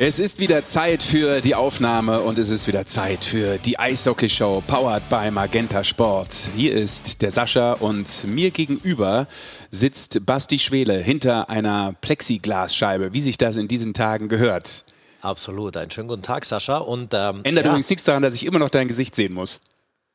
[0.00, 4.62] Es ist wieder Zeit für die Aufnahme und es ist wieder Zeit für die Eishockey-Show,
[4.64, 6.50] powered by Magenta Sport.
[6.54, 9.26] Hier ist der Sascha und mir gegenüber
[9.72, 14.84] sitzt Basti Schwele hinter einer Plexiglasscheibe, wie sich das in diesen Tagen gehört.
[15.20, 16.78] Absolut, einen schönen guten Tag, Sascha.
[16.78, 17.72] Und, ähm, Ändert ja.
[17.72, 19.60] übrigens nichts daran, dass ich immer noch dein Gesicht sehen muss.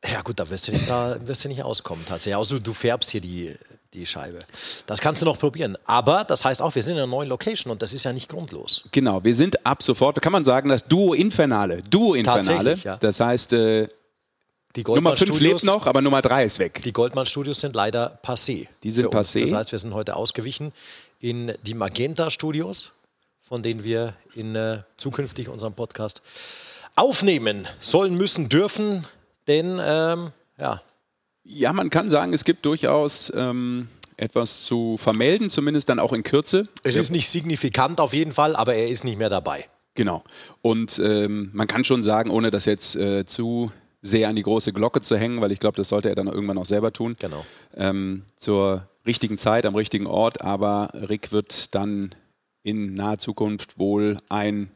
[0.09, 2.38] Ja gut, da wirst du nicht, da wirst du nicht auskommen tatsächlich.
[2.38, 3.55] Also du färbst hier die,
[3.93, 4.39] die Scheibe.
[4.85, 5.77] Das kannst du noch probieren.
[5.85, 8.29] Aber das heißt auch, wir sind in einer neuen Location und das ist ja nicht
[8.29, 8.83] grundlos.
[8.91, 11.81] Genau, wir sind ab sofort, kann man sagen, das Duo Infernale.
[11.89, 12.75] Duo Infernale.
[12.75, 12.97] Ja.
[12.97, 13.88] Das heißt, äh,
[14.75, 16.81] Nummer 5 lebt noch, aber Nummer 3 ist weg.
[16.83, 18.67] Die Goldman Studios sind leider passé.
[18.81, 19.41] Die sind passé.
[19.41, 20.71] Das heißt, wir sind heute ausgewichen
[21.19, 22.91] in die Magenta Studios,
[23.41, 26.23] von denen wir in äh, zukünftig unseren Podcast
[26.95, 29.05] aufnehmen sollen, müssen, dürfen.
[29.47, 30.81] Denn, ähm, ja,
[31.43, 36.23] ja, man kann sagen, es gibt durchaus ähm, etwas zu vermelden, zumindest dann auch in
[36.23, 36.67] Kürze.
[36.83, 39.66] Es ist nicht signifikant auf jeden Fall, aber er ist nicht mehr dabei.
[39.95, 40.23] Genau.
[40.61, 44.73] Und ähm, man kann schon sagen, ohne das jetzt äh, zu sehr an die große
[44.73, 47.16] Glocke zu hängen, weil ich glaube, das sollte er dann irgendwann auch selber tun.
[47.19, 47.45] Genau.
[47.75, 52.16] Ähm, zur richtigen Zeit, am richtigen Ort, aber Rick wird dann
[52.63, 54.72] in naher Zukunft wohl ein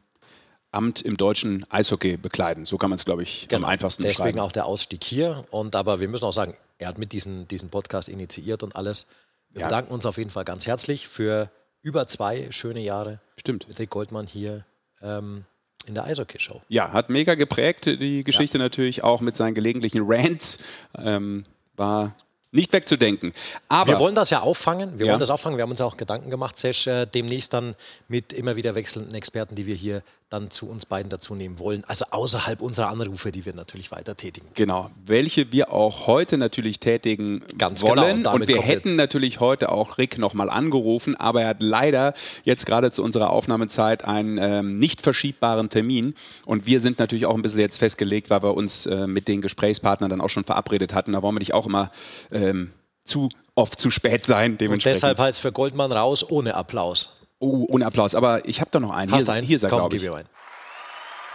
[0.70, 2.66] Amt im deutschen Eishockey bekleiden.
[2.66, 3.66] So kann man es, glaube ich, genau.
[3.66, 4.40] am einfachsten Deswegen beschreiben.
[4.40, 5.44] auch der Ausstieg hier.
[5.50, 9.06] Und aber wir müssen auch sagen, er hat mit diesem diesen Podcast initiiert und alles.
[9.50, 9.68] Wir ja.
[9.68, 11.50] bedanken uns auf jeden Fall ganz herzlich für
[11.82, 13.66] über zwei schöne Jahre Stimmt.
[13.68, 14.64] mit Rick Goldmann hier
[15.00, 15.44] ähm,
[15.86, 16.60] in der Eishockey-Show.
[16.68, 18.64] Ja, hat mega geprägt, die Geschichte ja.
[18.64, 20.58] natürlich auch mit seinen gelegentlichen Rants.
[20.96, 21.44] Ähm,
[21.76, 22.14] war
[22.50, 23.32] nicht wegzudenken.
[23.68, 24.98] Aber wir wollen das ja auffangen.
[24.98, 25.12] Wir ja.
[25.12, 25.58] wollen das auffangen.
[25.58, 27.74] Wir haben uns auch Gedanken gemacht, Sesh, äh, demnächst dann
[28.08, 31.84] mit immer wieder wechselnden Experten, die wir hier dann zu uns beiden dazu nehmen wollen.
[31.86, 34.46] Also außerhalb unserer Anrufe, die wir natürlich weiter tätigen.
[34.54, 38.18] Genau, welche wir auch heute natürlich tätigen Ganz genau, wollen.
[38.18, 38.34] Genau.
[38.34, 42.12] Und, und wir hätten natürlich heute auch Rick nochmal angerufen, aber er hat leider
[42.44, 46.14] jetzt gerade zu unserer Aufnahmezeit einen ähm, nicht verschiebbaren Termin.
[46.44, 49.40] Und wir sind natürlich auch ein bisschen jetzt festgelegt, weil wir uns äh, mit den
[49.40, 51.12] Gesprächspartnern dann auch schon verabredet hatten.
[51.12, 51.90] Da wollen wir dich auch immer
[52.30, 52.72] ähm,
[53.04, 54.58] zu oft zu spät sein.
[54.60, 57.17] Und deshalb heißt für Goldmann raus ohne Applaus.
[57.38, 58.14] Oh, ohne Applaus.
[58.14, 59.12] Aber ich habe da noch einen.
[59.12, 59.46] Hast hier, einen?
[59.46, 60.02] Hier ist er, glaube ich.
[60.02, 60.28] Gib ihm einen.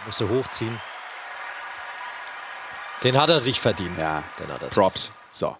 [0.06, 0.78] Musst du hochziehen.
[3.02, 3.98] Den hat er sich verdient.
[3.98, 5.12] Ja, den hat er Props.
[5.30, 5.56] So.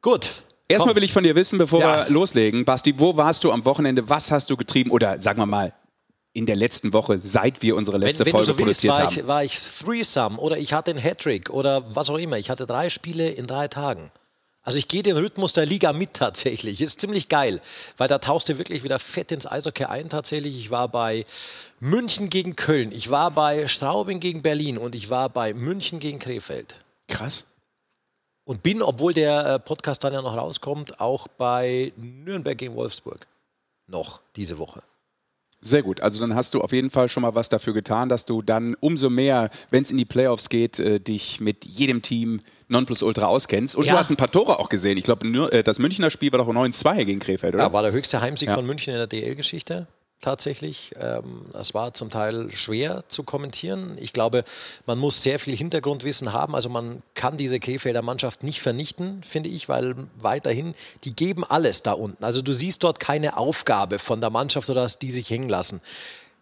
[0.00, 0.44] Gut.
[0.68, 2.06] Erstmal will ich von dir wissen, bevor ja.
[2.06, 4.08] wir loslegen, Basti, wo warst du am Wochenende?
[4.08, 4.90] Was hast du getrieben?
[4.90, 5.74] Oder sagen wir mal,
[6.32, 9.06] in der letzten Woche, seit wir unsere letzte wenn, wenn Folge so produziert willst, war
[9.06, 9.18] haben?
[9.18, 12.38] Ich, war ich Threesome oder ich hatte einen Hattrick oder was auch immer.
[12.38, 14.10] Ich hatte drei Spiele in drei Tagen.
[14.64, 16.80] Also ich gehe den Rhythmus der Liga mit tatsächlich.
[16.80, 17.60] Ist ziemlich geil,
[17.96, 20.56] weil da tauchst du wirklich wieder fett ins Eishockey ein tatsächlich.
[20.56, 21.26] Ich war bei
[21.80, 26.20] München gegen Köln, ich war bei Straubing gegen Berlin und ich war bei München gegen
[26.20, 26.76] Krefeld.
[27.08, 27.46] Krass.
[28.44, 33.26] Und bin, obwohl der äh, Podcast dann ja noch rauskommt, auch bei Nürnberg gegen Wolfsburg.
[33.86, 34.82] Noch diese Woche.
[35.64, 36.00] Sehr gut.
[36.00, 38.74] Also dann hast du auf jeden Fall schon mal was dafür getan, dass du dann
[38.80, 43.76] umso mehr, wenn es in die Playoffs geht, äh, dich mit jedem Team Nonplusultra auskennst.
[43.76, 43.92] Und ja.
[43.92, 44.98] du hast ein paar Tore auch gesehen.
[44.98, 47.62] Ich glaube, äh, das Münchner Spiel war doch 9-2 gegen Krefeld, oder?
[47.64, 48.56] Ja, war der höchste Heimsieg ja.
[48.56, 49.86] von München in der DL-Geschichte
[50.22, 50.92] tatsächlich.
[50.98, 53.98] Ähm, das war zum Teil schwer zu kommentieren.
[54.00, 54.44] Ich glaube,
[54.86, 56.54] man muss sehr viel Hintergrundwissen haben.
[56.54, 60.74] Also man kann diese Krefelder Mannschaft nicht vernichten, finde ich, weil weiterhin,
[61.04, 62.24] die geben alles da unten.
[62.24, 65.82] Also du siehst dort keine Aufgabe von der Mannschaft oder dass die sich hängen lassen.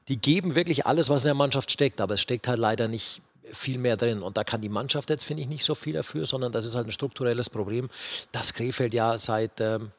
[0.07, 3.23] Die geben wirklich alles, was in der Mannschaft steckt, aber es steckt halt leider nicht
[3.53, 4.23] viel mehr drin.
[4.23, 6.75] Und da kann die Mannschaft jetzt, finde ich, nicht so viel dafür, sondern das ist
[6.75, 7.89] halt ein strukturelles Problem,
[8.33, 9.91] dass Krefeld ja seit ähm,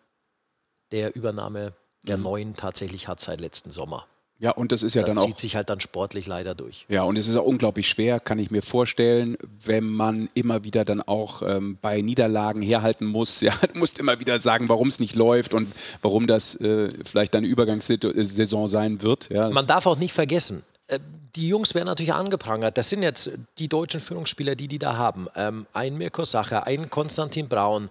[0.91, 2.23] der Übernahme der mhm.
[2.23, 4.05] neuen tatsächlich hat seit letzten Sommer.
[4.41, 5.25] Ja, und das ist ja das dann auch.
[5.25, 6.87] Das zieht sich halt dann sportlich leider durch.
[6.89, 10.83] Ja, und es ist auch unglaublich schwer, kann ich mir vorstellen, wenn man immer wieder
[10.83, 13.41] dann auch ähm, bei Niederlagen herhalten muss.
[13.51, 17.35] Ja, du musst immer wieder sagen, warum es nicht läuft und warum das äh, vielleicht
[17.35, 19.29] eine Übergangssaison sein wird.
[19.29, 19.49] Ja.
[19.49, 20.99] Man darf auch nicht vergessen, äh,
[21.35, 22.77] die Jungs werden natürlich angeprangert.
[22.77, 25.27] Das sind jetzt die deutschen Führungsspieler, die die da haben.
[25.35, 27.89] Ähm, ein Mirko Sacher, ein Konstantin Braun,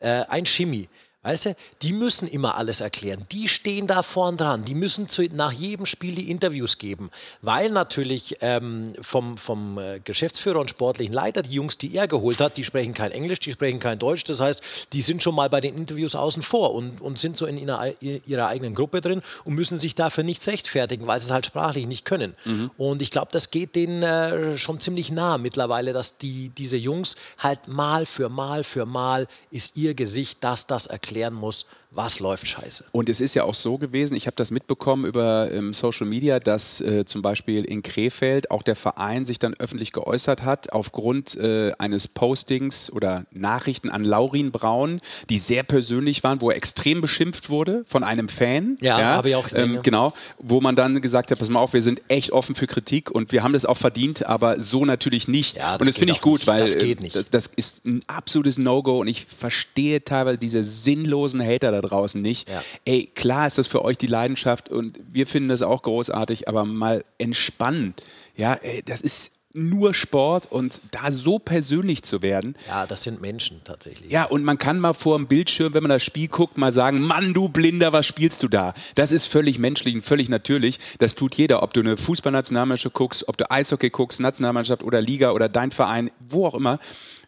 [0.00, 0.88] äh, ein Schimi.
[1.28, 3.26] Weißt du, die müssen immer alles erklären.
[3.32, 4.64] Die stehen da vorn dran.
[4.64, 7.10] Die müssen zu, nach jedem Spiel die Interviews geben,
[7.42, 12.40] weil natürlich ähm, vom, vom äh, Geschäftsführer und sportlichen Leiter die Jungs, die er geholt
[12.40, 14.24] hat, die sprechen kein Englisch, die sprechen kein Deutsch.
[14.24, 14.62] Das heißt,
[14.94, 18.00] die sind schon mal bei den Interviews außen vor und, und sind so in ihrer,
[18.00, 21.86] ihrer eigenen Gruppe drin und müssen sich dafür nichts rechtfertigen, weil sie es halt sprachlich
[21.86, 22.36] nicht können.
[22.46, 22.70] Mhm.
[22.78, 27.16] Und ich glaube, das geht denen äh, schon ziemlich nah mittlerweile, dass die, diese Jungs
[27.36, 32.20] halt mal für mal für mal ist ihr Gesicht das, das erklärt erklären muss, was
[32.20, 32.84] läuft scheiße.
[32.92, 36.38] Und es ist ja auch so gewesen, ich habe das mitbekommen über ähm, Social Media,
[36.38, 41.36] dass äh, zum Beispiel in Krefeld auch der Verein sich dann öffentlich geäußert hat aufgrund
[41.36, 45.00] äh, eines Postings oder Nachrichten an Laurin Braun,
[45.30, 48.76] die sehr persönlich waren, wo er extrem beschimpft wurde von einem Fan.
[48.80, 49.70] Ja, ja habe ich auch gesehen.
[49.70, 49.80] Ähm, ja.
[49.80, 53.10] Genau, wo man dann gesagt hat, pass mal auf, wir sind echt offen für Kritik
[53.10, 55.56] und wir haben das auch verdient, aber so natürlich nicht.
[55.56, 56.46] Ja, das und das finde ich gut, nicht.
[56.46, 61.42] weil das, äh, das, das, ist ein absolutes No-Go und ich verstehe teilweise diese sinnlosen
[61.42, 62.48] Hater da draußen nicht.
[62.48, 62.62] Ja.
[62.84, 66.64] Ey, klar ist das für euch die Leidenschaft und wir finden das auch großartig, aber
[66.64, 67.94] mal entspannen.
[68.36, 72.54] Ja, ey, das ist nur Sport und da so persönlich zu werden.
[72.66, 74.12] Ja, das sind Menschen tatsächlich.
[74.12, 77.00] Ja, und man kann mal vor dem Bildschirm, wenn man das Spiel guckt, mal sagen,
[77.00, 78.74] Mann, du Blinder, was spielst du da?
[78.94, 80.78] Das ist völlig menschlich und völlig natürlich.
[80.98, 85.32] Das tut jeder, ob du eine Fußballnationalmannschaft guckst, ob du Eishockey guckst, Nationalmannschaft oder Liga
[85.32, 86.78] oder dein Verein, wo auch immer.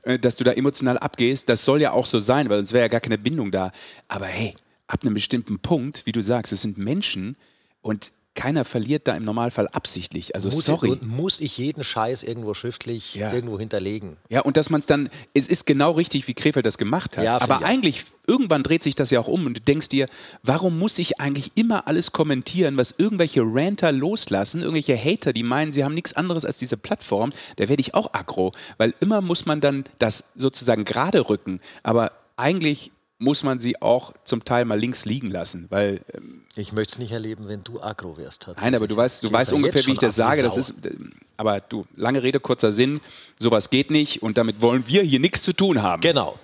[0.02, 1.48] Äh, dass du da emotional abgehst.
[1.48, 3.72] Das soll ja auch so sein, weil sonst wäre ja gar keine Bindung da.
[4.08, 4.54] Aber hey,
[4.86, 7.36] ab einem bestimmten Punkt, wie du sagst, es sind Menschen
[7.82, 10.34] und keiner verliert da im Normalfall absichtlich.
[10.34, 10.92] Also muss sorry.
[10.92, 13.32] Ich, muss ich jeden Scheiß irgendwo schriftlich ja.
[13.32, 14.16] irgendwo hinterlegen?
[14.28, 17.24] Ja, und dass man es dann, es ist genau richtig, wie Krefeld das gemacht hat.
[17.24, 20.06] Ja, aber eigentlich, irgendwann dreht sich das ja auch um und du denkst dir,
[20.42, 25.72] warum muss ich eigentlich immer alles kommentieren, was irgendwelche Ranter loslassen, irgendwelche Hater, die meinen,
[25.72, 29.44] sie haben nichts anderes als diese Plattform, da werde ich auch aggro, weil immer muss
[29.44, 31.60] man dann das sozusagen gerade rücken.
[31.82, 36.72] Aber eigentlich muss man sie auch zum Teil mal links liegen lassen, weil ähm, ich
[36.72, 38.48] möchte es nicht erleben, wenn du aggro wärst.
[38.56, 40.42] Nein, aber du weißt, du weißt ungefähr, wie ich das sage.
[40.42, 40.94] Das ist, äh,
[41.36, 43.00] aber du, lange Rede, kurzer Sinn,
[43.38, 46.00] sowas geht nicht und damit wollen wir hier nichts zu tun haben.
[46.00, 46.38] Genau.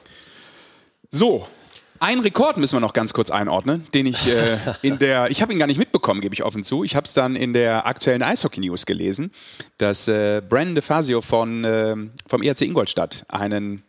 [1.10, 1.46] So,
[1.98, 5.54] einen Rekord müssen wir noch ganz kurz einordnen, den ich äh, in der, ich habe
[5.54, 6.84] ihn gar nicht mitbekommen, gebe ich offen zu.
[6.84, 9.32] Ich habe es dann in der aktuellen Eishockey News gelesen,
[9.78, 11.96] dass äh, Brandon DeFazio von, äh,
[12.28, 13.82] vom ERC Ingolstadt einen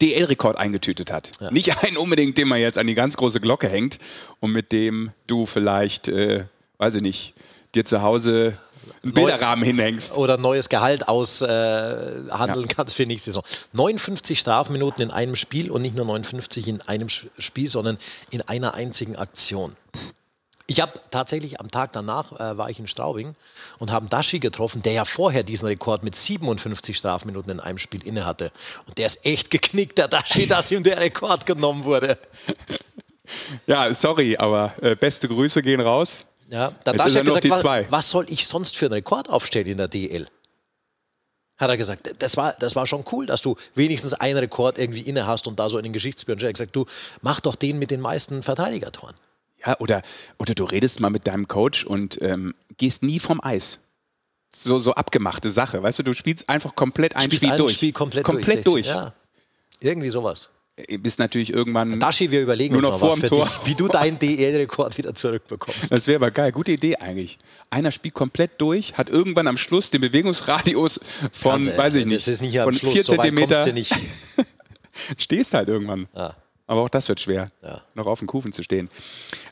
[0.00, 1.32] DL-Rekord eingetütet hat.
[1.40, 1.50] Ja.
[1.50, 3.98] Nicht einen unbedingt, den man jetzt an die ganz große Glocke hängt
[4.40, 6.44] und mit dem du vielleicht, äh,
[6.78, 7.34] weiß ich nicht,
[7.74, 8.58] dir zu Hause
[9.02, 10.16] einen Bilderrahmen hinhängst.
[10.16, 12.74] Oder neues Gehalt aushandeln äh, ja.
[12.74, 13.44] kannst für nächste Saison.
[13.72, 17.98] 59 Strafminuten in einem Spiel und nicht nur 59 in einem Spiel, sondern
[18.30, 19.76] in einer einzigen Aktion.
[20.66, 23.34] Ich habe tatsächlich am Tag danach äh, war ich in Straubing
[23.78, 28.06] und habe Dashi getroffen, der ja vorher diesen Rekord mit 57 Strafminuten in einem Spiel
[28.06, 28.52] innehatte.
[28.86, 32.18] Und der ist echt geknickt, der Dashi, dass ihm der Rekord genommen wurde.
[33.66, 36.26] Ja, sorry, aber äh, beste Grüße gehen raus.
[36.48, 39.76] Ja, der Dashi hat gesagt, was, was soll ich sonst für einen Rekord aufstellen in
[39.78, 40.28] der DL?
[41.62, 45.00] hat er gesagt, das war, das war schon cool, dass du wenigstens einen Rekord irgendwie
[45.00, 46.42] inne hast und da so in den Geschichtsbüchern.
[46.42, 46.86] Er hat gesagt, du
[47.22, 49.14] mach doch den mit den meisten Verteidigertoren.
[49.64, 50.02] Ja, oder,
[50.38, 53.80] oder du redest mal mit deinem Coach und ähm, gehst nie vom Eis.
[54.54, 57.74] So, so abgemachte Sache, weißt du, du spielst einfach komplett ein Spiel ein durch.
[57.74, 58.86] Spiel komplett, komplett durch.
[58.86, 58.86] durch.
[58.86, 59.14] Ja.
[59.80, 60.50] Irgendwie sowas.
[60.76, 62.00] Äh, bist natürlich irgendwann.
[62.00, 63.44] Dashi, wir überlegen nur noch, noch vor dem Tor.
[63.44, 65.90] Dich, wie du deinen DL-Rekord wieder zurückbekommst.
[65.90, 66.52] Das wäre aber geil.
[66.52, 67.38] Gute Idee eigentlich.
[67.70, 71.00] Einer spielt komplett durch, hat irgendwann am Schluss den Bewegungsradius
[71.32, 73.64] von, Kannte, weiß ich nicht, nicht von Schluss, 4 Zentimeter.
[75.16, 76.08] Stehst halt irgendwann.
[76.14, 76.36] Ja.
[76.66, 77.82] Aber auch das wird schwer, ja.
[77.94, 78.88] noch auf den Kufen zu stehen.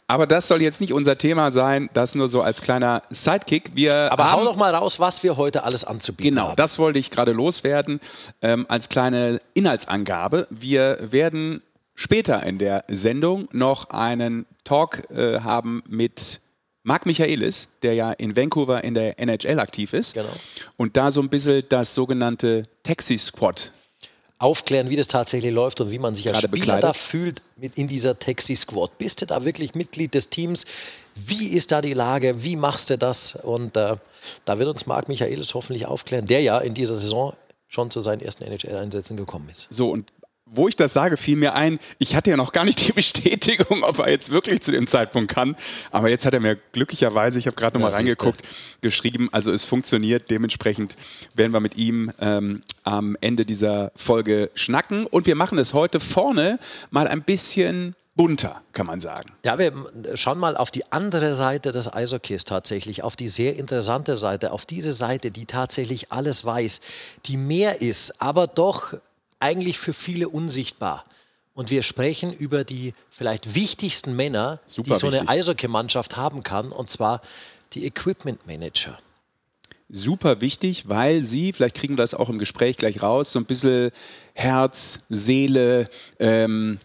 [0.07, 3.73] Aber das soll jetzt nicht unser Thema sein, das nur so als kleiner Sidekick.
[3.75, 6.49] Wir Aber hau doch mal raus, was wir heute alles anzubieten genau, haben.
[6.51, 8.01] Genau, das wollte ich gerade loswerden
[8.43, 10.47] ähm, als kleine Inhaltsangabe.
[10.51, 11.63] Wir werden
[11.95, 16.41] später in der Sendung noch einen Talk äh, haben mit
[16.83, 20.15] Marc Michaelis, der ja in Vancouver in der NHL aktiv ist.
[20.15, 20.33] Genau.
[20.77, 23.73] Und da so ein bisschen das sogenannte Taxi Squad
[24.41, 26.85] aufklären, wie das tatsächlich läuft und wie man sich als Spieler bekleidet.
[26.85, 28.97] da fühlt mit in dieser Taxi-Squad.
[28.97, 30.65] Bist du da wirklich Mitglied des Teams?
[31.15, 32.43] Wie ist da die Lage?
[32.43, 33.37] Wie machst du das?
[33.37, 33.97] Und äh,
[34.47, 37.35] da wird uns Marc Michaelis hoffentlich aufklären, der ja in dieser Saison
[37.69, 39.69] schon zu seinen ersten NHL-Einsätzen gekommen ist.
[39.71, 40.11] So, und
[40.53, 43.83] wo ich das sage, fiel mir ein, ich hatte ja noch gar nicht die Bestätigung,
[43.83, 45.57] ob er jetzt wirklich zu dem Zeitpunkt kann.
[45.91, 48.43] Aber jetzt hat er mir glücklicherweise, ich habe gerade noch ja, mal reingeguckt,
[48.81, 50.31] geschrieben, also es funktioniert.
[50.31, 50.97] Dementsprechend
[51.35, 55.07] werden wir mit ihm ähm, am Ende dieser Folge schnacken.
[55.07, 56.59] Und wir machen es heute vorne
[56.91, 59.31] mal ein bisschen bunter, kann man sagen.
[59.45, 59.73] Ja, wir
[60.15, 64.67] schauen mal auf die andere Seite des Eishockeys tatsächlich, auf die sehr interessante Seite, auf
[64.67, 66.81] diese Seite, die tatsächlich alles weiß,
[67.27, 68.95] die mehr ist, aber doch
[69.41, 71.05] eigentlich für viele unsichtbar.
[71.55, 75.21] Und wir sprechen über die vielleicht wichtigsten Männer, Super die so wichtig.
[75.21, 77.21] eine Eishockey-Mannschaft haben kann, und zwar
[77.73, 78.99] die Equipment Manager.
[79.89, 83.45] Super wichtig, weil sie, vielleicht kriegen wir das auch im Gespräch gleich raus, so ein
[83.45, 83.91] bisschen
[84.35, 85.89] Herz, Seele,
[86.21, 86.79] ähm,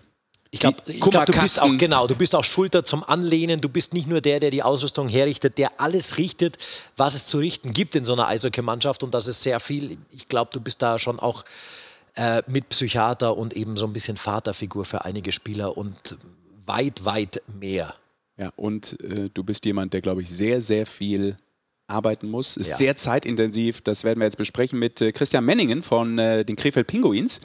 [0.56, 3.60] ich glaube, glaub, du bist auch genau, du bist auch Schulter zum Anlehnen.
[3.60, 6.58] Du bist nicht nur der, der die Ausrüstung herrichtet, der alles richtet,
[6.96, 9.04] was es zu richten gibt in so einer Eishockey-Mannschaft.
[9.04, 9.98] Und das ist sehr viel.
[10.12, 11.44] Ich glaube, du bist da schon auch
[12.16, 16.18] äh, mit Psychiater und eben so ein bisschen Vaterfigur für einige Spieler und
[16.66, 17.96] weit, weit mehr.
[18.38, 21.38] Ja, und äh, du bist jemand, der, glaube ich, sehr, sehr viel
[21.88, 22.58] arbeiten muss.
[22.58, 22.76] Ist ja.
[22.78, 23.82] sehr zeitintensiv.
[23.82, 27.42] Das werden wir jetzt besprechen mit äh, Christian Menningen von äh, den Krefeld Pinguins.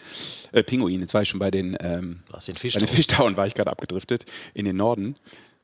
[0.52, 2.80] Äh, Pinguin, jetzt war ich schon bei den, ähm, den Fischtown.
[2.80, 4.24] Bei den Fischtown war ich gerade abgedriftet
[4.54, 5.14] in den Norden.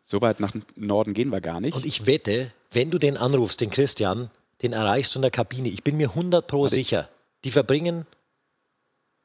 [0.04, 1.74] So weit nach Norden gehen wir gar nicht.
[1.74, 4.30] Und ich wette, wenn du den anrufst, den Christian,
[4.62, 5.68] den erreichst du in der Kabine.
[5.68, 6.74] Ich bin mir 100 pro Warte.
[6.74, 7.08] sicher.
[7.44, 8.06] Die verbringen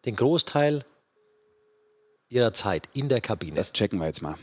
[0.05, 0.85] den Großteil
[2.29, 3.55] ihrer Zeit in der Kabine.
[3.55, 4.35] Das checken wir jetzt mal.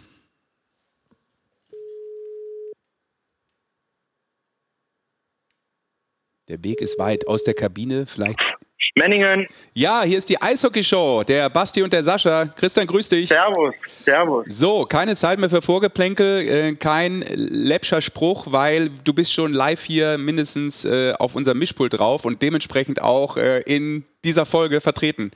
[6.48, 8.54] Der Weg ist weit aus der Kabine, vielleicht.
[8.94, 9.46] Menningen.
[9.74, 11.22] Ja, hier ist die Eishockey-Show.
[11.24, 12.46] Der Basti und der Sascha.
[12.46, 13.28] Christian, grüß dich.
[13.28, 14.44] Servus, servus.
[14.48, 19.82] So, keine Zeit mehr für Vorgeplänkel, äh, kein läppscher Spruch, weil du bist schon live
[19.82, 25.30] hier mindestens äh, auf unserem Mischpult drauf und dementsprechend auch äh, in dieser Folge vertreten.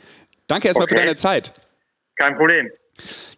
[0.47, 0.95] Danke erstmal okay.
[0.95, 1.53] für deine Zeit.
[2.17, 2.71] Kein Problem.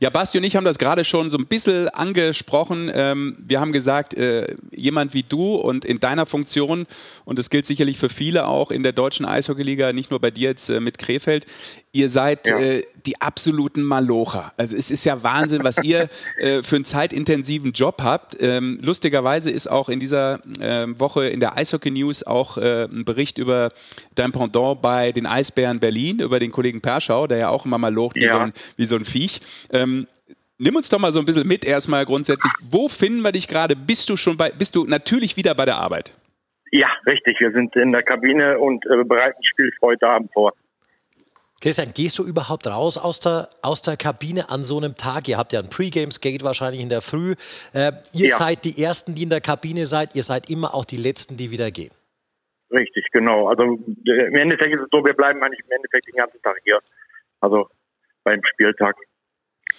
[0.01, 2.91] Ja, Basti und ich haben das gerade schon so ein bisschen angesprochen.
[2.93, 6.87] Ähm, wir haben gesagt, äh, jemand wie du und in deiner Funktion,
[7.25, 10.51] und das gilt sicherlich für viele auch in der deutschen Eishockeyliga, nicht nur bei dir
[10.51, 11.47] jetzt äh, mit Krefeld,
[11.93, 12.59] ihr seid ja.
[12.59, 14.53] äh, die absoluten Malocher.
[14.57, 16.09] Also es ist ja Wahnsinn, was ihr
[16.39, 18.37] äh, für einen zeitintensiven Job habt.
[18.41, 23.05] Ähm, lustigerweise ist auch in dieser äh, Woche in der Eishockey News auch äh, ein
[23.05, 23.71] Bericht über
[24.15, 28.17] dein Pendant bei den Eisbären Berlin, über den Kollegen Perschau, der ja auch immer malocht
[28.17, 29.41] wie, so, ein, wie so ein Viech.
[29.73, 30.07] Ähm,
[30.57, 32.53] Nimm uns doch mal so ein bisschen mit erstmal grundsätzlich.
[32.71, 33.75] Wo finden wir dich gerade?
[33.75, 36.17] Bist du schon bei, bist du natürlich wieder bei der Arbeit?
[36.71, 37.37] Ja, richtig.
[37.41, 40.53] Wir sind in der Kabine und äh, bereiten Spiel heute Abend vor.
[41.65, 45.29] Christian, gehst du überhaupt raus aus der, aus der Kabine an so einem Tag?
[45.29, 47.37] Ihr habt ja ein Pre-Game-Skate wahrscheinlich in der Früh.
[47.73, 48.37] Äh, ihr ja.
[48.37, 50.15] seid die Ersten, die in der Kabine seid.
[50.15, 51.91] Ihr seid immer auch die Letzten, die wieder gehen.
[52.71, 53.49] Richtig, genau.
[53.49, 56.79] Also im Endeffekt ist es so, wir bleiben eigentlich im Endeffekt den ganzen Tag hier.
[57.41, 57.71] Also
[58.25, 58.97] beim Spieltag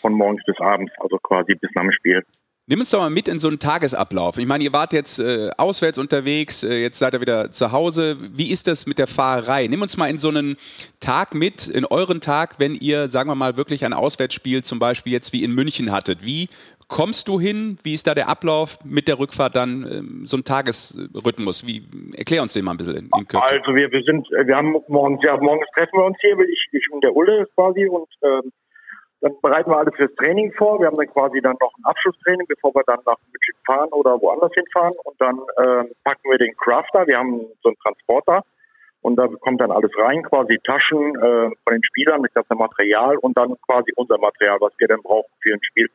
[0.01, 2.23] von morgens bis abends, also quasi bis nach dem Spiel.
[2.67, 4.39] Nimm uns doch mal mit in so einen Tagesablauf.
[4.39, 8.17] Ich meine, ihr wart jetzt äh, auswärts unterwegs, äh, jetzt seid ihr wieder zu Hause.
[8.35, 9.67] Wie ist das mit der Fahrerei?
[9.67, 10.57] Nimm uns mal in so einen
[10.99, 15.13] Tag mit, in euren Tag, wenn ihr, sagen wir mal, wirklich ein Auswärtsspiel zum Beispiel
[15.13, 16.25] jetzt wie in München hattet.
[16.25, 16.49] Wie
[16.87, 17.77] kommst du hin?
[17.83, 21.67] Wie ist da der Ablauf mit der Rückfahrt dann, ähm, so ein Tagesrhythmus?
[21.67, 21.83] Wie,
[22.17, 23.45] erklär uns den mal ein bisschen in, in Kürze.
[23.45, 26.65] Also wir, wir sind, äh, wir haben morgens, ja, morgens treffen wir uns hier, ich,
[26.71, 28.51] ich und der Ulle quasi und ähm,
[29.25, 30.79] dann bereiten wir alles fürs Training vor.
[30.79, 34.21] Wir haben dann quasi dann noch ein Abschlusstraining, bevor wir dann nach München fahren oder
[34.21, 34.93] woanders hinfahren.
[35.03, 37.07] Und dann äh, packen wir den Crafter.
[37.07, 38.43] Wir haben so einen Transporter.
[39.01, 43.17] Und da kommt dann alles rein, quasi Taschen äh, von den Spielern mit ganzem Material
[43.17, 45.89] und dann quasi unser Material, was wir dann brauchen für ein Spiel.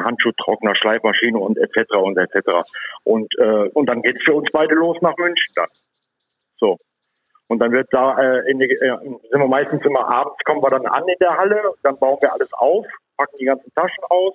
[0.00, 1.94] Handschuhtrockner, Schleifmaschine und etc.
[2.02, 2.66] und etc.
[3.04, 5.68] Und, äh, und dann geht's für uns beide los nach München dann.
[6.58, 6.78] So.
[7.52, 10.70] Und dann wird da, äh, in die, äh, sind wir meistens immer abends, kommen wir
[10.70, 12.86] dann an in der Halle, dann bauen wir alles auf,
[13.18, 14.32] packen die ganzen Taschen aus.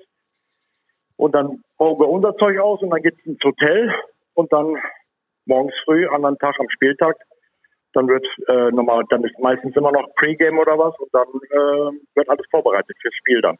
[1.15, 3.91] Und dann bauen wir unser Zeug aus und dann geht's ins Hotel.
[4.35, 4.77] Und dann
[5.45, 7.17] morgens früh, anderen Tag am Spieltag,
[7.93, 11.99] dann wird äh, nochmal, dann ist meistens immer noch Pre-Game oder was und dann äh,
[12.13, 13.57] wird alles vorbereitet fürs Spiel dann.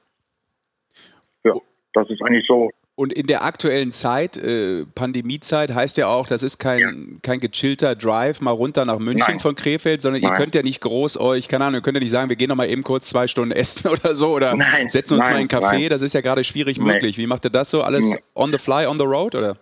[1.43, 1.55] Ja,
[1.93, 6.42] das ist eigentlich so und in der aktuellen Zeit, äh, Pandemiezeit, heißt ja auch, das
[6.42, 6.89] ist kein, ja.
[7.22, 9.39] kein gechillter Drive mal runter nach München Nein.
[9.39, 10.32] von Krefeld, sondern Nein.
[10.32, 12.50] ihr könnt ja nicht groß euch, keine Ahnung, ihr könnt ja nicht sagen, wir gehen
[12.50, 14.89] noch mal eben kurz zwei Stunden essen oder so oder Nein.
[14.89, 15.89] setzen uns mal in einen Café.
[15.89, 17.20] Das ist ja gerade schwierig möglich.
[17.20, 17.84] Wie macht ihr das so?
[17.84, 19.58] Alles on the fly, on the road oder?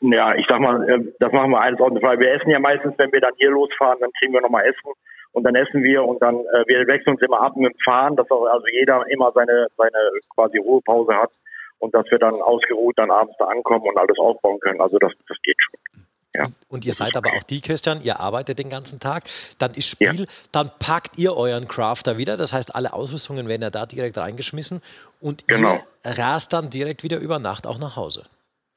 [0.00, 2.16] Ja, ich sag mal, äh, das machen wir alles on the fly.
[2.20, 4.92] Wir essen ja meistens, wenn wir dann hier losfahren, dann kriegen wir noch mal Essen
[5.32, 8.14] und dann essen wir und dann äh, wir wechseln uns immer ab mit dem Fahren,
[8.14, 9.98] dass auch also jeder immer seine seine
[10.32, 11.32] quasi Ruhepause hat
[11.78, 14.80] und dass wir dann ausgeruht dann abends da ankommen und alles aufbauen können.
[14.80, 16.04] Also das, das geht schon.
[16.36, 16.46] Ja.
[16.68, 19.24] Und ihr seid aber auch die, Christian, ihr arbeitet den ganzen Tag,
[19.58, 20.26] dann ist Spiel, ja.
[20.52, 24.82] dann packt ihr euren Crafter wieder, das heißt, alle Ausrüstungen werden ja da direkt reingeschmissen
[25.20, 25.80] und genau.
[26.04, 28.24] ihr rast dann direkt wieder über Nacht auch nach Hause.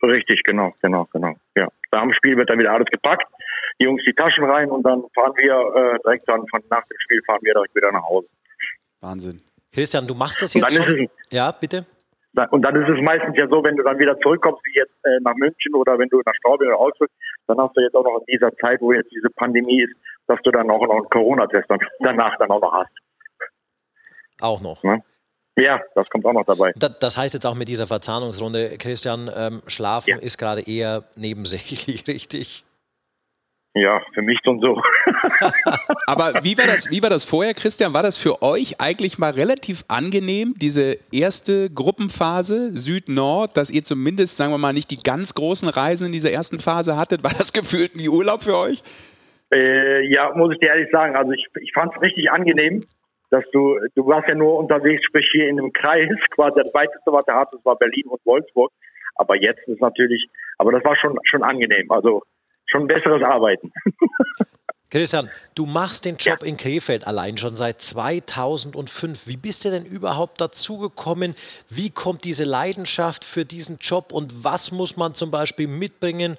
[0.01, 1.35] Richtig, genau, genau, genau.
[1.55, 1.67] Ja.
[1.91, 3.27] Nach dem Spiel wird dann wieder alles gepackt,
[3.81, 6.97] die Jungs die Taschen rein und dann fahren wir äh, direkt dann von nach dem
[6.99, 8.29] Spiel fahren wir direkt wieder nach Hause.
[9.01, 9.41] Wahnsinn.
[9.73, 11.09] Christian, du machst das jetzt schon?
[11.31, 11.85] Ja, bitte.
[12.51, 15.19] Und dann ist es meistens ja so, wenn du dann wieder zurückkommst, wie jetzt äh,
[15.21, 17.09] nach München oder wenn du nach Straubing oder Augsburg,
[17.47, 19.95] dann hast du jetzt auch noch in dieser Zeit, wo jetzt diese Pandemie ist,
[20.27, 21.67] dass du dann auch noch einen Corona-Test
[21.99, 22.91] danach dann auch noch hast.
[24.39, 24.83] Auch noch.
[24.83, 24.99] Ja?
[25.57, 26.71] Ja, das kommt auch noch dabei.
[26.75, 30.17] Das heißt jetzt auch mit dieser Verzahnungsrunde, Christian, ähm, Schlafen ja.
[30.17, 32.63] ist gerade eher nebensächlich, richtig?
[33.75, 34.81] Ja, für mich schon so.
[36.07, 37.93] Aber wie war, das, wie war das vorher, Christian?
[37.93, 44.37] War das für euch eigentlich mal relativ angenehm, diese erste Gruppenphase Süd-Nord, dass ihr zumindest,
[44.37, 47.23] sagen wir mal, nicht die ganz großen Reisen in dieser ersten Phase hattet?
[47.23, 48.81] War das gefühlt wie Urlaub für euch?
[49.53, 51.15] Äh, ja, muss ich dir ehrlich sagen.
[51.15, 52.83] Also ich, ich fand es richtig angenehm.
[53.29, 57.11] dass du, du warst ja nur unterwegs, sprich hier in einem Kreis, quasi das weiteste,
[57.11, 58.71] was du hattest, war Berlin und Wolfsburg.
[59.15, 61.91] Aber jetzt ist natürlich, aber das war schon, schon angenehm.
[61.91, 62.23] Also
[62.69, 63.71] schon besseres Arbeiten.
[64.91, 66.47] Christian, du machst den Job ja.
[66.47, 69.27] in Krefeld allein schon seit 2005.
[69.27, 71.35] Wie bist du denn überhaupt dazu gekommen?
[71.69, 76.37] Wie kommt diese Leidenschaft für diesen Job und was muss man zum Beispiel mitbringen,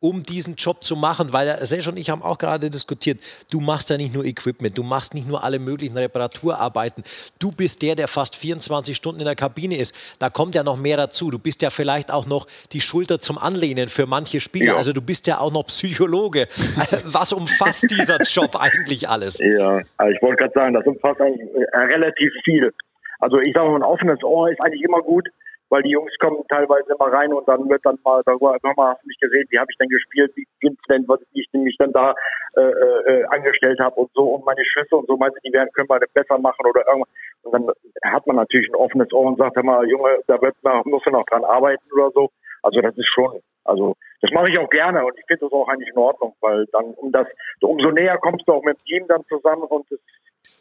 [0.00, 3.90] um diesen Job zu machen, weil Serge und ich haben auch gerade diskutiert, du machst
[3.90, 7.04] ja nicht nur Equipment, du machst nicht nur alle möglichen Reparaturarbeiten,
[7.38, 9.94] du bist der, der fast 24 Stunden in der Kabine ist.
[10.18, 11.30] Da kommt ja noch mehr dazu.
[11.30, 14.72] Du bist ja vielleicht auch noch die Schulter zum Anlehnen für manche Spieler.
[14.72, 14.76] Ja.
[14.76, 16.46] Also du bist ja auch noch Psychologe.
[17.04, 19.38] Was umfasst dieser Job eigentlich alles?
[19.38, 22.72] Ja, also ich wollte gerade sagen, das umfasst eigentlich äh, relativ viel.
[23.18, 25.28] Also ich sage mal, ein offenes Ohr ist eigentlich immer gut
[25.70, 29.02] weil die Jungs kommen teilweise immer rein und dann wird dann mal darüber, nochmal hast
[29.02, 31.92] du mich gesehen, wie habe ich denn gespielt, wie gibt's denn, was ich mich dann
[31.92, 32.14] da
[32.56, 35.70] äh, äh, angestellt habe und so und meine Schüsse und so, meinst du, die werden,
[35.72, 37.08] können wir besser machen oder irgendwas.
[37.42, 40.82] Und dann hat man natürlich ein offenes Ohr und sagt immer, Junge, da wird man,
[40.84, 42.30] muss man noch dran arbeiten oder so.
[42.62, 45.68] Also das ist schon, also das mache ich auch gerne und ich finde das auch
[45.68, 47.26] eigentlich in Ordnung, weil dann um das,
[47.60, 50.00] umso näher kommst du auch mit dem Team dann zusammen und es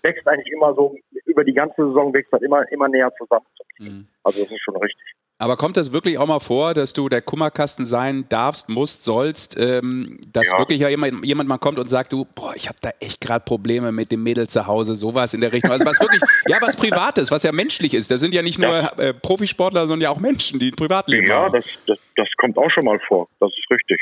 [0.01, 3.45] wächst eigentlich immer so, über die ganze Saison wächst halt immer, immer näher zusammen.
[3.77, 4.07] Mhm.
[4.23, 5.15] Also das ist schon richtig.
[5.41, 9.57] Aber kommt das wirklich auch mal vor, dass du der Kummerkasten sein darfst, musst, sollst,
[9.57, 10.59] ähm, dass ja.
[10.59, 13.45] wirklich ja jemand, jemand mal kommt und sagt, du, boah, ich habe da echt gerade
[13.45, 15.71] Probleme mit dem Mädel zu Hause, sowas in der Richtung.
[15.71, 18.11] Also was wirklich, ja, was Privates, was ja menschlich ist.
[18.11, 18.91] Das sind ja nicht nur ja.
[18.97, 21.53] äh, Profisportler, sondern ja auch Menschen, die ein Privatleben ja, haben.
[21.53, 23.29] Ja, das, das, das kommt auch schon mal vor.
[23.39, 23.97] Das ist richtig.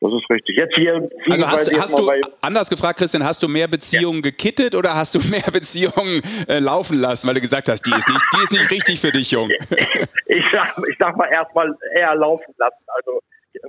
[0.00, 0.56] Das ist richtig.
[0.56, 1.10] Jetzt hier.
[1.28, 4.30] Also hast, hast du, anders gefragt, Christian, hast du mehr Beziehungen ja.
[4.30, 8.08] gekittet oder hast du mehr Beziehungen äh, laufen lassen, weil du gesagt hast, die ist
[8.08, 9.50] nicht, die ist nicht richtig für dich, Jung?
[10.26, 12.84] ich, sag, ich sag mal erstmal eher laufen lassen.
[12.96, 13.20] Also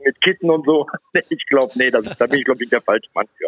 [0.05, 0.87] mit Kitten und so.
[1.29, 3.47] Ich glaube, nee, das, da bin ich, glaube ich, der falsche Mann für.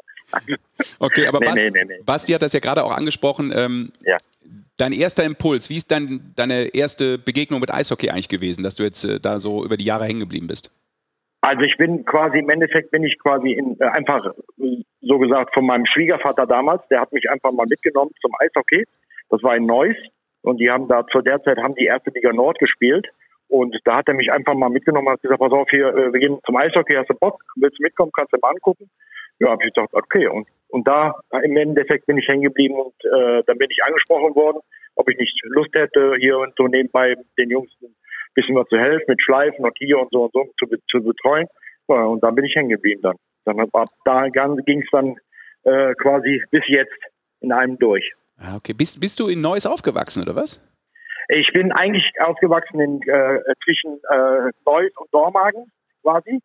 [0.99, 3.53] Okay, aber nee, Basti, nee, nee, Basti hat das ja gerade auch angesprochen.
[3.55, 4.17] Ähm, ja.
[4.77, 8.83] Dein erster Impuls, wie ist dein, deine erste Begegnung mit Eishockey eigentlich gewesen, dass du
[8.83, 10.71] jetzt äh, da so über die Jahre hängen geblieben bist?
[11.43, 14.31] Also ich bin quasi, im Endeffekt bin ich quasi in, äh, einfach,
[15.01, 18.85] so gesagt, von meinem Schwiegervater damals, der hat mich einfach mal mitgenommen zum Eishockey.
[19.29, 19.97] Das war in Neuss
[20.43, 23.09] und die haben da, zu der Zeit haben die erste Liga Nord gespielt.
[23.49, 26.13] Und da hat er mich einfach mal mitgenommen und hat gesagt, pass auf, hier, äh,
[26.13, 28.89] wir gehen zum Eishockey, hast du Bock, willst du mitkommen, kannst du mal angucken?
[29.39, 30.27] Ja, hab ich gesagt, okay.
[30.27, 34.33] Und, und da im Endeffekt bin ich hängen geblieben und äh, dann bin ich angesprochen
[34.35, 34.59] worden,
[34.95, 37.69] ob ich nicht Lust hätte, hier und so nebenbei den Jungs
[38.33, 41.47] bisschen was zu helfen mit Schleifen und hier und so und so zu, zu betreuen.
[41.87, 43.17] Und dann bin ich hängen geblieben dann.
[43.45, 45.15] Dann ab da ging es dann
[45.63, 46.97] äh, quasi bis jetzt
[47.41, 48.13] in einem durch.
[48.37, 48.73] Ah, okay.
[48.73, 50.61] Bist, bist du in Neuss aufgewachsen oder was?
[51.29, 56.39] Ich bin eigentlich aufgewachsen in, äh, zwischen äh, Neuss und Dormagen quasi.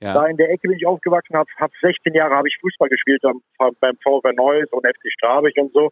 [0.00, 0.14] Ja.
[0.14, 3.22] Da in der Ecke bin ich aufgewachsen, habe hab 16 Jahre habe ich Fußball gespielt
[3.22, 3.40] beim,
[3.80, 5.90] beim VfR Neuss und FC Strabig und so.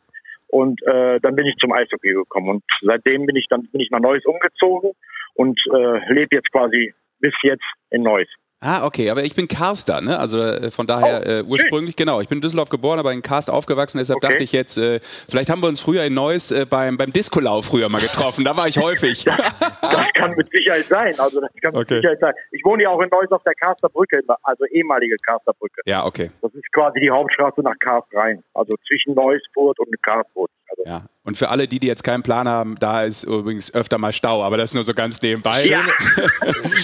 [0.48, 3.90] Und äh, dann bin ich zum Eishockey gekommen und seitdem bin ich dann bin ich
[3.90, 4.92] nach Neuss umgezogen
[5.34, 8.28] und äh, lebe jetzt quasi bis jetzt in Neuss.
[8.64, 10.16] Ah, okay, aber ich bin Karster, ne?
[10.16, 12.20] Also äh, von daher oh, äh, ursprünglich, genau.
[12.20, 14.28] Ich bin in Düsseldorf geboren, aber in Karst aufgewachsen, deshalb okay.
[14.28, 17.66] dachte ich jetzt, äh, vielleicht haben wir uns früher in Neuss äh, beim, beim Diskolauf
[17.66, 18.44] früher mal getroffen.
[18.44, 19.24] Da war ich häufig.
[19.24, 21.18] das, das kann mit Sicherheit sein.
[21.18, 21.78] Also das kann okay.
[21.80, 22.34] mit Sicherheit sein.
[22.52, 25.80] Ich wohne ja auch in Neuss auf der Karster Brücke, also ehemalige Karster Brücke.
[25.86, 26.30] Ja, okay.
[26.40, 28.44] Das ist quasi die Hauptstraße nach Karst rein.
[28.54, 30.52] Also zwischen Neussfurt und Karstfurt.
[30.68, 31.02] Also ja.
[31.24, 34.42] Und für alle, die, die jetzt keinen Plan haben, da ist übrigens öfter mal Stau,
[34.42, 35.64] aber das nur so ganz nebenbei.
[35.66, 35.82] Ja.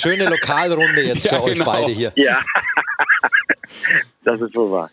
[0.00, 1.64] Schöne Lokalrunde jetzt ja, für euch genau.
[1.64, 2.12] beide hier.
[2.14, 2.38] Ja,
[4.24, 4.90] das ist so wahr.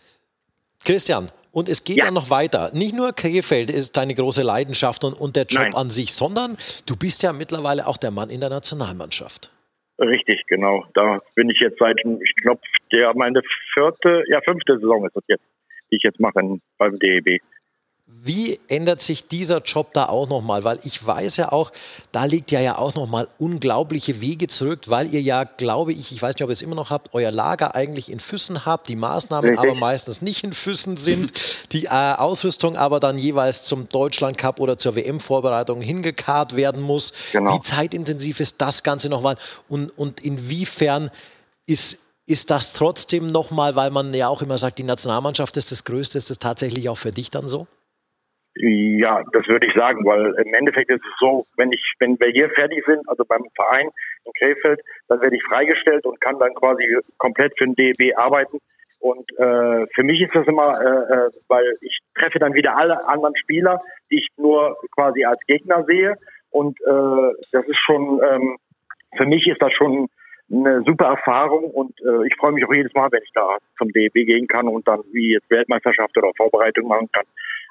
[0.84, 2.06] Christian, und es geht ja.
[2.06, 2.70] dann noch weiter.
[2.74, 5.74] Nicht nur Krefeld ist deine große Leidenschaft und, und der Job Nein.
[5.74, 9.50] an sich, sondern du bist ja mittlerweile auch der Mann in der Nationalmannschaft.
[9.98, 10.84] Richtig, genau.
[10.92, 12.60] Da bin ich jetzt seit, ich glaube,
[12.92, 13.40] der meine
[13.72, 15.44] vierte, ja fünfte Saison ist das jetzt,
[15.90, 16.34] die ich jetzt mache
[16.76, 17.40] beim DEB.
[18.26, 20.64] Wie ändert sich dieser Job da auch nochmal?
[20.64, 21.70] Weil ich weiß ja auch,
[22.12, 26.20] da liegt ja ja auch nochmal unglaubliche Wege zurück, weil ihr ja, glaube ich, ich
[26.20, 28.96] weiß nicht, ob ihr es immer noch habt, euer Lager eigentlich in Füssen habt, die
[28.96, 29.70] Maßnahmen Richtig.
[29.70, 31.32] aber meistens nicht in Füssen sind,
[31.72, 37.12] die äh, Ausrüstung aber dann jeweils zum Deutschland Cup oder zur WM-Vorbereitung hingekarrt werden muss.
[37.32, 37.54] Genau.
[37.54, 39.36] Wie zeitintensiv ist das Ganze nochmal?
[39.68, 41.10] Und, und inwiefern
[41.66, 45.84] ist, ist das trotzdem nochmal, weil man ja auch immer sagt, die Nationalmannschaft ist das
[45.84, 47.66] Größte, ist das tatsächlich auch für dich dann so?
[48.58, 52.28] Ja, das würde ich sagen, weil im Endeffekt ist es so, wenn ich, wenn wir
[52.28, 53.90] hier fertig sind, also beim Verein
[54.24, 56.82] in Krefeld, dann werde ich freigestellt und kann dann quasi
[57.18, 58.58] komplett für den DEB arbeiten.
[58.98, 63.06] Und äh, für mich ist das immer, äh, äh, weil ich treffe dann wieder alle
[63.08, 63.78] anderen Spieler,
[64.10, 66.16] die ich nur quasi als Gegner sehe.
[66.50, 68.56] Und äh, das ist schon, ähm,
[69.18, 70.08] für mich ist das schon
[70.50, 73.90] eine super Erfahrung und äh, ich freue mich auch jedes Mal, wenn ich da zum
[73.90, 77.24] DEB gehen kann und dann wie jetzt Weltmeisterschaft oder Vorbereitung machen kann.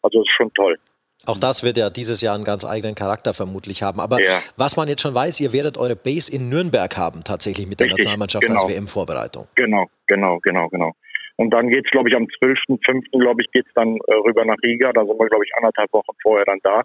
[0.05, 0.77] Also das ist schon toll.
[1.25, 3.99] Auch das wird ja dieses Jahr einen ganz eigenen Charakter vermutlich haben.
[3.99, 4.39] Aber ja.
[4.57, 7.87] was man jetzt schon weiß, ihr werdet eure Base in Nürnberg haben, tatsächlich mit der
[7.87, 8.61] Richtig, Nationalmannschaft genau.
[8.61, 9.47] als WM-Vorbereitung.
[9.55, 10.91] Genau, genau, genau, genau.
[11.37, 13.19] Und dann geht es, glaube ich, am 12.05.
[13.19, 14.93] glaube ich, geht es dann äh, rüber nach Riga.
[14.93, 16.83] Da sind wir, glaube ich, anderthalb Wochen vorher dann da.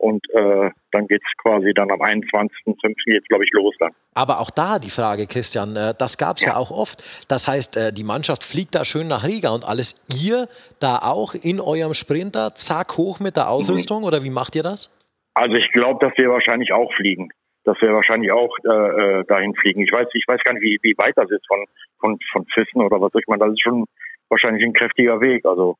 [0.00, 2.94] Und äh, dann geht es quasi dann am 21.05.
[3.04, 3.92] jetzt, glaube ich, los dann.
[4.14, 6.52] Aber auch da die Frage, Christian, äh, das gab es ja.
[6.52, 6.56] ja.
[6.56, 7.04] auch oft.
[7.28, 10.02] Das heißt, äh, die Mannschaft fliegt da schön nach Riga und alles.
[10.24, 10.48] Ihr
[10.80, 14.06] da auch in eurem Sprinter, zack, hoch mit der Ausrüstung mhm.
[14.06, 14.88] oder wie macht ihr das?
[15.34, 17.28] Also ich glaube, dass wir wahrscheinlich auch fliegen.
[17.64, 19.82] Dass wir wahrscheinlich auch äh, äh, dahin fliegen.
[19.82, 21.62] Ich weiß, ich weiß gar nicht, wie, wie weit das ist von,
[22.00, 23.12] von, von Füssen oder was.
[23.18, 23.84] Ich meine, das ist schon
[24.30, 25.44] wahrscheinlich ein kräftiger Weg.
[25.44, 25.76] Also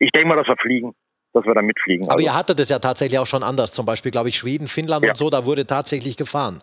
[0.00, 0.92] ich denke mal, dass wir fliegen
[1.34, 2.06] dass wir da mitfliegen.
[2.06, 2.24] Aber also.
[2.24, 3.72] ihr hattet es ja tatsächlich auch schon anders.
[3.72, 5.10] Zum Beispiel, glaube ich, Schweden, Finnland ja.
[5.10, 6.62] und so, da wurde tatsächlich gefahren.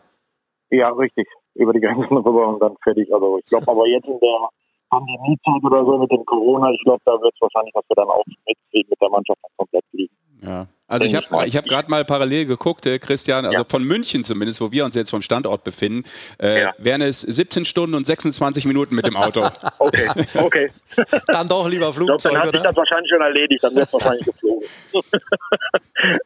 [0.71, 1.27] Ja, richtig.
[1.55, 3.13] Über die Grenzen rüber und dann fertig.
[3.13, 4.49] Also ich glaube aber jetzt in der
[4.89, 8.09] Pandemiezeit oder so mit dem Corona, ich glaube, da wird es wahrscheinlich, dass wir dann
[8.09, 10.15] auch mit, mit der Mannschaft komplett fliegen.
[10.41, 10.67] Ja.
[10.91, 13.63] Also ich habe ich hab gerade mal parallel geguckt, äh, Christian, also ja.
[13.63, 16.03] von München zumindest, wo wir uns jetzt vom Standort befinden,
[16.37, 16.73] äh, ja.
[16.77, 19.49] wären es 17 Stunden und 26 Minuten mit dem Auto.
[19.79, 20.69] okay, okay.
[21.27, 23.93] dann doch lieber Flugzeug, glaub, dann hat sich das wahrscheinlich schon erledigt, dann wird es
[23.93, 24.67] wahrscheinlich geflogen.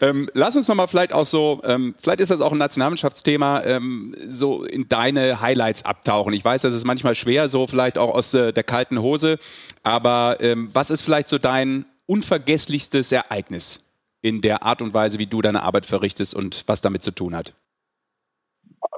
[0.00, 4.14] Ähm, lass uns nochmal vielleicht auch so, ähm, vielleicht ist das auch ein Nationalmannschaftsthema, ähm,
[4.26, 6.34] so in deine Highlights abtauchen.
[6.34, 9.38] Ich weiß, das ist manchmal schwer, so vielleicht auch aus äh, der kalten Hose,
[9.84, 13.84] aber ähm, was ist vielleicht so dein unvergesslichstes Ereignis
[14.22, 17.36] in der Art und Weise, wie du deine Arbeit verrichtest und was damit zu tun
[17.36, 17.54] hat?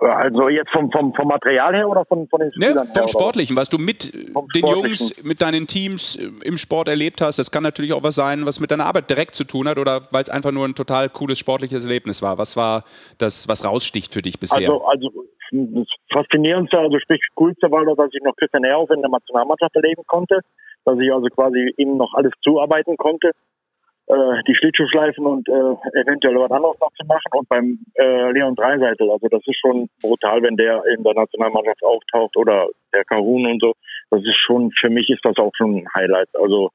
[0.01, 3.09] Also jetzt vom, vom, vom Material her oder von, von den Spielern ne, Vom her,
[3.09, 7.39] Sportlichen, was du mit den Jungs, mit deinen Teams äh, im Sport erlebt hast.
[7.39, 10.03] Das kann natürlich auch was sein, was mit deiner Arbeit direkt zu tun hat oder
[10.13, 12.37] weil es einfach nur ein total cooles sportliches Erlebnis war.
[12.37, 12.85] Was war
[13.19, 14.59] das, was raussticht für dich bisher?
[14.59, 15.11] Also, also
[15.51, 20.03] das Faszinierendste, also sprich coolste war, dass ich noch Christian Ehrhoff in der Nationalmannschaft erleben
[20.07, 20.41] konnte
[20.87, 23.33] dass ich also quasi ihm noch alles zuarbeiten konnte,
[24.07, 28.55] äh, die Schlittschuhschleifen und äh, eventuell was anderes noch zu machen und beim äh, Leon
[28.55, 33.47] Dreiseitel, also das ist schon brutal, wenn der in der Nationalmannschaft auftaucht oder der Kahun
[33.47, 33.75] und so,
[34.11, 36.71] das ist schon, für mich ist das auch schon ein Highlight, also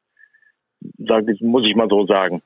[1.07, 2.41] sag, muss ich mal so sagen.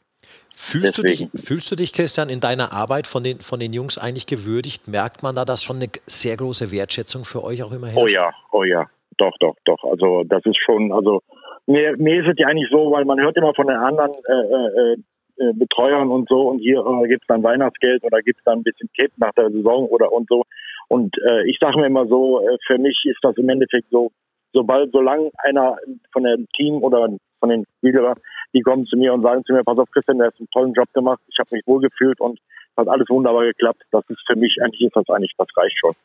[0.55, 3.97] Fühlst du, dich, fühlst du dich, Christian, in deiner Arbeit von den, von den Jungs
[3.97, 4.87] eigentlich gewürdigt?
[4.87, 8.01] Merkt man da, dass schon eine sehr große Wertschätzung für euch auch immer herrscht?
[8.01, 9.83] Oh ja, oh ja, doch, doch, doch.
[9.83, 11.21] Also das ist schon, also
[11.67, 14.93] mir, mir ist es ja eigentlich so, weil man hört immer von den anderen äh,
[14.93, 14.97] äh,
[15.37, 18.59] äh, Betreuern und so und hier äh, gibt es dann Weihnachtsgeld oder gibt es dann
[18.59, 20.43] ein bisschen Kipp nach der Saison oder und so.
[20.87, 24.11] Und äh, ich sage mir immer so, äh, für mich ist das im Endeffekt so,
[24.53, 25.77] sobald, solange einer
[26.13, 28.15] von dem Team oder von den Spielern,
[28.53, 30.73] die kommen zu mir und sagen zu mir, pass auf Christian, du hast einen tollen
[30.73, 32.39] Job gemacht, ich habe mich wohlgefühlt und
[32.77, 33.83] hat alles wunderbar geklappt.
[33.91, 35.95] Das ist für mich eigentlich ist das eigentlich, das reicht schon.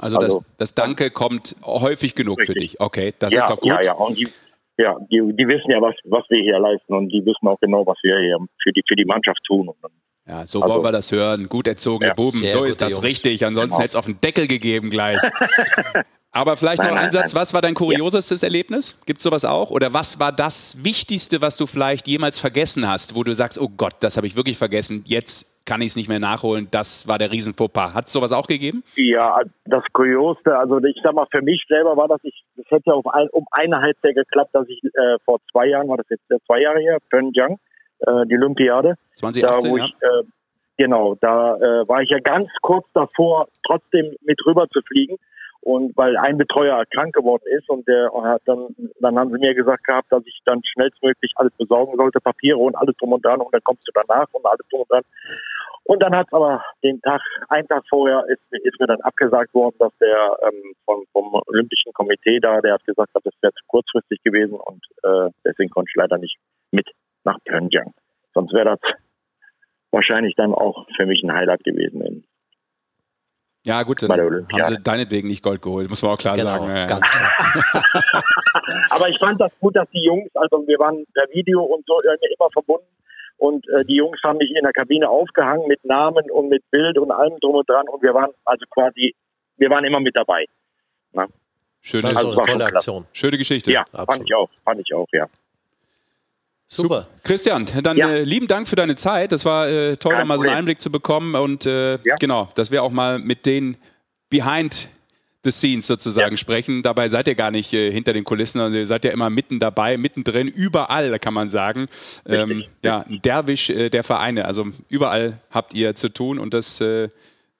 [0.00, 2.54] Also, also das, das Danke kommt häufig genug richtig.
[2.54, 2.80] für dich.
[2.80, 3.68] Okay, das ja, ist doch gut.
[3.68, 4.28] Ja, ja, und die,
[4.78, 7.84] ja, die, die wissen ja, was, was wir hier leisten und die wissen auch genau,
[7.86, 9.70] was wir hier für die, für die Mannschaft tun.
[10.26, 11.48] ja, so also, wollen wir das hören.
[11.48, 13.02] Gut erzogene ja, Buben, so ist das Jungs.
[13.02, 13.44] richtig.
[13.44, 13.80] Ansonsten genau.
[13.80, 15.20] hätte es auf den Deckel gegeben gleich.
[16.30, 18.46] Aber vielleicht nein, noch ein Satz, was war dein kuriosestes ja.
[18.46, 19.00] Erlebnis?
[19.06, 19.70] Gibt es sowas auch?
[19.70, 23.68] Oder was war das Wichtigste, was du vielleicht jemals vergessen hast, wo du sagst, oh
[23.68, 27.18] Gott, das habe ich wirklich vergessen, jetzt kann ich es nicht mehr nachholen, das war
[27.18, 27.92] der Riesenfauxpas.
[27.94, 28.82] Hat es sowas auch gegeben?
[28.96, 32.94] Ja, das Kurioseste, also ich sag mal, für mich selber war das, ich, das hätte
[32.94, 36.24] auf ein, um eine Halbzeit geklappt, dass ich äh, vor zwei Jahren, war das jetzt
[36.46, 37.58] zwei Jahre her, Pyongyang,
[38.00, 38.94] äh, die Olympiade.
[39.16, 39.84] 2018, da, ja.
[39.84, 40.28] Ich, äh,
[40.78, 45.16] genau, da äh, war ich ja ganz kurz davor, trotzdem mit rüber zu fliegen.
[45.60, 48.68] Und weil ein Betreuer krank geworden ist und der hat dann,
[49.00, 52.76] dann haben sie mir gesagt gehabt, dass ich dann schnellstmöglich alles besorgen sollte, Papiere und
[52.76, 55.02] alles drum und dran und dann kommst du danach und alles drum und dran.
[55.88, 59.54] Und dann hat es aber den Tag, einen Tag vorher ist, ist mir dann abgesagt
[59.54, 63.64] worden, dass der ähm, vom, vom Olympischen Komitee da, der hat gesagt, das wäre zu
[63.68, 66.36] kurzfristig gewesen und äh, deswegen konnte ich leider nicht
[66.72, 66.86] mit
[67.24, 67.94] nach Pyongyang.
[68.34, 68.80] Sonst wäre das
[69.90, 72.24] wahrscheinlich dann auch für mich ein Highlight gewesen in
[73.66, 76.88] ja, gut, dann haben sie deinetwegen nicht Gold geholt, muss man auch klar genau, sagen.
[76.88, 77.84] Ganz klar.
[78.90, 82.00] Aber ich fand das gut, dass die Jungs, also wir waren per Video und so
[82.00, 82.86] immer verbunden
[83.38, 86.98] und äh, die Jungs haben mich in der Kabine aufgehangen mit Namen und mit Bild
[86.98, 89.14] und allem drum und dran und wir waren also quasi,
[89.56, 90.44] wir waren immer mit dabei.
[91.12, 91.26] Na?
[91.80, 93.06] Schöne, also, tolle Aktion.
[93.12, 93.70] Schöne Geschichte.
[93.72, 94.06] Ja, Absolut.
[94.08, 95.26] fand ich auch, fand ich auch, ja.
[96.70, 97.08] Super.
[97.24, 98.10] Christian, dann ja.
[98.10, 99.32] äh, lieben Dank für deine Zeit.
[99.32, 101.34] Das war äh, toll, da mal so einen Einblick zu bekommen.
[101.34, 102.16] Und äh, ja.
[102.20, 103.78] genau, dass wir auch mal mit den
[104.28, 104.90] Behind
[105.48, 106.36] the Scenes sozusagen ja.
[106.36, 106.82] sprechen.
[106.82, 109.58] Dabei seid ihr gar nicht äh, hinter den Kulissen, sondern ihr seid ja immer mitten
[109.58, 111.86] dabei, mittendrin, überall, kann man sagen.
[112.26, 114.44] Ähm, ja, ein Derwisch äh, der Vereine.
[114.44, 117.08] Also überall habt ihr zu tun und das äh,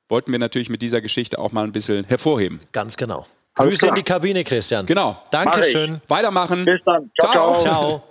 [0.08, 2.60] wollten wir natürlich mit dieser Geschichte auch mal ein bisschen hervorheben.
[2.72, 3.26] Ganz genau.
[3.54, 4.86] Grüße in die Kabine, Christian.
[4.86, 5.20] Genau.
[5.30, 6.00] Dankeschön.
[6.08, 6.64] Weitermachen.
[6.64, 7.10] Bis dann.
[7.20, 7.32] ciao.
[7.32, 7.60] ciao.
[7.60, 8.02] ciao.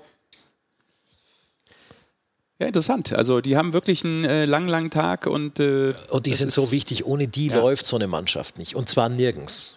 [2.59, 3.13] Ja, interessant.
[3.13, 6.71] Also die haben wirklich einen äh, langen, langen Tag und äh, und die sind so
[6.71, 7.05] wichtig.
[7.05, 7.57] Ohne die ja.
[7.57, 9.75] läuft so eine Mannschaft nicht und zwar nirgends.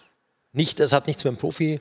[0.53, 1.79] Nicht, das hat nichts mit dem Profi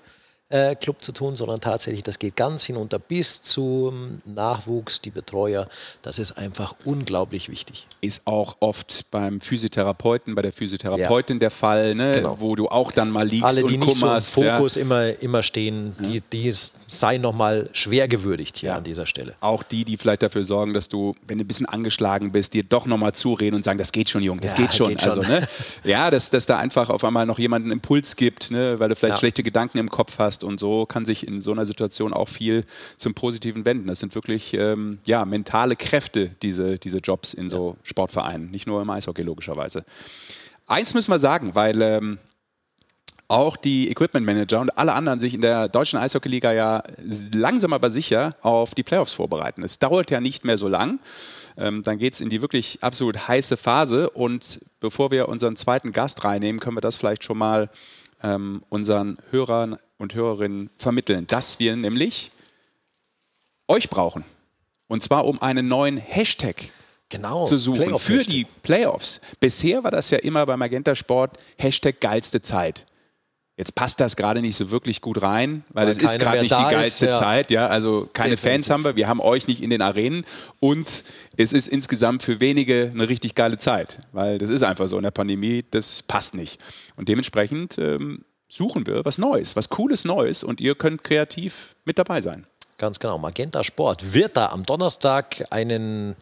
[0.50, 5.68] äh, Club zu tun, sondern tatsächlich, das geht ganz hinunter bis zum Nachwuchs, die Betreuer.
[6.02, 7.86] Das ist einfach unglaublich wichtig.
[8.00, 11.40] Ist auch oft beim Physiotherapeuten, bei der Physiotherapeutin ja.
[11.40, 12.16] der Fall, ne?
[12.16, 12.36] genau.
[12.40, 14.32] wo du auch dann mal liegst Alle, die und nicht kummerst.
[14.32, 14.82] So im Fokus ja.
[14.82, 16.52] immer, immer stehen, die, die
[16.88, 19.34] seien nochmal schwer gewürdigt hier an dieser Stelle.
[19.40, 22.64] Auch die, die vielleicht dafür sorgen, dass du, wenn du ein bisschen angeschlagen bist, dir
[22.64, 24.88] doch nochmal zureden und sagen, das geht schon, Jung, das geht schon.
[24.88, 25.46] Geht also, Ne?
[25.84, 28.80] Ja, dass, dass da einfach auf einmal noch jemand einen Impuls gibt, ne?
[28.80, 30.44] weil du vielleicht schlechte Gedanken im Kopf hast hast.
[30.44, 32.64] Und so kann sich in so einer Situation auch viel
[32.96, 33.86] zum Positiven wenden.
[33.86, 38.82] Das sind wirklich ähm, ja, mentale Kräfte, diese, diese Jobs in so Sportvereinen, nicht nur
[38.82, 39.84] im Eishockey logischerweise.
[40.66, 42.18] Eins müssen wir sagen, weil ähm,
[43.28, 46.82] auch die Equipment Manager und alle anderen sich in der deutschen Eishockeyliga ja
[47.32, 49.62] langsam aber sicher auf die Playoffs vorbereiten.
[49.62, 50.98] Es dauert ja nicht mehr so lang.
[51.56, 54.10] Ähm, dann geht es in die wirklich absolut heiße Phase.
[54.10, 57.70] Und bevor wir unseren zweiten Gast reinnehmen, können wir das vielleicht schon mal
[58.22, 62.32] ähm, unseren Hörern und Hörerinnen vermitteln, dass wir nämlich
[63.68, 64.24] euch brauchen.
[64.88, 66.72] Und zwar um einen neuen Hashtag
[67.08, 69.20] genau, zu suchen für die Playoffs.
[69.38, 72.86] Bisher war das ja immer bei Magenta Sport Hashtag geilste Zeit.
[73.60, 76.62] Jetzt passt das gerade nicht so wirklich gut rein, weil, es ist gerade nicht die
[76.62, 77.18] geilste ist, ja.
[77.18, 77.50] Zeit.
[77.50, 78.40] Ja, also keine Definitiv.
[78.40, 80.24] Fans haben wir, wir haben euch nicht in den Arenen
[80.60, 81.04] und
[81.36, 85.02] es ist insgesamt für wenige eine richtig geile Zeit, weil das ist einfach so in
[85.02, 86.58] der Pandemie, das passt nicht.
[86.96, 91.98] Und dementsprechend ähm, suchen wir was Neues, was Cooles Neues und ihr könnt kreativ mit
[91.98, 92.46] dabei sein.
[92.78, 93.18] Ganz genau.
[93.18, 96.16] Magenta Sport wird da am Donnerstag einen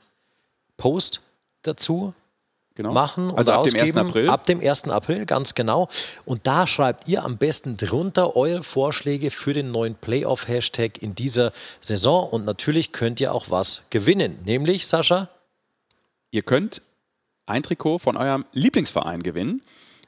[0.77, 1.21] Post
[1.63, 2.15] dazu
[2.79, 2.93] genau.
[2.93, 3.33] machen.
[3.37, 3.87] Also ab ausgeben.
[3.87, 4.09] dem 1.
[4.09, 4.31] April?
[4.31, 4.85] Ab dem 1.
[4.85, 5.89] April, ganz genau.
[6.25, 11.53] Und da schreibt ihr am besten drunter eure Vorschläge für den neuen Playoff-Hashtag in dieser
[11.83, 12.31] Saison.
[12.31, 14.39] Und natürlich könnt ihr auch was gewinnen.
[14.45, 15.29] Nämlich, Sascha?
[16.31, 16.83] Ihr könnt
[17.47, 19.61] ein Trikot von eurem Lieblingsverein gewinnen.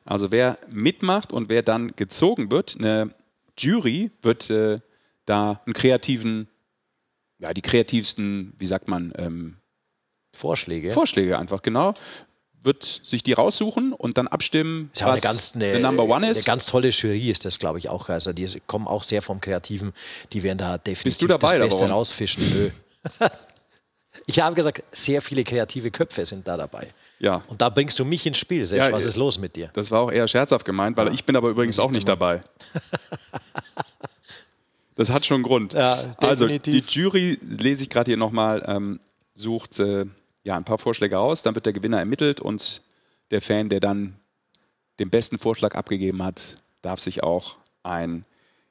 [0.05, 3.11] Also wer mitmacht und wer dann gezogen wird, eine
[3.59, 4.79] Jury wird äh,
[5.27, 6.49] da einen kreativen,
[7.39, 9.57] ja, die kreativsten, wie sagt man, ähm,
[10.33, 10.93] Vorschläge.
[10.93, 11.95] Vorschläge einfach, genau
[12.63, 16.39] wird sich die raussuchen und dann abstimmen, ist was eine ganz, eine, Number One ist.
[16.39, 18.09] Eine ganz tolle Jury ist das, glaube ich, auch.
[18.09, 19.93] Also die kommen auch sehr vom Kreativen.
[20.33, 22.43] Die werden da definitiv Bist du dabei, das Beste rausfischen.
[22.53, 22.71] Nö.
[24.27, 26.89] ich habe gesagt, sehr viele kreative Köpfe sind da dabei.
[27.19, 27.43] Ja.
[27.49, 28.67] Und da bringst du mich ins Spiel.
[28.67, 29.71] Sesh, ja, was ist los mit dir?
[29.73, 31.13] Das war auch eher scherzhaft gemeint, weil ja.
[31.13, 32.41] ich bin aber übrigens auch nicht dabei.
[34.97, 35.73] das hat schon einen Grund.
[35.73, 39.01] Ja, also die Jury, lese ich gerade hier nochmal, ähm,
[39.35, 40.07] sucht äh,
[40.43, 42.83] ja, ein paar Vorschläge aus, dann wird der Gewinner ermittelt und
[43.31, 44.17] der Fan, der dann
[44.99, 48.25] den besten Vorschlag abgegeben hat, darf sich auch ein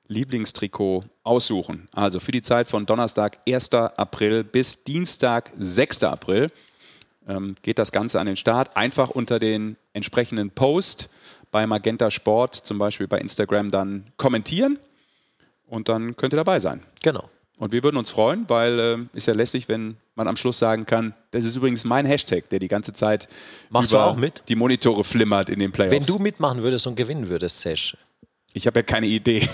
[0.07, 1.87] Lieblingstrikot aussuchen.
[1.91, 3.73] Also für die Zeit von Donnerstag, 1.
[3.73, 6.03] April bis Dienstag, 6.
[6.03, 6.51] April
[7.27, 8.75] ähm, geht das Ganze an den Start.
[8.75, 11.09] Einfach unter den entsprechenden Post
[11.51, 14.79] bei Magenta Sport, zum Beispiel bei Instagram, dann kommentieren
[15.67, 16.83] und dann könnt ihr dabei sein.
[17.03, 17.29] Genau.
[17.59, 20.85] Und wir würden uns freuen, weil äh, ist ja lässig, wenn man am Schluss sagen
[20.85, 23.27] kann, das ist übrigens mein Hashtag, der die ganze Zeit
[23.69, 24.15] Machst über
[24.47, 25.91] die Monitore flimmert in den Playoffs.
[25.93, 27.97] Wenn du mitmachen würdest und gewinnen würdest, Sesh.
[28.53, 29.47] Ich habe ja keine Idee.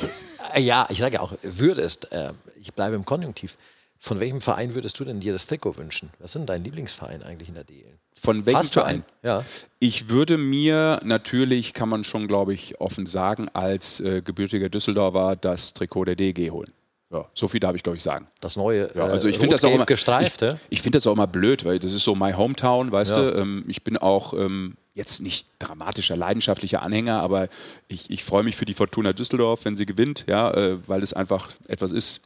[0.54, 2.12] Äh, ja, ich sage ja auch, würdest.
[2.12, 3.58] Äh, ich bleibe im Konjunktiv.
[3.98, 6.12] Von welchem Verein würdest du denn dir das Trikot wünschen?
[6.20, 7.98] Was denn dein Lieblingsverein eigentlich in der DL?
[8.22, 9.04] Von welchem Verein?
[9.24, 9.44] Ja.
[9.80, 15.36] Ich würde mir natürlich, kann man schon, glaube ich, offen sagen, als äh, gebürtiger Düsseldorfer
[15.36, 16.72] das Trikot der DG holen.
[17.12, 18.28] Ja, so viel darf ich, glaube ich, sagen.
[18.42, 20.60] Das neue, ja, also ich finde das auch immer gestreifte.
[20.70, 23.32] Ich, ich finde das auch immer blöd, weil das ist so my hometown, weißt ja.
[23.32, 23.38] du.
[23.38, 27.48] Ähm, ich bin auch ähm, jetzt nicht dramatischer, leidenschaftlicher Anhänger, aber
[27.88, 31.14] ich, ich freue mich für die Fortuna Düsseldorf, wenn sie gewinnt, ja, äh, weil es
[31.14, 32.22] einfach etwas ist,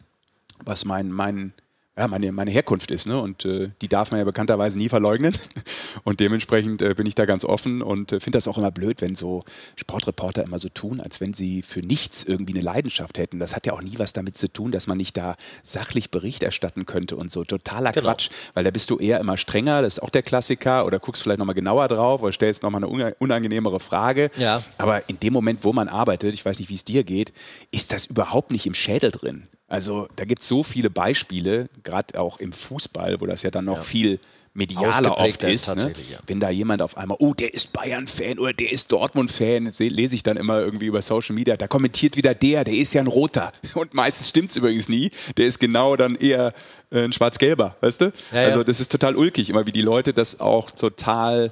[0.63, 1.53] was mein, mein
[1.99, 3.07] ja, meine, meine Herkunft ist.
[3.07, 3.19] Ne?
[3.19, 5.35] Und äh, die darf man ja bekannterweise nie verleugnen.
[6.05, 9.01] Und dementsprechend äh, bin ich da ganz offen und äh, finde das auch immer blöd,
[9.01, 9.43] wenn so
[9.75, 13.39] Sportreporter immer so tun, als wenn sie für nichts irgendwie eine Leidenschaft hätten.
[13.39, 16.43] Das hat ja auch nie was damit zu tun, dass man nicht da sachlich Bericht
[16.43, 17.43] erstatten könnte und so.
[17.43, 18.07] Totaler genau.
[18.07, 21.23] Quatsch, weil da bist du eher immer strenger, das ist auch der Klassiker, oder guckst
[21.23, 24.31] vielleicht nochmal genauer drauf oder stellst nochmal eine unangenehmere Frage.
[24.37, 24.63] Ja.
[24.77, 27.33] Aber in dem Moment, wo man arbeitet, ich weiß nicht, wie es dir geht,
[27.71, 29.43] ist das überhaupt nicht im Schädel drin.
[29.69, 33.65] Also da gibt es so viele Beispiele, gerade auch im Fußball, wo das ja dann
[33.65, 33.83] noch ja.
[33.83, 34.19] viel
[34.55, 35.75] medialer oft ist.
[35.75, 35.93] Ne?
[36.11, 36.17] Ja.
[36.25, 40.23] Wenn da jemand auf einmal, oh, der ist Bayern-Fan oder der ist Dortmund-Fan, lese ich
[40.23, 43.53] dann immer irgendwie über Social Media, da kommentiert wieder der, der ist ja ein Roter.
[43.75, 45.11] Und meistens stimmt es übrigens nie.
[45.37, 46.51] Der ist genau dann eher
[46.91, 48.13] äh, ein Schwarz-Gelber, weißt du?
[48.31, 51.51] Ja, also das ist total ulkig, immer wie die Leute das auch total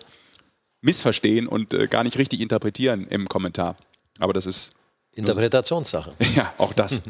[0.81, 3.77] missverstehen und äh, gar nicht richtig interpretieren im Kommentar.
[4.19, 4.71] Aber das ist
[5.17, 6.13] Interpretationssache.
[6.35, 7.01] Ja, auch das.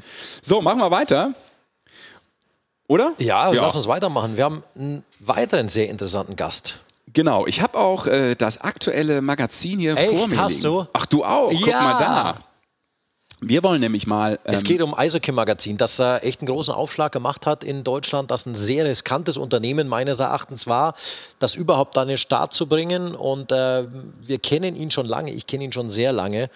[0.41, 1.33] so, machen wir weiter.
[2.87, 3.11] Oder?
[3.17, 4.37] Ja, ja, lass uns weitermachen.
[4.37, 6.79] Wir haben einen weiteren sehr interessanten Gast.
[7.13, 10.13] Genau, ich habe auch äh, das aktuelle Magazin hier Echt?
[10.13, 10.37] vor mir.
[10.37, 10.63] Hast liegen.
[10.63, 10.87] du?
[10.93, 11.51] Ach, du auch?
[11.51, 11.59] Ja.
[11.59, 12.37] Guck mal da.
[13.39, 14.39] Wir wollen nämlich mal.
[14.45, 18.31] Es ähm, geht um Eishockey-Magazin, das äh, echt einen großen Aufschlag gemacht hat in Deutschland,
[18.31, 20.95] das ein sehr riskantes Unternehmen meines Erachtens war,
[21.37, 23.13] das überhaupt an den Start zu bringen.
[23.13, 23.85] Und äh,
[24.21, 26.49] wir kennen ihn schon lange, ich kenne ihn schon sehr lange.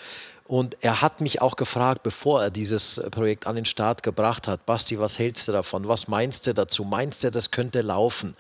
[0.52, 4.66] Und er hat mich auch gefragt, bevor er dieses Projekt an den Start gebracht hat,
[4.66, 5.88] Basti, was hältst du davon?
[5.88, 6.84] Was meinst du dazu?
[6.84, 8.36] Meinst du, das könnte laufen?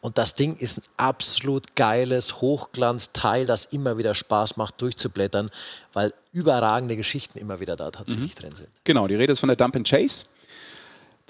[0.00, 5.50] Und das Ding ist ein absolut geiles Hochglanzteil, das immer wieder Spaß macht, durchzublättern,
[5.92, 8.70] weil überragende Geschichten immer wieder da tatsächlich drin sind.
[8.84, 10.24] Genau, die Rede ist von der Dump and Chase.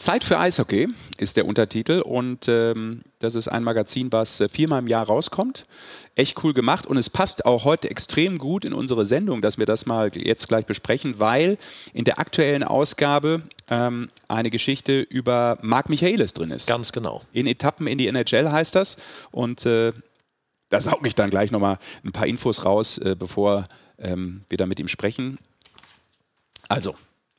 [0.00, 4.78] Zeit für Eishockey ist der Untertitel und ähm, das ist ein Magazin, was äh, viermal
[4.78, 5.66] im Jahr rauskommt.
[6.14, 9.66] Echt cool gemacht und es passt auch heute extrem gut in unsere Sendung, dass wir
[9.66, 11.58] das mal jetzt gleich besprechen, weil
[11.92, 16.66] in der aktuellen Ausgabe ähm, eine Geschichte über Marc Michaelis drin ist.
[16.66, 17.20] Ganz genau.
[17.34, 18.96] In Etappen in die NHL heißt das
[19.30, 19.92] und äh,
[20.70, 23.66] da sauge ich dann gleich nochmal ein paar Infos raus, äh, bevor
[23.98, 25.38] ähm, wir da mit ihm sprechen.
[26.68, 26.94] Also,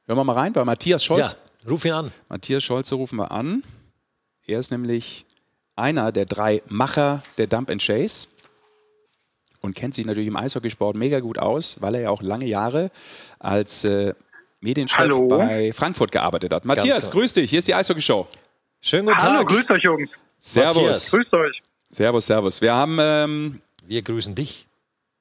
[0.06, 1.32] hören wir mal rein bei Matthias Scholz.
[1.32, 2.12] Ja, ruf ihn an.
[2.30, 3.64] Matthias Scholze rufen wir an.
[4.46, 5.26] Er ist nämlich
[5.76, 8.28] einer der drei Macher der Dump and Chase
[9.62, 12.92] und kennt sich natürlich im Eishockeysport mega gut aus, weil er ja auch lange Jahre
[13.40, 14.14] als äh,
[14.60, 15.28] Medienchef Hallo.
[15.28, 16.66] bei Frankfurt gearbeitet hat.
[16.66, 17.50] Matthias, grüß dich.
[17.50, 18.28] Hier ist die Eishockey-Show.
[18.82, 19.48] Schönen guten Hallo, Tag.
[19.50, 20.10] grüßt euch, Jungs.
[20.40, 20.76] Servus.
[20.76, 21.12] Matthias.
[21.12, 21.62] Grüßt euch.
[21.92, 22.62] Servus, servus.
[22.62, 24.68] Wir haben ähm, Wir grüßen dich.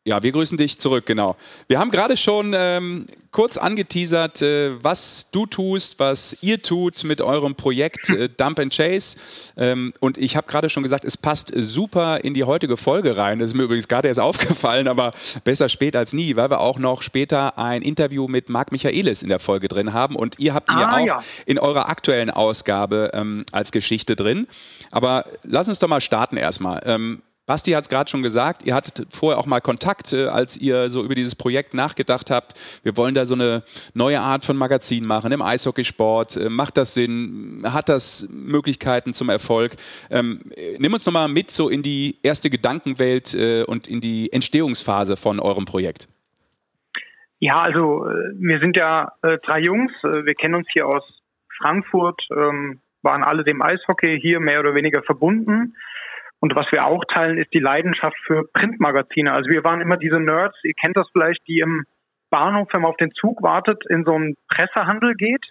[0.05, 1.37] Ja, wir grüßen dich zurück, genau.
[1.69, 7.21] Wir haben gerade schon ähm, kurz angeteasert, äh, was du tust, was ihr tut mit
[7.21, 9.19] eurem Projekt äh, Dump and Chase.
[9.59, 13.39] Ähm, und ich habe gerade schon gesagt, es passt super in die heutige Folge rein.
[13.41, 15.11] Das ist mir übrigens gerade erst aufgefallen, aber
[15.45, 19.29] besser spät als nie, weil wir auch noch später ein Interview mit Marc Michaelis in
[19.29, 20.17] der Folge drin haben.
[20.17, 21.23] Und ihr habt ihn ja Ah, auch ja.
[21.45, 24.47] in eurer aktuellen Ausgabe ähm, als Geschichte drin.
[24.91, 26.81] Aber lass uns doch mal starten erstmal.
[27.51, 31.03] Basti hat es gerade schon gesagt, ihr hattet vorher auch mal Kontakt, als ihr so
[31.03, 32.57] über dieses Projekt nachgedacht habt.
[32.85, 36.37] Wir wollen da so eine neue Art von Magazin machen im Eishockeysport.
[36.37, 37.65] Äh, macht das Sinn?
[37.65, 39.73] Hat das Möglichkeiten zum Erfolg?
[40.13, 44.33] Ähm, äh, nimm uns nochmal mit so in die erste Gedankenwelt äh, und in die
[44.33, 46.07] Entstehungsphase von eurem Projekt.
[47.41, 49.91] Ja, also äh, wir sind ja äh, drei Jungs.
[50.05, 51.03] Wir kennen uns hier aus
[51.59, 55.75] Frankfurt, ähm, waren alle dem Eishockey hier mehr oder weniger verbunden.
[56.41, 59.33] Und was wir auch teilen, ist die Leidenschaft für Printmagazine.
[59.33, 61.85] Also wir waren immer diese Nerds, ihr kennt das vielleicht, die im
[62.31, 65.45] Bahnhof, wenn man auf den Zug wartet, in so einen Pressehandel geht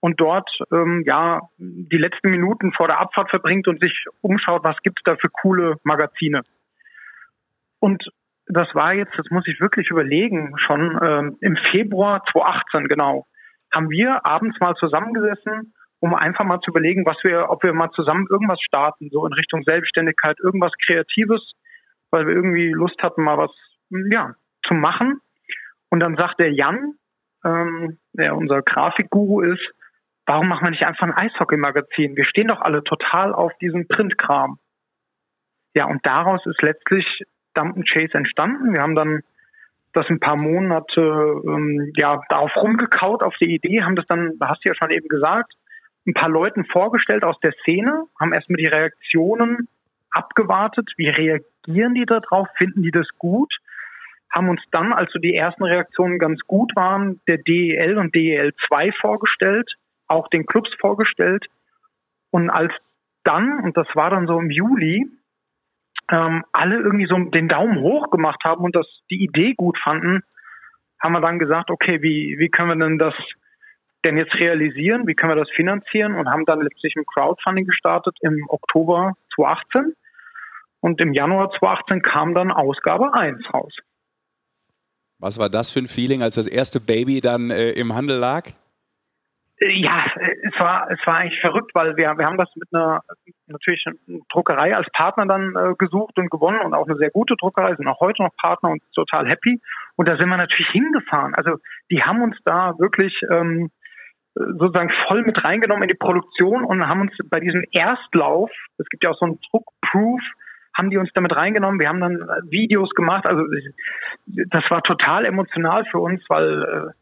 [0.00, 4.76] und dort ähm, ja die letzten Minuten vor der Abfahrt verbringt und sich umschaut, was
[4.82, 6.42] gibt's da für coole Magazine.
[7.80, 8.04] Und
[8.46, 13.26] das war jetzt, das muss ich wirklich überlegen, schon ähm, im Februar 2018 genau,
[13.72, 15.73] haben wir abends mal zusammengesessen,
[16.04, 19.32] um einfach mal zu überlegen, was wir, ob wir mal zusammen irgendwas starten, so in
[19.32, 21.54] Richtung Selbstständigkeit, irgendwas Kreatives,
[22.10, 23.50] weil wir irgendwie Lust hatten, mal was
[24.10, 24.34] ja,
[24.66, 25.22] zu machen.
[25.88, 26.92] Und dann sagt der Jan,
[27.42, 29.66] ähm, der unser Grafikguru ist,
[30.26, 32.16] warum machen wir nicht einfach ein Eishockey-Magazin?
[32.16, 34.58] Wir stehen doch alle total auf diesem Printkram.
[35.74, 37.06] Ja, und daraus ist letztlich
[37.54, 38.74] Dump Chase entstanden.
[38.74, 39.22] Wir haben dann
[39.94, 44.50] das ein paar Monate ähm, ja darauf rumgekaut auf die Idee, haben das dann, da
[44.50, 45.54] hast du ja schon eben gesagt,
[46.06, 49.68] ein paar Leuten vorgestellt aus der Szene, haben erstmal die Reaktionen
[50.10, 53.52] abgewartet, wie reagieren die da drauf, finden die das gut,
[54.30, 58.52] haben uns dann, als so die ersten Reaktionen ganz gut waren, der DEL und DEL
[58.68, 59.70] 2 vorgestellt,
[60.08, 61.46] auch den Clubs vorgestellt.
[62.30, 62.72] Und als
[63.22, 65.06] dann, und das war dann so im Juli,
[66.10, 70.22] ähm, alle irgendwie so den Daumen hoch gemacht haben und das die Idee gut fanden,
[71.00, 73.14] haben wir dann gesagt, okay, wie, wie können wir denn das
[74.04, 75.06] denn jetzt realisieren?
[75.06, 76.14] Wie können wir das finanzieren?
[76.14, 79.94] Und haben dann letztlich ein Crowdfunding gestartet im Oktober 2018.
[80.80, 83.74] Und im Januar 2018 kam dann Ausgabe 1 raus.
[85.18, 88.50] Was war das für ein Feeling, als das erste Baby dann äh, im Handel lag?
[89.60, 90.04] Ja,
[90.42, 93.02] es war, es war eigentlich verrückt, weil wir, wir haben das mit einer,
[93.46, 97.36] natürlich eine Druckerei als Partner dann äh, gesucht und gewonnen und auch eine sehr gute
[97.36, 99.60] Druckerei, sind auch heute noch Partner und total happy.
[99.96, 101.34] Und da sind wir natürlich hingefahren.
[101.34, 101.58] Also
[101.90, 103.70] die haben uns da wirklich ähm,
[104.34, 109.04] sozusagen voll mit reingenommen in die Produktion und haben uns bei diesem Erstlauf, es gibt
[109.04, 110.20] ja auch so einen Druckproof,
[110.76, 111.78] haben die uns damit reingenommen.
[111.78, 112.18] Wir haben dann
[112.50, 113.26] Videos gemacht.
[113.26, 113.42] Also
[114.26, 116.92] das war total emotional für uns, weil äh,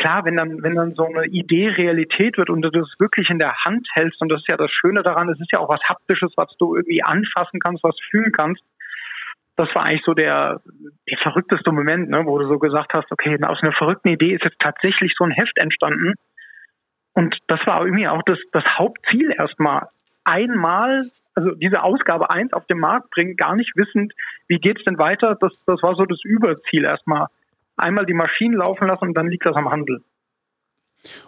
[0.00, 3.38] klar, wenn dann, wenn dann so eine Idee Realität wird und du das wirklich in
[3.38, 5.82] der Hand hältst, und das ist ja das Schöne daran, es ist ja auch was
[5.82, 8.62] Haptisches, was du irgendwie anfassen kannst, was fühlen kannst.
[9.56, 10.62] Das war eigentlich so der,
[11.10, 14.44] der verrückteste Moment, ne, wo du so gesagt hast, okay, aus einer verrückten Idee ist
[14.44, 16.14] jetzt tatsächlich so ein Heft entstanden.
[17.12, 19.88] Und das war irgendwie auch das, das Hauptziel erstmal.
[20.24, 24.12] Einmal, also diese Ausgabe 1 auf den Markt bringen, gar nicht wissend,
[24.48, 25.36] wie geht's denn weiter.
[25.40, 27.26] Das, das war so das Überziel erstmal.
[27.76, 30.02] Einmal die Maschinen laufen lassen und dann liegt das am Handel.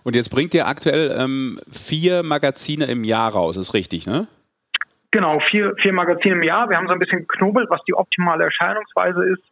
[0.04, 4.28] Und jetzt bringt ihr aktuell ähm, vier Magazine im Jahr raus, ist richtig, ne?
[5.10, 6.70] Genau, vier, vier Magazine im Jahr.
[6.70, 9.42] Wir haben so ein bisschen geknobelt, was die optimale Erscheinungsweise ist.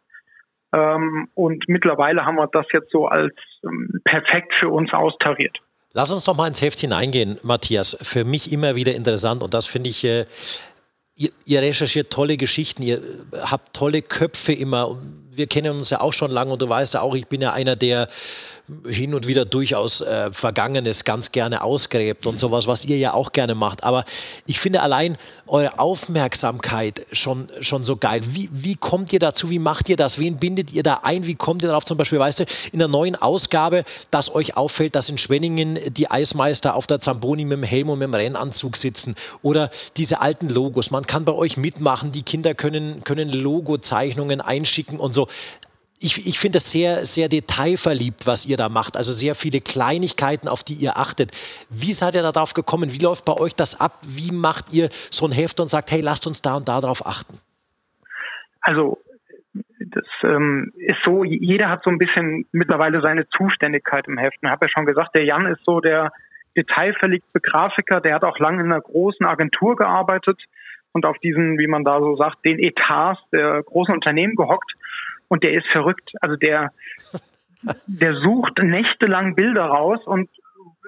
[0.73, 5.57] Ähm, und mittlerweile haben wir das jetzt so als ähm, perfekt für uns austariert.
[5.93, 7.97] Lass uns doch mal ins Heft hineingehen, Matthias.
[8.01, 10.25] Für mich immer wieder interessant und das finde ich, äh,
[11.15, 13.01] ihr, ihr, recherchiert tolle Geschichten, ihr
[13.33, 14.97] habt tolle Köpfe immer.
[15.31, 17.51] Wir kennen uns ja auch schon lange und du weißt ja auch, ich bin ja
[17.51, 18.07] einer, der
[18.87, 23.31] hin und wieder durchaus äh, Vergangenes ganz gerne ausgräbt und sowas, was ihr ja auch
[23.31, 23.83] gerne macht.
[23.83, 24.05] Aber
[24.45, 25.17] ich finde allein
[25.47, 28.21] eure Aufmerksamkeit schon, schon so geil.
[28.25, 29.49] Wie, wie kommt ihr dazu?
[29.49, 30.19] Wie macht ihr das?
[30.19, 31.25] Wen bindet ihr da ein?
[31.25, 31.83] Wie kommt ihr darauf?
[31.83, 36.09] Zum Beispiel, weißt du, in der neuen Ausgabe, dass euch auffällt, dass in Schwenningen die
[36.09, 40.49] Eismeister auf der Zamboni mit dem Helm und mit dem Rennanzug sitzen oder diese alten
[40.49, 40.91] Logos.
[40.91, 42.11] Man kann bei euch mitmachen.
[42.11, 45.27] Die Kinder können, können Logozeichnungen einschicken und so
[46.01, 48.97] ich, ich finde es sehr, sehr detailverliebt, was ihr da macht.
[48.97, 51.31] Also sehr viele Kleinigkeiten, auf die ihr achtet.
[51.69, 52.91] Wie seid ihr darauf gekommen?
[52.91, 53.93] Wie läuft bei euch das ab?
[54.07, 57.05] Wie macht ihr so ein Heft und sagt, hey, lasst uns da und da drauf
[57.05, 57.37] achten?
[58.61, 58.99] Also
[59.79, 64.37] das ähm, ist so, jeder hat so ein bisschen mittlerweile seine Zuständigkeit im Heft.
[64.41, 66.11] Ich habe ja schon gesagt, der Jan ist so der
[66.57, 70.41] detailverliebte Grafiker, der hat auch lange in einer großen Agentur gearbeitet
[70.93, 74.73] und auf diesen, wie man da so sagt, den Etats der großen Unternehmen gehockt
[75.31, 76.11] und der ist verrückt.
[76.19, 76.71] Also der,
[77.87, 80.29] der sucht nächtelang Bilder raus und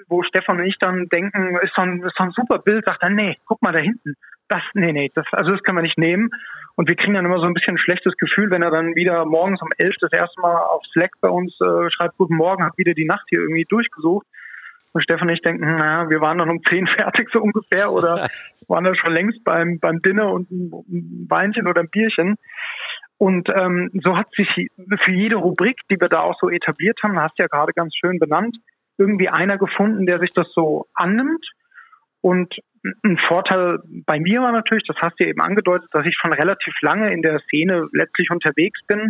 [0.10, 3.04] wo Stefan und ich dann denken, ist so ein, ist so ein super Bild, sagt
[3.04, 4.16] er, nee, guck mal da hinten.
[4.50, 6.30] Das, nee, nee, das, also das können wir nicht nehmen.
[6.76, 9.24] Und wir kriegen dann immer so ein bisschen ein schlechtes Gefühl, wenn er dann wieder
[9.26, 12.78] morgens um elf das erste Mal auf Slack bei uns äh, schreibt, guten Morgen, hat
[12.78, 14.28] wieder die Nacht hier irgendwie durchgesucht.
[14.92, 18.28] Und Stefan und ich denken, naja, wir waren dann um zehn fertig so ungefähr oder
[18.68, 22.36] waren da schon längst beim, beim Dinner und ein Weinchen oder ein Bierchen.
[23.18, 27.20] Und ähm, so hat sich für jede Rubrik, die wir da auch so etabliert haben,
[27.20, 28.58] hast du ja gerade ganz schön benannt,
[28.98, 31.46] irgendwie einer gefunden, der sich das so annimmt.
[32.22, 32.56] Und
[33.04, 36.34] ein Vorteil bei mir war natürlich, das hast du ja eben angedeutet, dass ich schon
[36.34, 39.10] relativ lange in der Szene letztlich unterwegs bin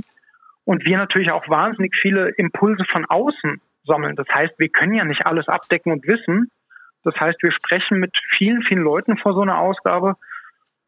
[0.65, 4.15] und wir natürlich auch wahnsinnig viele Impulse von außen sammeln.
[4.15, 6.49] Das heißt, wir können ja nicht alles abdecken und wissen.
[7.03, 10.15] Das heißt, wir sprechen mit vielen, vielen Leuten vor so einer Ausgabe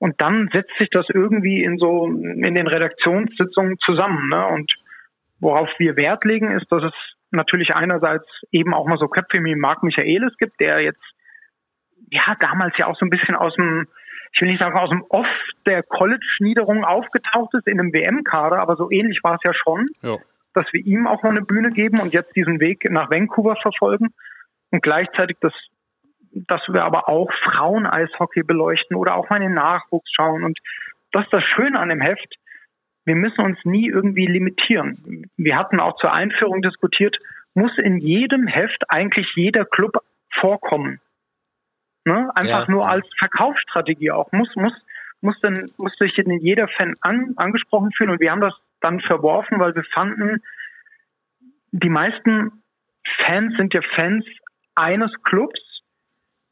[0.05, 4.29] und dann setzt sich das irgendwie in so, in den Redaktionssitzungen zusammen.
[4.29, 4.45] Ne?
[4.45, 4.71] Und
[5.39, 6.93] worauf wir Wert legen, ist, dass es
[7.31, 11.01] natürlich einerseits eben auch mal so Köpfe wie Marc Michaelis gibt, der jetzt,
[12.11, 13.87] ja, damals ja auch so ein bisschen aus dem,
[14.31, 15.25] ich will nicht sagen aus dem Off
[15.65, 20.17] der College-Niederung aufgetaucht ist in einem WM-Kader, aber so ähnlich war es ja schon, ja.
[20.53, 24.13] dass wir ihm auch noch eine Bühne geben und jetzt diesen Weg nach Vancouver verfolgen
[24.69, 25.53] und gleichzeitig das
[26.35, 30.43] dass wir aber auch Frauen-Eishockey beleuchten oder auch mal in den Nachwuchs schauen.
[30.43, 30.59] Und
[31.11, 32.35] das ist das Schöne an dem Heft.
[33.05, 35.29] Wir müssen uns nie irgendwie limitieren.
[35.37, 37.17] Wir hatten auch zur Einführung diskutiert,
[37.53, 39.97] muss in jedem Heft eigentlich jeder Club
[40.39, 40.99] vorkommen.
[42.03, 42.29] Ne?
[42.35, 42.71] Einfach ja.
[42.71, 44.31] nur als Verkaufsstrategie auch.
[44.31, 44.73] Muss, muss,
[45.21, 48.09] muss dann, muss sich denn jeder Fan an, angesprochen fühlen.
[48.09, 50.43] Und wir haben das dann verworfen, weil wir fanden,
[51.71, 52.63] die meisten
[53.25, 54.25] Fans sind ja Fans
[54.75, 55.59] eines Clubs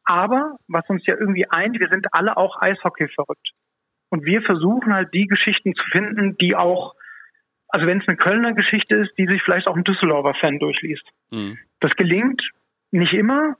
[0.06, 3.51] aber was uns ja irgendwie eint, wir sind alle auch Eishockey verrückt.
[4.10, 6.93] Und wir versuchen halt die Geschichten zu finden, die auch,
[7.70, 11.04] also wenn es eine Kölner Geschichte ist, die sich vielleicht auch ein Düsseldorfer Fan durchliest.
[11.32, 11.58] Mhm.
[11.80, 12.41] Das gelingt
[12.91, 13.56] nicht immer,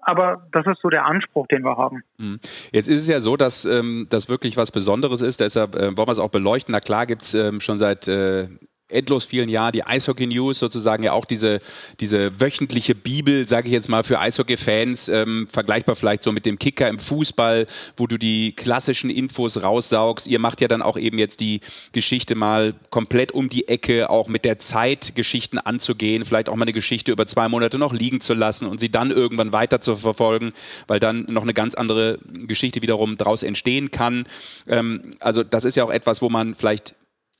[0.00, 2.02] aber das ist so der Anspruch, den wir haben.
[2.18, 2.40] Mhm.
[2.72, 6.08] Jetzt ist es ja so, dass ähm, das wirklich was Besonderes ist, deshalb äh, wollen
[6.08, 6.72] wir es auch beleuchten.
[6.72, 8.48] Na klar gibt es ähm, schon seit äh,
[8.92, 11.60] endlos vielen Jahren die Eishockey News sozusagen ja auch diese,
[12.00, 16.58] diese wöchentliche Bibel, sage ich jetzt mal, für Eishockey-Fans, ähm, vergleichbar vielleicht so mit dem
[16.58, 17.66] Kicker im Fußball,
[17.96, 20.26] wo du die klassischen Infos raussaugst.
[20.26, 21.60] Ihr macht ja dann auch eben jetzt die
[21.92, 26.64] Geschichte mal komplett um die Ecke, auch mit der Zeit Geschichten anzugehen, vielleicht auch mal
[26.64, 29.96] eine Geschichte über zwei Monate noch liegen zu lassen und sie dann irgendwann weiter zu
[29.96, 30.52] verfolgen,
[30.86, 34.26] weil dann noch eine ganz andere Geschichte wiederum daraus entstehen kann.
[34.66, 36.94] Ähm, also das ist ja auch etwas, wo man vielleicht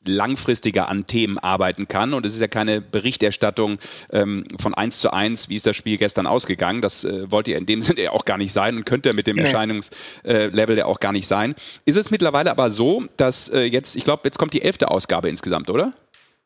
[0.05, 2.15] langfristiger an Themen arbeiten kann.
[2.15, 3.79] Und es ist ja keine Berichterstattung
[4.11, 6.83] ähm, von eins zu eins, wie ist das Spiel gestern ausgegangen.
[6.83, 9.15] Das äh, wollte ja in dem Sinne ja auch gar nicht sein und könnte ja
[9.15, 9.43] mit dem nee.
[9.43, 11.55] Erscheinungslevel ja auch gar nicht sein.
[11.85, 15.29] Ist es mittlerweile aber so, dass äh, jetzt, ich glaube, jetzt kommt die elfte Ausgabe
[15.29, 15.93] insgesamt, oder?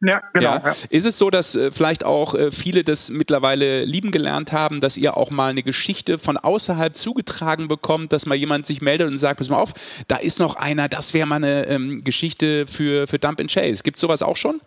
[0.01, 0.45] Ja, genau.
[0.45, 0.63] Ja.
[0.63, 0.71] Ja.
[0.91, 4.97] Ist es so, dass äh, vielleicht auch äh, viele das mittlerweile lieben gelernt haben, dass
[4.99, 9.17] ihr auch mal eine Geschichte von außerhalb zugetragen bekommt, dass mal jemand sich meldet und
[9.17, 9.73] sagt, pass mal auf,
[10.09, 13.83] da ist noch einer, das wäre mal eine ähm, Geschichte für, für Dump and Chase.
[13.83, 14.61] Gibt es sowas auch schon?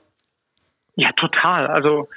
[0.96, 1.68] Ja, total.
[1.68, 2.10] Also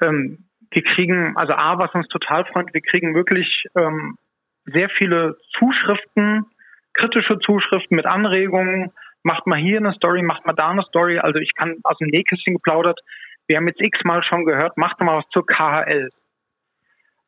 [0.00, 4.16] ähm, wir kriegen, also A, was uns total freut, wir kriegen wirklich ähm,
[4.64, 6.46] sehr viele Zuschriften,
[6.94, 8.92] kritische Zuschriften mit Anregungen.
[9.26, 11.18] Macht mal hier eine Story, macht mal da eine Story.
[11.18, 13.00] Also ich kann aus dem Nähkästchen geplaudert.
[13.48, 16.10] Wir haben jetzt x-mal schon gehört, macht mal was zur KHL.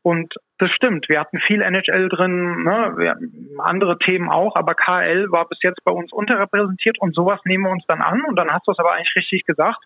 [0.03, 3.17] Und das stimmt, wir hatten viel NHL drin, ne?
[3.59, 7.73] andere Themen auch, aber KHL war bis jetzt bei uns unterrepräsentiert und sowas nehmen wir
[7.73, 9.83] uns dann an und dann hast du es aber eigentlich richtig gesagt.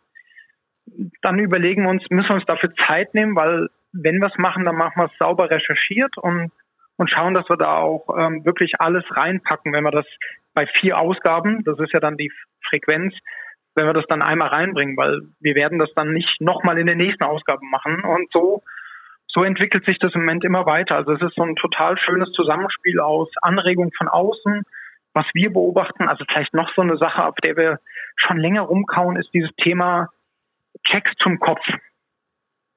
[1.22, 4.66] Dann überlegen wir uns, müssen wir uns dafür Zeit nehmen, weil wenn wir es machen,
[4.66, 6.52] dann machen wir es sauber recherchiert und
[6.96, 10.06] und schauen, dass wir da auch ähm, wirklich alles reinpacken, wenn wir das
[10.54, 12.32] bei vier Ausgaben, das ist ja dann die
[12.68, 13.14] Frequenz,
[13.74, 16.98] wenn wir das dann einmal reinbringen, weil wir werden das dann nicht nochmal in den
[16.98, 18.62] nächsten Ausgaben machen und so
[19.32, 20.96] so entwickelt sich das im Moment immer weiter.
[20.96, 24.62] Also es ist so ein total schönes Zusammenspiel aus Anregung von außen,
[25.14, 26.08] was wir beobachten.
[26.08, 27.80] Also vielleicht noch so eine Sache, auf der wir
[28.16, 30.08] schon länger rumkauen, ist dieses Thema
[30.86, 31.64] Checks zum Kopf.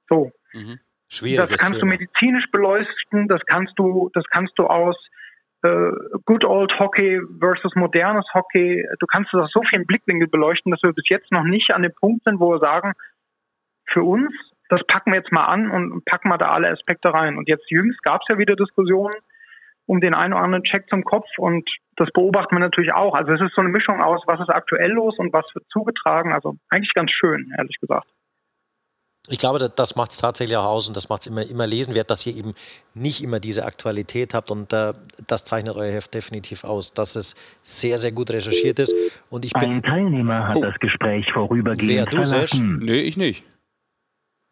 [0.08, 0.32] So.
[0.54, 0.80] Mhm.
[1.10, 1.50] Schwierig.
[1.50, 1.80] Das kannst Thema.
[1.80, 4.96] du medizinisch beleuchten, das kannst du, das kannst du aus
[6.26, 10.84] Good Old Hockey versus modernes Hockey, du kannst es aus so vielen Blickwinkeln beleuchten, dass
[10.84, 12.94] wir bis jetzt noch nicht an dem Punkt sind, wo wir sagen,
[13.88, 14.32] für uns,
[14.70, 17.38] das packen wir jetzt mal an und packen wir da alle Aspekte rein.
[17.38, 19.14] Und jetzt jüngst gab es ja wieder Diskussionen
[19.88, 23.14] um den einen oder anderen Check zum Kopf und das beobachten wir natürlich auch.
[23.14, 26.34] Also es ist so eine Mischung aus, was ist aktuell los und was wird zugetragen.
[26.34, 28.08] Also eigentlich ganz schön, ehrlich gesagt
[29.28, 32.10] ich glaube, das macht es tatsächlich auch aus und das macht es immer, immer lesenswert,
[32.10, 32.54] dass ihr eben
[32.94, 34.94] nicht immer diese Aktualität habt und äh,
[35.26, 38.94] das zeichnet euer Heft definitiv aus, dass es sehr, sehr gut recherchiert ist.
[39.30, 40.62] Und ich bin, Ein Teilnehmer hat oh.
[40.62, 42.80] das Gespräch vorübergehend Wer, du, verlassen.
[42.80, 43.44] Nee, ich nicht.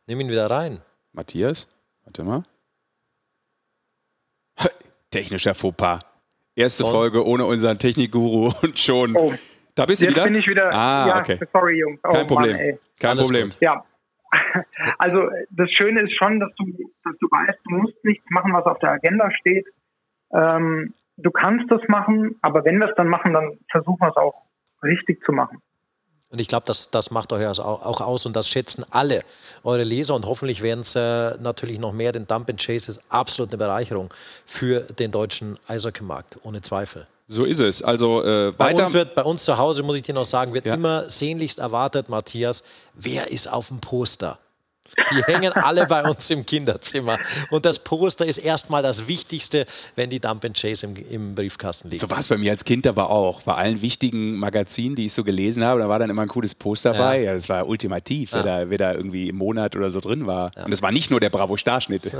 [0.07, 0.81] Nimm ihn wieder rein.
[1.13, 1.67] Matthias,
[2.03, 2.43] warte mal.
[5.11, 5.99] Technischer Fauxpas.
[6.55, 6.91] Erste und?
[6.91, 9.15] Folge ohne unseren Technikguru und schon.
[9.15, 9.33] Oh.
[9.75, 10.23] Da bist du Jetzt wieder?
[10.25, 10.71] bin ich wieder.
[10.71, 11.39] Ah, ja, okay.
[11.51, 11.99] sorry, Jungs.
[12.03, 12.57] Oh, Kein Problem.
[12.57, 13.49] Mann, Kein Alles Problem.
[13.49, 13.57] Gut.
[13.59, 13.83] Ja,
[14.97, 16.65] also das Schöne ist schon, dass du,
[17.03, 19.65] dass du weißt, du musst nichts machen, was auf der Agenda steht.
[20.33, 24.17] Ähm, du kannst das machen, aber wenn wir es dann machen, dann versuchen wir es
[24.17, 24.43] auch
[24.83, 25.61] richtig zu machen.
[26.33, 29.23] Und ich glaube, das, das macht euch auch aus und das schätzen alle
[29.63, 32.11] eure Leser und hoffentlich werden es äh, natürlich noch mehr.
[32.11, 34.11] Denn Dump and Chase ist absolut eine Bereicherung
[34.47, 37.05] für den deutschen Eishockey-Markt, ohne Zweifel.
[37.27, 37.81] So ist es.
[37.81, 40.65] Also äh, bei, uns wird, bei uns zu Hause, muss ich dir noch sagen, wird
[40.65, 40.73] ja.
[40.73, 42.63] immer sehnlichst erwartet, Matthias,
[42.93, 44.39] wer ist auf dem Poster?
[45.11, 47.17] Die hängen alle bei uns im Kinderzimmer.
[47.49, 49.65] Und das Poster ist erstmal das Wichtigste,
[49.95, 51.99] wenn die Dump and Chase im, im Briefkasten liegen.
[51.99, 53.41] So war es bei mir als Kind aber auch.
[53.41, 56.53] Bei allen wichtigen Magazinen, die ich so gelesen habe, da war dann immer ein cooles
[56.53, 57.19] Poster dabei.
[57.19, 57.31] Ja.
[57.31, 58.43] ja, das war ultimativ, ja.
[58.43, 60.51] wer, da, wer da irgendwie im Monat oder so drin war.
[60.55, 60.65] Ja.
[60.65, 62.03] Und das war nicht nur der Bravo-Starschnitt.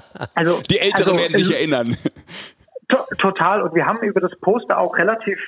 [0.34, 1.96] also, die Älteren also, werden sich erinnern.
[3.20, 3.62] Total.
[3.62, 5.38] Und wir haben über das Poster auch relativ,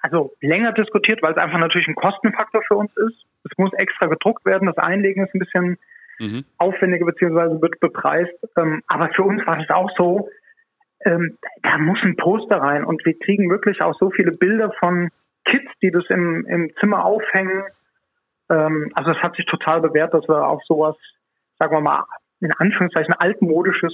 [0.00, 3.26] also länger diskutiert, weil es einfach natürlich ein Kostenfaktor für uns ist.
[3.44, 4.66] Es muss extra gedruckt werden.
[4.66, 5.78] Das Einlegen ist ein bisschen
[6.20, 6.44] mhm.
[6.58, 8.32] aufwendiger beziehungsweise wird bepreist.
[8.56, 10.28] Ähm, aber für uns war das auch so,
[11.04, 15.10] ähm, da muss ein Poster rein und wir kriegen wirklich auch so viele Bilder von
[15.44, 17.64] Kids, die das im, im Zimmer aufhängen.
[18.48, 20.96] Ähm, also es hat sich total bewährt, dass wir auf sowas,
[21.58, 22.04] sagen wir mal,
[22.40, 23.92] in Anführungszeichen altmodisches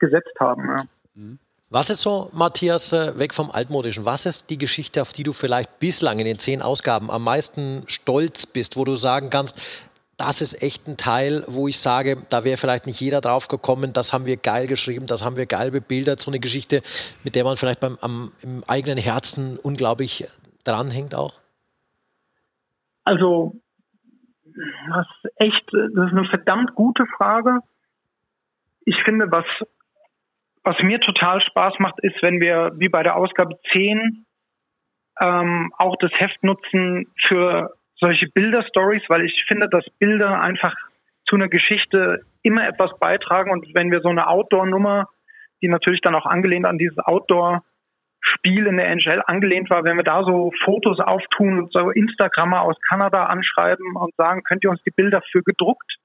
[0.00, 0.68] gesetzt haben.
[0.68, 0.82] Ja.
[1.14, 1.38] Mhm.
[1.70, 5.32] Was ist so, Matthias, äh, weg vom Altmodischen, was ist die Geschichte, auf die du
[5.32, 10.40] vielleicht bislang in den zehn Ausgaben am meisten stolz bist, wo du sagen kannst, das
[10.40, 14.12] ist echt ein Teil, wo ich sage, da wäre vielleicht nicht jeder drauf gekommen, das
[14.12, 16.82] haben wir geil geschrieben, das haben wir geil bebildert, so eine Geschichte,
[17.24, 20.26] mit der man vielleicht beim, am, im eigenen Herzen unglaublich
[20.62, 21.34] dranhängt auch?
[23.04, 23.56] Also,
[24.44, 27.58] das ist echt, das ist eine verdammt gute Frage.
[28.84, 29.44] Ich finde, was
[30.64, 34.24] was mir total Spaß macht, ist, wenn wir wie bei der Ausgabe 10
[35.20, 40.74] ähm, auch das Heft nutzen für solche Bilder-Stories, weil ich finde, dass Bilder einfach
[41.28, 43.50] zu einer Geschichte immer etwas beitragen.
[43.50, 45.08] Und wenn wir so eine Outdoor-Nummer,
[45.62, 50.04] die natürlich dann auch angelehnt an dieses Outdoor-Spiel in der NHL angelehnt war, wenn wir
[50.04, 54.82] da so Fotos auftun und so Instagrammer aus Kanada anschreiben und sagen, könnt ihr uns
[54.82, 55.98] die Bilder für gedruckt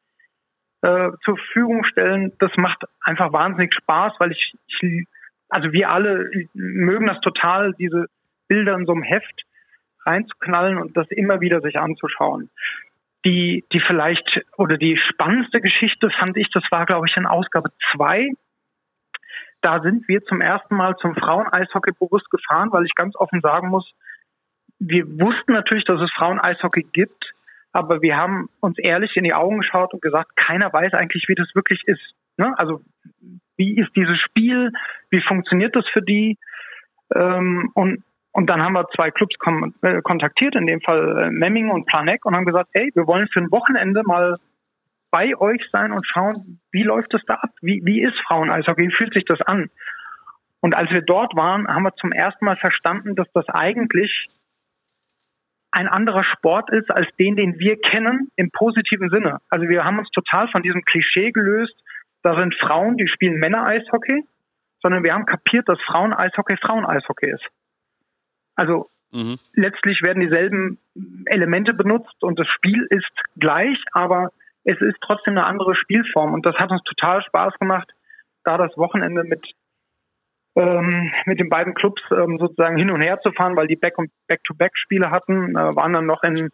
[0.82, 5.05] äh, zur Verfügung stellen, das macht einfach wahnsinnig Spaß, weil ich, ich,
[5.49, 8.05] also wir alle mögen das total, diese
[8.47, 9.43] Bilder in so einem Heft
[10.05, 12.49] reinzuknallen und das immer wieder sich anzuschauen.
[13.25, 17.69] Die, die vielleicht, oder die spannendste Geschichte fand ich, das war, glaube ich, in Ausgabe
[17.91, 18.30] zwei.
[19.61, 23.67] Da sind wir zum ersten Mal zum Frauen-Eishockey bewusst gefahren, weil ich ganz offen sagen
[23.67, 23.91] muss,
[24.80, 27.34] wir wussten natürlich, dass es Frauen-Eishockey gibt,
[27.72, 31.36] aber wir haben uns ehrlich in die Augen geschaut und gesagt, keiner weiß eigentlich, wie
[31.36, 32.13] das wirklich ist.
[32.38, 32.53] Ne?
[32.57, 32.82] Also
[33.57, 34.72] wie ist dieses Spiel,
[35.09, 36.38] wie funktioniert das für die?
[37.15, 39.36] Ähm, und, und dann haben wir zwei Clubs
[39.82, 43.28] äh, kontaktiert, in dem Fall äh, Memming und Planek, und haben gesagt, hey, wir wollen
[43.28, 44.38] für ein Wochenende mal
[45.11, 47.51] bei euch sein und schauen, wie läuft es da ab?
[47.61, 48.88] Wie, wie ist Frauen-Eishockey?
[48.88, 49.70] Wie fühlt sich das an?
[50.61, 54.28] Und als wir dort waren, haben wir zum ersten Mal verstanden, dass das eigentlich
[55.72, 59.39] ein anderer Sport ist als den, den wir kennen im positiven Sinne.
[59.49, 61.76] Also wir haben uns total von diesem Klischee gelöst,
[62.24, 64.26] da sind Frauen, die spielen Männer-Eishockey,
[64.82, 67.45] sondern wir haben kapiert, dass Frauen-Eishockey Frauen-Eishockey ist.
[68.55, 69.38] Also mhm.
[69.53, 70.80] letztlich werden dieselben
[71.26, 74.32] Elemente benutzt und das Spiel ist gleich, aber
[74.63, 77.89] es ist trotzdem eine andere Spielform und das hat uns total Spaß gemacht,
[78.43, 79.45] da das Wochenende mit
[80.60, 83.97] ähm, mit den beiden Clubs ähm, sozusagen hin und her zu fahren, weil die Back-
[83.97, 86.49] und Back-to-Back-Spiele hatten, äh, waren dann noch in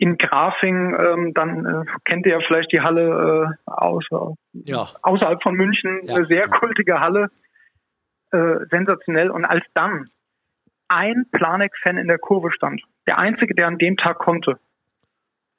[0.00, 4.06] in Grafing, ähm, dann äh, kennt ihr ja vielleicht die Halle äh, aus,
[4.52, 4.88] ja.
[5.02, 6.14] außerhalb von München, ja.
[6.14, 7.28] eine sehr kultige Halle,
[8.30, 9.30] äh, sensationell.
[9.30, 10.08] Und als dann
[10.88, 14.58] ein Planek-Fan in der Kurve stand, der einzige, der an dem Tag konnte,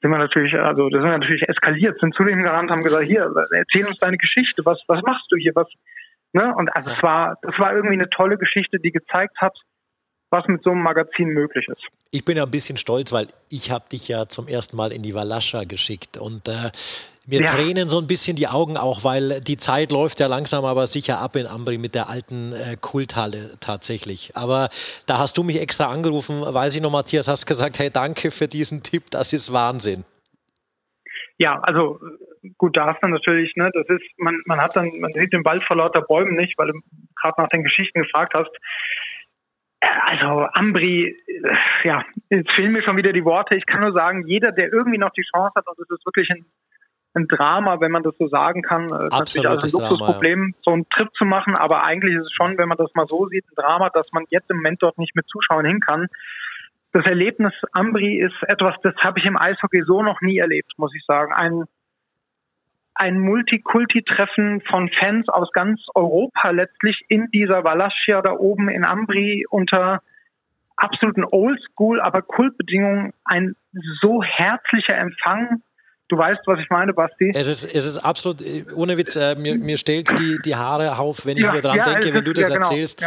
[0.01, 3.05] sind wir natürlich, also das sind wir natürlich eskaliert, sind zu dem gerannt, haben gesagt,
[3.05, 5.67] hier, erzähl uns deine Geschichte, was, was machst du hier, was,
[6.33, 6.53] Ne?
[6.55, 9.53] Und also es war, das war irgendwie eine tolle Geschichte, die gezeigt hat,
[10.31, 11.81] was mit so einem Magazin möglich ist.
[12.11, 15.01] Ich bin ja ein bisschen stolz, weil ich habe dich ja zum ersten Mal in
[15.01, 16.71] die Walascha geschickt und äh,
[17.27, 17.47] mir ja.
[17.47, 21.19] tränen so ein bisschen die Augen auch, weil die Zeit läuft ja langsam aber sicher
[21.19, 24.31] ab in Ambri mit der alten äh, Kulthalle tatsächlich.
[24.35, 24.69] Aber
[25.05, 28.47] da hast du mich extra angerufen, weiß ich noch, Matthias, hast gesagt, hey, danke für
[28.47, 30.05] diesen Tipp, das ist Wahnsinn.
[31.37, 31.99] Ja, also
[32.57, 35.45] gut, da hast du natürlich, ne, das ist, man, man hat dann, man sieht den
[35.45, 36.79] Wald vor lauter Bäumen nicht, weil du
[37.19, 38.51] gerade nach den Geschichten gefragt hast.
[39.79, 41.15] Also Ambri,
[41.83, 43.55] ja, jetzt fehlen mir schon wieder die Worte.
[43.55, 46.29] Ich kann nur sagen, jeder, der irgendwie noch die Chance hat, und es ist wirklich
[46.29, 46.45] ein,
[47.13, 50.61] ein Drama, wenn man das so sagen kann, ist natürlich also ein Luxusproblem, Drama, ja.
[50.61, 53.27] so einen Trip zu machen, aber eigentlich ist es schon, wenn man das mal so
[53.27, 56.07] sieht, ein Drama, dass man jetzt im Moment dort nicht mit Zuschauern hin kann
[56.93, 60.93] das Erlebnis Ambri ist etwas, das habe ich im Eishockey so noch nie erlebt, muss
[60.95, 61.33] ich sagen.
[61.33, 61.63] Ein,
[62.93, 69.45] ein Multikulti-Treffen von Fans aus ganz Europa letztlich in dieser Valaschia da oben in Ambri
[69.49, 70.01] unter
[70.75, 73.13] absoluten Oldschool, aber Kultbedingungen.
[73.23, 73.55] Ein
[74.01, 75.61] so herzlicher Empfang.
[76.09, 77.31] Du weißt, was ich meine, Basti.
[77.33, 78.43] Es ist, es ist absolut,
[78.75, 81.77] ohne Witz, äh, mir, mir stellt die, die Haare auf, wenn ich ja, mir daran
[81.77, 83.01] ja, denke, wenn du das ja, genau, erzählst.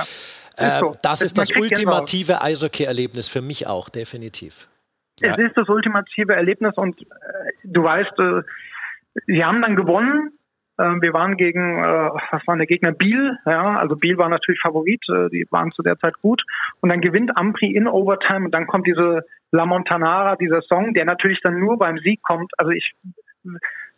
[0.57, 0.95] Äh, so.
[1.03, 4.69] das ist das ultimative Eishockey-Erlebnis für mich auch, definitiv.
[5.21, 7.05] Es ist das ultimative Erlebnis und äh,
[7.65, 8.43] du weißt, äh,
[9.27, 10.31] sie haben dann gewonnen.
[10.79, 12.93] Äh, wir waren gegen, äh, was war der Gegner?
[12.93, 13.39] Biel.
[13.47, 15.03] Ja, also Biel war natürlich Favorit.
[15.09, 16.43] Äh, die waren zu der Zeit gut.
[16.81, 21.05] Und dann gewinnt Ampri in Overtime und dann kommt diese La Montanara, dieser Song, der
[21.05, 22.53] natürlich dann nur beim Sieg kommt.
[22.59, 22.95] Also ich,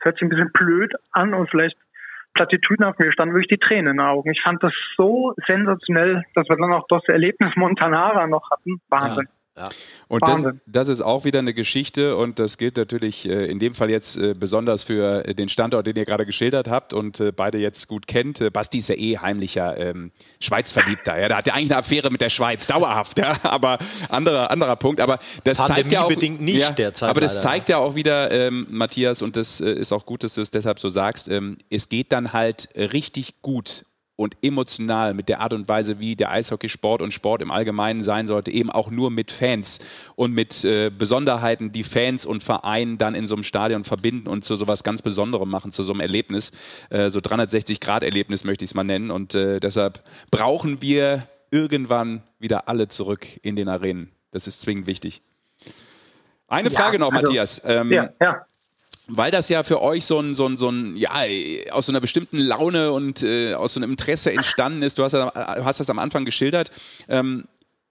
[0.00, 1.76] hört sich ein bisschen blöd an und vielleicht
[2.34, 4.30] Plattitüden auf mir standen wirklich die Tränen in den Augen.
[4.30, 8.80] Ich fand das so sensationell, dass wir dann auch das Erlebnis Montanara noch hatten.
[8.90, 9.26] Wahnsinn.
[9.26, 9.35] Ja.
[9.56, 9.68] Ja.
[10.08, 13.74] Und das, das, ist auch wieder eine Geschichte und das gilt natürlich äh, in dem
[13.74, 17.32] Fall jetzt äh, besonders für äh, den Standort, den ihr gerade geschildert habt und äh,
[17.32, 18.40] beide jetzt gut kennt.
[18.42, 21.18] Äh, Basti ist ja eh heimlicher ähm, Schweizverliebter.
[21.18, 21.28] Ja?
[21.28, 23.18] Der hat ja eigentlich eine Affäre mit der Schweiz, dauerhaft.
[23.26, 23.34] Ja?
[23.44, 23.78] Aber
[24.10, 25.00] anderer, anderer Punkt.
[25.00, 27.08] Aber das zeigt ja auch, bedingt nicht ja, derzeit.
[27.08, 27.42] Aber das leider.
[27.42, 30.50] zeigt ja auch wieder, ähm, Matthias, und das äh, ist auch gut, dass du es
[30.50, 33.85] deshalb so sagst, ähm, es geht dann halt richtig gut
[34.16, 38.26] und emotional mit der Art und Weise, wie der Eishockeysport und Sport im Allgemeinen sein
[38.26, 39.78] sollte, eben auch nur mit Fans
[40.14, 44.44] und mit äh, Besonderheiten, die Fans und Verein dann in so einem Stadion verbinden und
[44.44, 46.50] zu sowas ganz Besonderem machen, zu so einem Erlebnis,
[46.88, 49.10] äh, so 360-Grad-Erlebnis möchte ich es mal nennen.
[49.10, 54.10] Und äh, deshalb brauchen wir irgendwann wieder alle zurück in den Arenen.
[54.30, 55.20] Das ist zwingend wichtig.
[56.48, 57.62] Eine ja, Frage noch, also, Matthias.
[57.64, 58.46] Ähm, ja, ja
[59.08, 61.10] weil das ja für euch so ein, so ein, so ein ja,
[61.70, 64.98] aus so einer bestimmten Laune und äh, aus so einem Interesse entstanden ist.
[64.98, 66.70] Du hast, hast das am Anfang geschildert.
[67.08, 67.44] Ähm,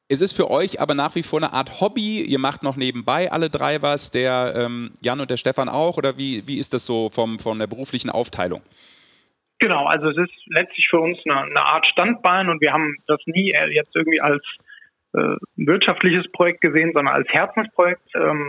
[0.07, 2.21] es ist für euch aber nach wie vor eine Art Hobby.
[2.21, 5.97] Ihr macht noch nebenbei alle drei was, der ähm, Jan und der Stefan auch.
[5.97, 8.61] Oder wie, wie ist das so vom, von der beruflichen Aufteilung?
[9.59, 13.19] Genau, also es ist letztlich für uns eine, eine Art Standbein und wir haben das
[13.25, 14.43] nie äh, jetzt irgendwie als
[15.13, 18.07] äh, wirtschaftliches Projekt gesehen, sondern als Herzensprojekt.
[18.15, 18.47] Ähm,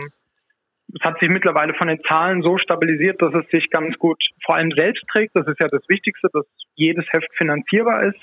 [0.99, 4.55] es hat sich mittlerweile von den Zahlen so stabilisiert, dass es sich ganz gut vor
[4.55, 5.35] allem selbst trägt.
[5.35, 6.45] Das ist ja das Wichtigste, dass
[6.75, 8.19] jedes Heft finanzierbar ist.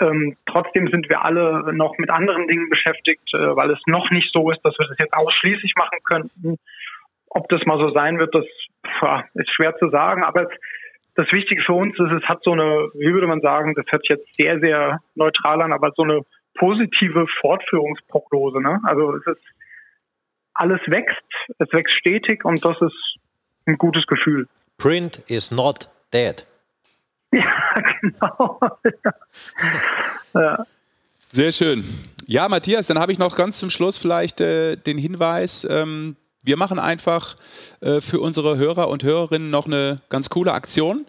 [0.00, 4.32] Ähm, trotzdem sind wir alle noch mit anderen Dingen beschäftigt, äh, weil es noch nicht
[4.32, 6.56] so ist, dass wir das jetzt ausschließlich machen könnten.
[7.28, 8.46] Ob das mal so sein wird, das
[9.00, 10.24] ja, ist schwer zu sagen.
[10.24, 10.58] Aber es,
[11.14, 14.02] das Wichtige für uns ist, es hat so eine, wie würde man sagen, das hört
[14.02, 16.22] sich jetzt sehr, sehr neutral an, aber so eine
[16.58, 18.60] positive Fortführungsprognose.
[18.60, 18.80] Ne?
[18.84, 19.42] Also es ist
[20.62, 21.20] alles wächst,
[21.58, 23.18] es wächst stetig und das ist
[23.66, 24.46] ein gutes Gefühl.
[24.78, 26.46] Print is not dead.
[27.34, 28.60] Ja, genau.
[30.34, 30.66] ja.
[31.30, 31.82] Sehr schön.
[32.26, 36.58] Ja, Matthias, dann habe ich noch ganz zum Schluss vielleicht äh, den Hinweis, ähm, wir
[36.58, 37.36] machen einfach
[37.80, 41.06] äh, für unsere Hörer und Hörerinnen noch eine ganz coole Aktion,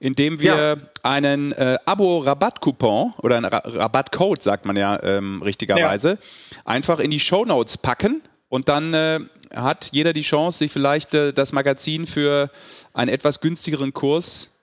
[0.00, 0.76] indem wir ja.
[1.04, 6.60] einen äh, Abo-Rabatt-Coupon oder einen Ra Rabattcode, sagt man ja ähm, richtigerweise, ja.
[6.64, 9.20] einfach in die Show Notes packen und dann äh,
[9.54, 12.50] hat jeder die Chance, sich vielleicht äh, das Magazin für
[12.92, 14.60] einen etwas günstigeren Kurs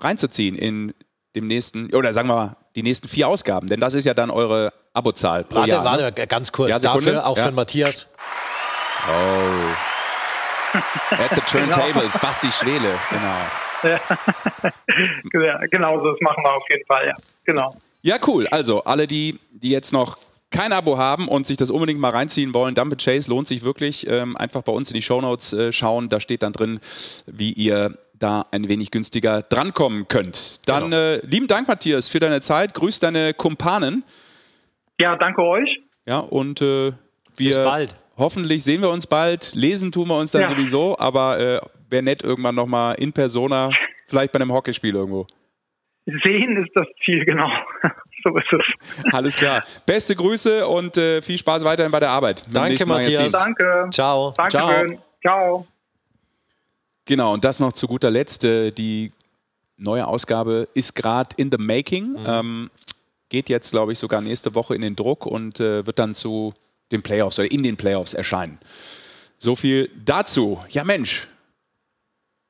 [0.00, 0.92] reinzuziehen in
[1.34, 3.68] dem nächsten, oder sagen wir mal, die nächsten vier Ausgaben.
[3.68, 5.84] Denn das ist ja dann eure Abozahl pro warte, Jahr.
[5.84, 6.26] Warte, ne?
[6.26, 6.70] ganz kurz.
[6.70, 7.44] Ja, Dafür auch ja.
[7.44, 8.12] für Matthias.
[9.08, 9.72] Oh.
[11.10, 12.22] At the Turntables, genau.
[12.22, 13.36] Basti Schwele, genau.
[13.82, 14.00] Ja.
[15.70, 17.12] genau, so das machen wir auf jeden Fall, ja.
[17.44, 17.74] Genau.
[18.02, 18.48] Ja, cool.
[18.48, 20.18] Also, alle, die, die jetzt noch
[20.50, 24.06] kein Abo haben und sich das unbedingt mal reinziehen wollen, Dump Chase lohnt sich wirklich.
[24.08, 26.08] Ähm, einfach bei uns in die Shownotes äh, schauen.
[26.08, 26.80] Da steht dann drin,
[27.26, 30.66] wie ihr da ein wenig günstiger drankommen könnt.
[30.68, 30.96] Dann genau.
[30.96, 32.74] äh, lieben Dank, Matthias, für deine Zeit.
[32.74, 34.04] Grüß deine Kumpanen.
[34.98, 35.80] Ja, danke euch.
[36.06, 36.94] Ja, und äh, wir.
[37.36, 37.96] Bis bald.
[38.16, 39.54] Hoffentlich sehen wir uns bald.
[39.54, 40.48] Lesen tun wir uns dann ja.
[40.48, 43.68] sowieso, aber äh, wäre nett irgendwann nochmal in Persona,
[44.06, 45.26] vielleicht bei einem Hockeyspiel irgendwo.
[46.06, 47.48] Sehen ist das Ziel, genau.
[48.24, 49.12] so ist es.
[49.12, 49.64] Alles klar.
[49.84, 52.44] Beste Grüße und äh, viel Spaß weiterhin bei der Arbeit.
[52.52, 53.32] Danke, Matthias.
[53.32, 53.88] Danke.
[53.90, 54.32] Ciao.
[54.36, 54.68] Danke Ciao.
[54.68, 54.98] Schön.
[55.20, 55.66] Ciao.
[57.04, 58.44] Genau, und das noch zu guter Letzt.
[58.44, 59.12] Äh, die
[59.76, 62.12] neue Ausgabe ist gerade in the making.
[62.12, 62.26] Mhm.
[62.26, 62.70] Ähm,
[63.28, 66.52] geht jetzt, glaube ich, sogar nächste Woche in den Druck und äh, wird dann zu
[66.92, 68.58] den Playoffs oder in den Playoffs erscheinen.
[69.38, 70.60] So viel dazu.
[70.68, 71.28] Ja, Mensch,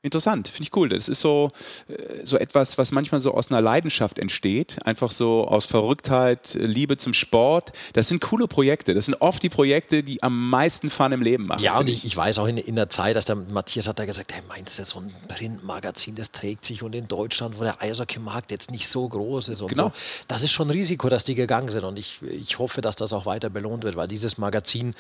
[0.07, 0.89] Interessant, finde ich cool.
[0.89, 1.51] Das ist so,
[1.89, 4.79] äh, so etwas, was manchmal so aus einer Leidenschaft entsteht.
[4.87, 7.73] Einfach so aus Verrücktheit, Liebe zum Sport.
[7.93, 8.95] Das sind coole Projekte.
[8.95, 11.61] Das sind oft die Projekte, die am meisten Fun im Leben machen.
[11.61, 14.05] Ja, und ich, ich, weiß auch in, in der Zeit, dass der Matthias hat da
[14.05, 17.83] gesagt, hey, meinst du, so ein Printmagazin, das trägt sich und in Deutschland, wo der
[17.83, 19.89] Eishockey-Markt jetzt nicht so groß ist und genau.
[19.89, 19.93] so.
[20.29, 21.83] Das ist schon ein Risiko, dass die gegangen sind.
[21.83, 24.95] Und ich, ich hoffe, dass das auch weiter belohnt wird, weil dieses Magazin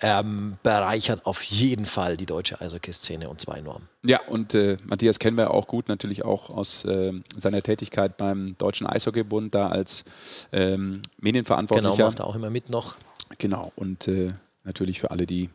[0.00, 3.82] ähm, bereichert auf jeden Fall die deutsche Eishockey-Szene und zwar enorm.
[4.02, 8.56] Ja, und äh, Matthias kennen wir auch gut, natürlich auch aus äh, seiner Tätigkeit beim
[8.58, 10.04] Deutschen Eishockeybund, da als
[10.52, 11.96] ähm, Medienverantwortlicher.
[11.96, 12.96] Genau, macht er auch immer mit noch.
[13.38, 14.32] Genau, und äh,
[14.64, 15.50] natürlich für alle, die,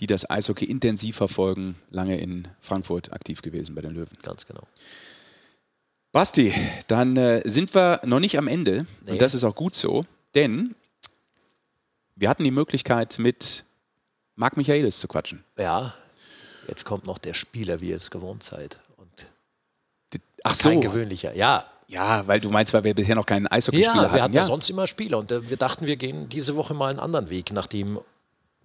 [0.00, 4.16] die das Eishockey intensiv verfolgen, lange in Frankfurt aktiv gewesen bei den Löwen.
[4.22, 4.62] Ganz genau.
[6.12, 6.52] Basti,
[6.86, 9.12] dann äh, sind wir noch nicht am Ende nee.
[9.12, 10.74] und das ist auch gut so, denn
[12.16, 13.64] wir hatten die Möglichkeit, mit
[14.34, 15.44] Marc Michaelis zu quatschen.
[15.56, 15.94] Ja,
[16.68, 18.78] Jetzt kommt noch der Spieler, wie ihr es gewohnt seid.
[18.96, 19.26] Und
[20.44, 20.68] Ach so.
[20.68, 21.64] Kein gewöhnlicher, ja.
[21.88, 24.14] Ja, weil du meinst, weil wir bisher noch keinen Eishockeyspieler ja, hatten.
[24.14, 26.90] Wir hatten ja sonst immer Spieler und äh, wir dachten, wir gehen diese Woche mal
[26.90, 27.98] einen anderen Weg, nachdem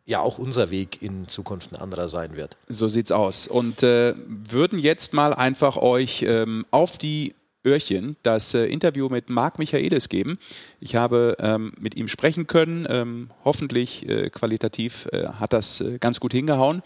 [0.05, 2.57] ja auch unser Weg in Zukunft ein anderer sein wird.
[2.67, 3.47] So sieht's aus.
[3.47, 7.33] Und äh, würden jetzt mal einfach euch ähm, auf die
[7.65, 10.37] Öhrchen das äh, Interview mit Marc Michaelis geben.
[10.79, 12.85] Ich habe ähm, mit ihm sprechen können.
[12.89, 16.81] Ähm, hoffentlich äh, qualitativ äh, hat das äh, ganz gut hingehauen.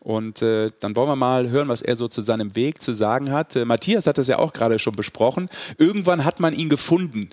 [0.00, 3.30] Und äh, dann wollen wir mal hören, was er so zu seinem Weg zu sagen
[3.30, 3.56] hat.
[3.56, 5.48] Äh, Matthias hat das ja auch gerade schon besprochen.
[5.78, 7.30] Irgendwann hat man ihn gefunden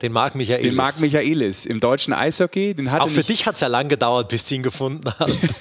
[0.00, 0.68] den Marc Michaelis.
[0.68, 2.72] Den Marc Michaelis im deutschen Eishockey.
[2.72, 5.56] Den Auch für dich hat es ja lang gedauert, bis du ihn gefunden hast.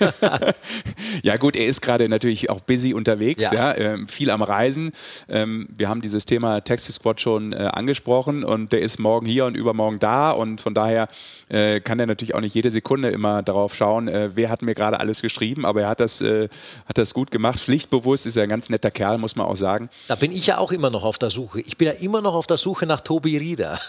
[1.23, 3.75] ja gut, er ist gerade natürlich auch busy unterwegs, ja.
[3.75, 4.91] ja ähm, viel am Reisen.
[5.27, 9.45] Ähm, wir haben dieses Thema Taxi Squad schon äh, angesprochen und der ist morgen hier
[9.45, 11.07] und übermorgen da und von daher
[11.49, 14.75] äh, kann er natürlich auch nicht jede Sekunde immer darauf schauen, äh, wer hat mir
[14.75, 16.47] gerade alles geschrieben, aber er hat das, äh,
[16.85, 17.59] hat das gut gemacht.
[17.59, 19.89] Pflichtbewusst ist er ein ganz netter Kerl, muss man auch sagen.
[20.07, 21.61] Da bin ich ja auch immer noch auf der Suche.
[21.61, 23.79] Ich bin ja immer noch auf der Suche nach Tobi Rieder.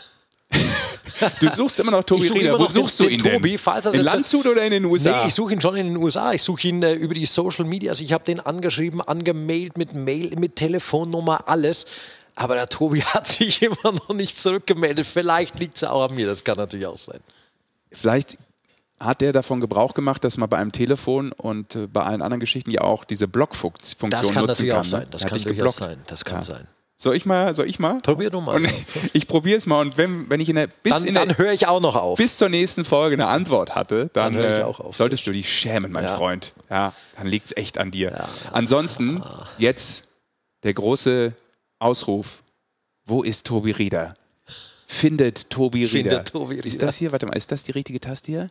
[1.40, 2.58] Du suchst immer noch Tobi Rieder.
[2.58, 5.22] Wo suchst den, du ihn den Tobi, falls in Landshut oder in den USA?
[5.22, 6.32] Nee, ich suche ihn schon in den USA.
[6.32, 7.90] Ich suche ihn äh, über die Social Media.
[7.90, 11.86] Also ich habe den angeschrieben, angemeldet mit Mail, mit Telefonnummer, alles.
[12.34, 15.06] Aber der Tobi hat sich immer noch nicht zurückgemeldet.
[15.06, 16.26] Vielleicht liegt es auch an mir.
[16.26, 17.20] Das kann natürlich auch sein.
[17.90, 18.36] Vielleicht
[19.00, 22.40] hat der davon Gebrauch gemacht, dass man bei einem Telefon und äh, bei allen anderen
[22.40, 24.10] Geschichten ja auch diese Blockfunktion nutzen kann.
[24.10, 25.06] Das kann natürlich auch sein.
[25.10, 25.98] Das kann durchaus sein.
[26.06, 26.44] Das kann ja.
[26.44, 26.68] sein.
[27.00, 27.54] Soll ich mal?
[27.54, 27.98] Soll ich mal?
[27.98, 28.56] Probier du mal.
[28.56, 28.68] Und
[29.12, 31.68] ich probiere es mal und wenn, wenn ich in der bis dann, dann höre ich
[31.68, 32.18] auch noch auf.
[32.18, 35.92] Bis zur nächsten Folge eine Antwort hatte, dann, dann äh, auf, solltest du dich schämen,
[35.92, 36.16] mein ja.
[36.16, 36.54] Freund.
[36.68, 38.10] Ja, dann liegt es echt an dir.
[38.10, 38.28] Ja.
[38.50, 39.22] Ansonsten
[39.58, 40.08] jetzt
[40.64, 41.34] der große
[41.78, 42.42] Ausruf:
[43.06, 44.14] Wo ist Tobi Rieder?
[44.88, 46.10] Findet Tobi Rieder.
[46.10, 46.66] Findet Tobi Rieder.
[46.66, 47.12] Ist das hier?
[47.12, 48.48] Warte mal, ist das die richtige Taste hier?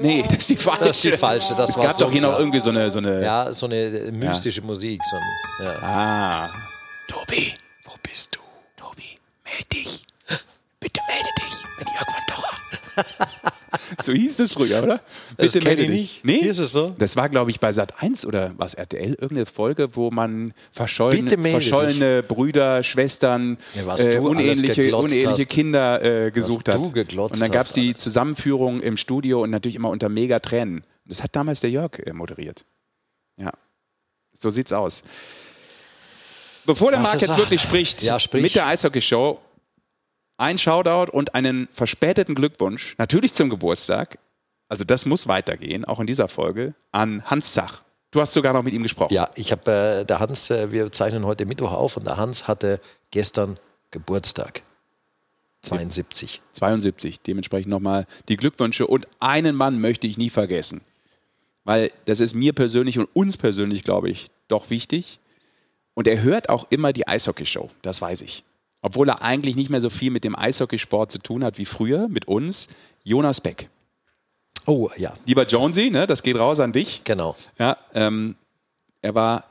[0.00, 0.84] Nee, das ist die falsche.
[0.84, 1.54] Das ist die falsche.
[1.54, 3.22] Das es gab doch hier noch irgendwie so eine, so eine.
[3.22, 5.00] Ja, so eine mystische Musik.
[5.08, 5.84] So ein.
[5.84, 6.48] Ah.
[7.08, 7.54] Tobi,
[7.84, 8.40] wo bist du?
[8.76, 10.06] Tobi, melde dich.
[10.78, 13.52] Bitte melde dich mit Jörg van Torra.
[14.02, 15.00] so hieß das früher, oder?
[15.38, 16.22] Bitte melde dich.
[16.22, 16.24] Nicht.
[16.24, 16.94] Nee, ist es so?
[16.98, 21.36] Das war, glaube ich, bei Sat 1 oder was RTL, irgendeine Folge, wo man verschollene,
[21.50, 26.76] verschollene Brüder, Schwestern, ja, äh, unähnliche, unähnliche Kinder äh, gesucht hat.
[26.76, 31.22] Und dann gab es die Zusammenführung im Studio und natürlich immer unter mega Tränen Das
[31.22, 32.66] hat damals der Jörg äh, moderiert.
[33.40, 33.52] Ja,
[34.34, 35.02] so sieht's aus.
[36.68, 38.42] Bevor der Marc jetzt wirklich spricht, ja, sprich.
[38.42, 39.40] mit der Eishockey-Show,
[40.36, 44.18] ein Shoutout und einen verspäteten Glückwunsch, natürlich zum Geburtstag.
[44.68, 47.80] Also das muss weitergehen, auch in dieser Folge, an Hans Zach.
[48.10, 49.14] Du hast sogar noch mit ihm gesprochen.
[49.14, 52.46] Ja, ich habe äh, der Hans, äh, wir zeichnen heute Mittwoch auf und der Hans
[52.46, 53.58] hatte gestern
[53.90, 54.62] Geburtstag.
[55.62, 56.42] 72.
[56.52, 57.22] 72.
[57.22, 58.86] Dementsprechend nochmal die Glückwünsche.
[58.86, 60.82] Und einen Mann möchte ich nie vergessen.
[61.64, 65.18] Weil das ist mir persönlich und uns persönlich, glaube ich, doch wichtig.
[65.98, 68.44] Und er hört auch immer die Eishockey-Show, das weiß ich.
[68.82, 72.06] Obwohl er eigentlich nicht mehr so viel mit dem Eishockeysport zu tun hat wie früher,
[72.06, 72.68] mit uns,
[73.02, 73.68] Jonas Beck.
[74.64, 75.14] Oh, ja.
[75.26, 77.02] Lieber Jonesy, ne, das geht raus an dich.
[77.02, 77.34] Genau.
[77.58, 78.36] Ja, ähm,
[79.02, 79.42] er war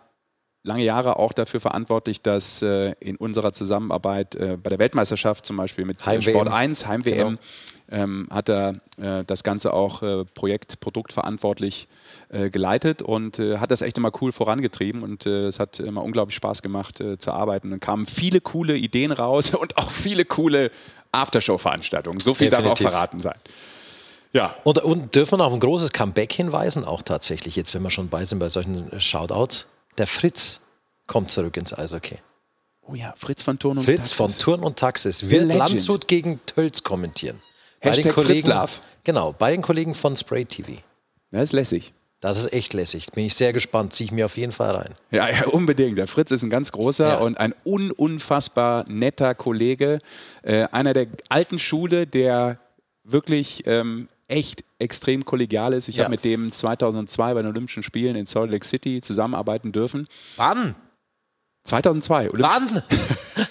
[0.67, 5.57] lange Jahre auch dafür verantwortlich, dass äh, in unserer Zusammenarbeit äh, bei der Weltmeisterschaft zum
[5.57, 7.39] Beispiel mit Heim Sport 1, Heim-WM, genau.
[7.89, 11.87] ähm, hat er äh, das Ganze auch äh, Projekt, produktverantwortlich
[12.29, 16.35] äh, geleitet und äh, hat das echt immer cool vorangetrieben und es hat immer unglaublich
[16.35, 17.71] Spaß gemacht zu arbeiten.
[17.71, 20.69] Dann kamen viele coole Ideen raus und auch viele coole
[21.11, 22.19] Aftershow-Veranstaltungen.
[22.19, 22.79] So viel Definitiv.
[22.79, 23.37] darf auch verraten sein.
[24.33, 24.55] Ja.
[24.63, 28.09] Und, und dürfen wir auf ein großes Comeback hinweisen, auch tatsächlich, jetzt wenn wir schon
[28.09, 29.67] bei sind bei solchen Shoutouts.
[29.97, 30.61] Der Fritz
[31.07, 32.17] kommt zurück ins Eishockey.
[32.81, 34.17] Oh ja, Fritz von Turn und Fritz Taxis.
[34.17, 37.41] von Turn und Taxis wird Landshut gegen Tölz kommentieren.
[37.79, 40.73] Hashtag bei den Kollegen, Fritz Genau, bei den Kollegen von Spray TV.
[41.31, 41.93] Das ist lässig.
[42.19, 43.07] Das ist echt lässig.
[43.11, 43.93] Bin ich sehr gespannt.
[43.93, 44.95] Ziehe ich mir auf jeden Fall rein.
[45.11, 45.97] Ja, ja, unbedingt.
[45.97, 47.17] Der Fritz ist ein ganz großer ja.
[47.19, 49.99] und ein un unfassbar netter Kollege.
[50.41, 52.59] Äh, einer der alten Schule, der
[53.03, 55.87] wirklich ähm, echt extrem kollegial ist.
[55.87, 56.03] Ich ja.
[56.03, 60.07] habe mit dem 2002 bei den Olympischen Spielen in Salt Lake City zusammenarbeiten dürfen.
[60.35, 60.75] Wann?
[61.63, 62.31] 2002.
[62.31, 62.83] Olymp Wann?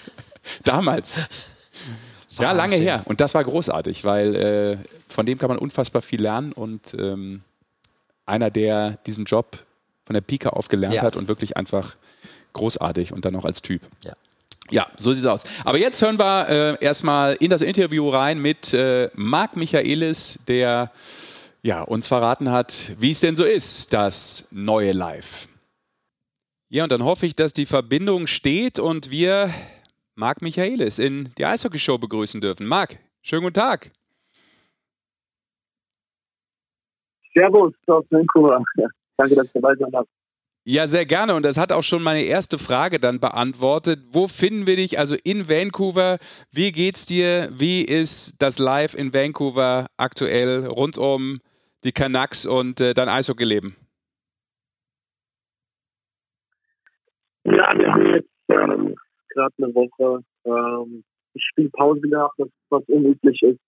[0.63, 1.17] Damals.
[1.17, 2.43] Wahnsinn.
[2.43, 3.01] Ja, lange her.
[3.05, 7.41] Und das war großartig, weil äh, von dem kann man unfassbar viel lernen und ähm,
[8.25, 9.63] einer, der diesen Job
[10.05, 11.01] von der Pika auf gelernt ja.
[11.01, 11.95] hat und wirklich einfach
[12.53, 13.81] großartig und dann auch als Typ.
[14.03, 14.13] Ja.
[14.69, 15.43] Ja, so sieht es aus.
[15.63, 16.49] Aber jetzt hören wir
[16.79, 20.91] äh, erstmal in das Interview rein mit äh, Marc Michaelis, der
[21.61, 25.47] ja, uns verraten hat, wie es denn so ist, das neue Live.
[26.69, 29.49] Ja, und dann hoffe ich, dass die Verbindung steht und wir
[30.15, 32.67] Marc Michaelis in die Eishockey-Show begrüßen dürfen.
[32.67, 33.91] Marc, schönen guten Tag.
[37.33, 38.63] Servus aus Vancouver.
[39.17, 40.07] Danke, dass ihr dabei seid.
[40.69, 41.33] Ja, sehr gerne.
[41.33, 44.01] Und das hat auch schon meine erste Frage dann beantwortet.
[44.11, 44.99] Wo finden wir dich?
[44.99, 46.17] Also in Vancouver.
[46.51, 47.47] Wie geht's dir?
[47.53, 51.37] Wie ist das Live in Vancouver aktuell rund um
[51.85, 53.77] die Canucks und äh, dein Eishockey-Leben?
[57.45, 58.95] Ja, wir haben jetzt ähm,
[59.29, 61.05] gerade eine Woche ähm,
[61.37, 63.59] Spielpause gehabt, was, was unüblich ist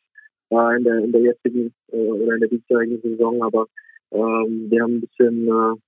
[0.49, 3.41] äh, in, der, in der jetzigen äh, oder in der diesjährigen Saison.
[3.41, 3.67] Aber
[4.11, 5.79] ähm, wir haben ein bisschen äh,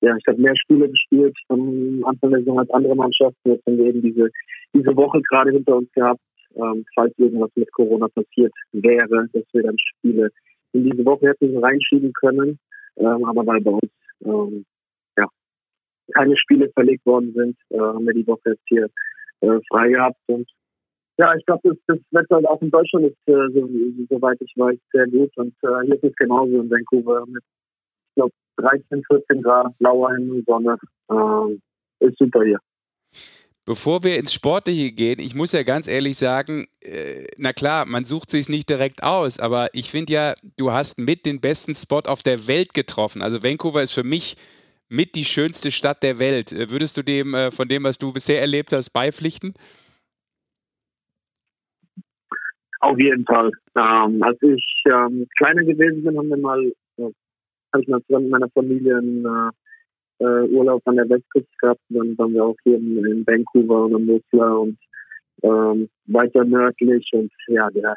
[0.00, 3.50] ja, ich habe mehr Spiele gespielt am Anfang der Saison als andere Mannschaften.
[3.50, 4.30] Jetzt haben wir eben diese,
[4.72, 6.20] diese Woche gerade hinter uns gehabt,
[6.54, 10.30] ähm, falls irgendwas mit Corona passiert wäre, dass wir dann Spiele
[10.72, 12.58] in diese Woche hätten reinschieben können.
[12.96, 13.92] Ähm, aber weil bei uns
[14.24, 14.64] ähm,
[15.16, 15.26] ja,
[16.14, 18.88] keine Spiele verlegt worden sind, äh, haben wir die Woche jetzt hier
[19.40, 20.18] äh, frei gehabt.
[20.26, 20.48] Und
[21.18, 23.68] ja, ich glaube, das, das Wetter auch in Deutschland ist, äh, so,
[24.08, 25.36] soweit ich weiß, sehr gut.
[25.36, 30.14] Und äh, hier ist es genauso in Vancouver mit, ich glaube, 13, 14 Grad, blauer
[30.14, 30.76] Himmel, Sonne.
[31.10, 32.60] Äh, ist super hier.
[33.64, 38.06] Bevor wir ins Sportliche gehen, ich muss ja ganz ehrlich sagen, äh, na klar, man
[38.06, 42.00] sucht sich nicht direkt aus, aber ich finde ja, du hast mit den besten Spot
[42.06, 43.20] auf der Welt getroffen.
[43.20, 44.36] Also Vancouver ist für mich
[44.88, 46.50] mit die schönste Stadt der Welt.
[46.52, 49.52] Äh, würdest du dem äh, von dem, was du bisher erlebt hast, beipflichten?
[52.80, 53.50] Auf jeden Fall.
[53.76, 56.72] Ähm, als ich ähm, kleiner gewesen bin, haben wir mal
[57.72, 61.80] habe ich mal zusammen mit meiner Familie einen äh, äh, Urlaub an der Westküste gehabt.
[61.88, 64.78] Dann waren wir auch hier in, in Vancouver und in Whistler und
[65.42, 67.08] ähm, weiter nördlich.
[67.12, 67.96] Und ja, der,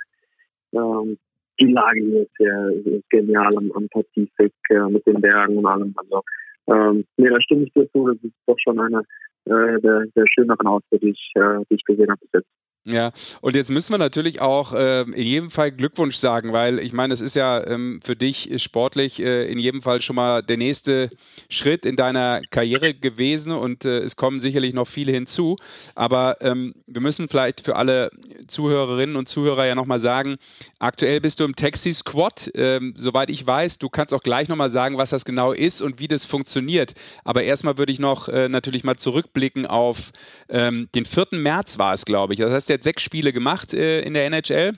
[0.73, 1.17] ähm,
[1.59, 5.65] die Lage hier ist, ja, ist genial am, am Pazifik äh, mit den Bergen und
[5.65, 5.93] allem.
[5.95, 6.21] Also,
[6.67, 8.07] ähm, nee, da stimme ich dir zu.
[8.07, 9.03] Das ist doch schon eine
[9.45, 12.49] äh, der, der schöneren Orte, die äh, die ich gesehen habe bis jetzt.
[12.83, 13.11] Ja,
[13.41, 17.13] und jetzt müssen wir natürlich auch äh, in jedem Fall Glückwunsch sagen, weil ich meine,
[17.13, 21.11] es ist ja ähm, für dich sportlich äh, in jedem Fall schon mal der nächste
[21.47, 25.57] Schritt in deiner Karriere gewesen und äh, es kommen sicherlich noch viele hinzu.
[25.93, 28.09] Aber ähm, wir müssen vielleicht für alle
[28.47, 30.37] Zuhörerinnen und Zuhörer ja nochmal sagen,
[30.79, 32.49] aktuell bist du im Taxi Squad.
[32.55, 35.99] Ähm, soweit ich weiß, du kannst auch gleich nochmal sagen, was das genau ist und
[35.99, 36.95] wie das funktioniert.
[37.25, 40.11] Aber erstmal würde ich noch äh, natürlich mal zurückblicken auf
[40.49, 41.27] ähm, den 4.
[41.33, 42.39] März war es, glaube ich.
[42.39, 44.73] Das heißt, jetzt sechs Spiele gemacht äh, in der NHL.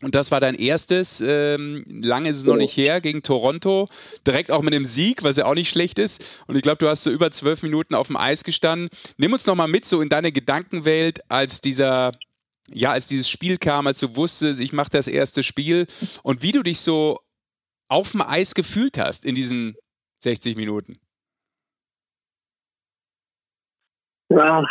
[0.00, 3.88] Und das war dein erstes, ähm, lange ist es noch nicht her, gegen Toronto.
[4.24, 6.44] Direkt auch mit einem Sieg, was ja auch nicht schlecht ist.
[6.46, 8.90] Und ich glaube, du hast so über zwölf Minuten auf dem Eis gestanden.
[9.16, 12.12] Nimm uns nochmal mit so in deine Gedankenwelt, als dieser,
[12.68, 15.88] ja, als dieses Spiel kam, als du wusstest, ich mache das erste Spiel
[16.22, 17.18] und wie du dich so
[17.88, 19.74] auf dem Eis gefühlt hast in diesen
[20.20, 20.98] 60 Minuten.
[24.28, 24.62] Ja,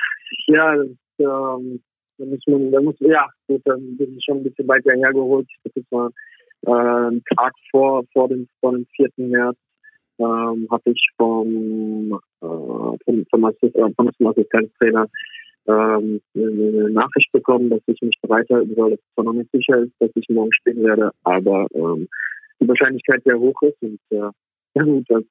[0.48, 0.74] ja,
[1.20, 1.84] ähm,
[2.18, 5.48] da muss man, da muss, ja, gut, dann bin ich schon ein bisschen weiter hergeholt.
[5.64, 6.12] Das war
[6.66, 9.10] äh, ein Tag vor, vor dem, vor dem 4.
[9.18, 9.58] März,
[10.20, 15.08] ähm, habe ich vom, äh, vom, vom, äh, vom Assistenztrainer
[15.68, 19.78] ähm, eine Nachricht bekommen, dass ich mich bereithalten soll, dass es zwar noch nicht sicher
[19.80, 22.08] ist, dass ich morgen spielen werde, aber ähm,
[22.60, 24.32] die Wahrscheinlichkeit sehr hoch ist und äh,
[24.76, 25.24] ja gut, das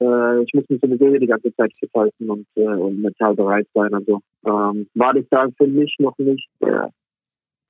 [0.00, 3.68] äh, ich muss mich sowieso die ganze Zeit fit halten und, äh, und mental bereit
[3.74, 3.92] sein.
[3.92, 6.90] Also ähm, war das da für mich noch nicht der,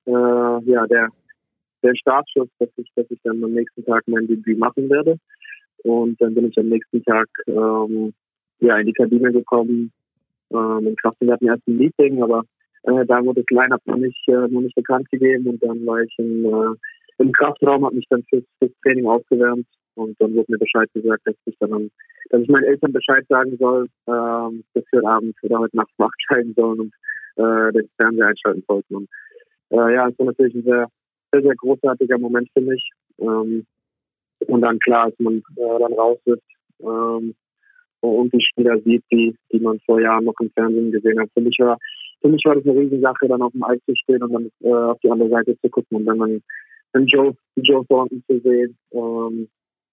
[0.07, 1.09] äh, ja, der,
[1.83, 5.17] der Startschuss, dass ich, dass ich dann am nächsten Tag mein Debüt machen werde.
[5.83, 8.13] Und dann bin ich am nächsten Tag ähm,
[8.61, 9.93] ja, in die Kabine gekommen.
[10.53, 12.45] Ähm, in Kraft wir hatten erst ein Meeting, aber
[12.85, 16.01] äh, da wurde das Line-Up noch nicht, äh, noch nicht bekannt gegeben und dann war
[16.01, 16.77] ich in, äh,
[17.19, 21.23] im Kraftraum, habe mich dann fürs, fürs Training aufgewärmt und dann wurde mir Bescheid gesagt,
[21.25, 21.91] dass ich dann,
[22.31, 26.13] dass ich meinen Eltern Bescheid sagen soll, ähm, dass wir Abend oder heute Nacht wach
[26.29, 26.95] scheiden sollen und
[27.37, 28.95] äh, den Fernseher einschalten sollten.
[28.95, 29.09] Und
[29.71, 30.87] äh, ja, es war natürlich ein sehr,
[31.33, 32.91] sehr, sehr großartiger Moment für mich.
[33.19, 33.67] Ähm,
[34.47, 36.43] und dann klar, als man äh, dann raus ist
[36.81, 37.35] ähm,
[38.01, 41.29] und die Spieler sieht, die, die man vor Jahren noch im Fernsehen gesehen hat.
[41.35, 41.79] Für mich war,
[42.23, 44.73] für mich war das eine Riesensache, dann auf dem Eis zu stehen und dann äh,
[44.73, 46.43] auf die andere Seite zu gucken und dann, dann,
[46.93, 48.77] dann Joe, Joe Thornton zu sehen.
[48.93, 49.49] Ähm,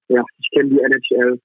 [0.09, 1.39] ja, ich kenne die NHL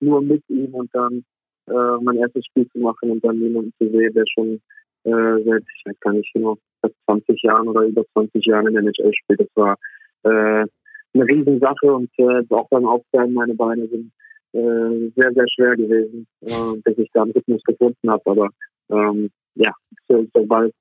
[0.00, 1.24] nur mit ihm und dann
[1.66, 4.60] äh, mein erstes Spiel zu machen und dann jemanden zu sehen, der schon
[5.04, 8.74] äh, seit, ich weiß gar nicht genau, seit 20 Jahren oder über 20 Jahren in
[8.74, 9.40] der NHL spielt.
[9.40, 9.76] Das war
[10.24, 10.66] äh,
[11.14, 14.12] eine Riesensache und äh, auch beim Aufwärmen meine Beine sind
[14.52, 18.22] äh, sehr, sehr schwer gewesen, äh, bis ich da einen Rhythmus gefunden habe.
[18.26, 18.48] Aber
[18.90, 19.72] ähm, ja,
[20.08, 20.74] so, sobald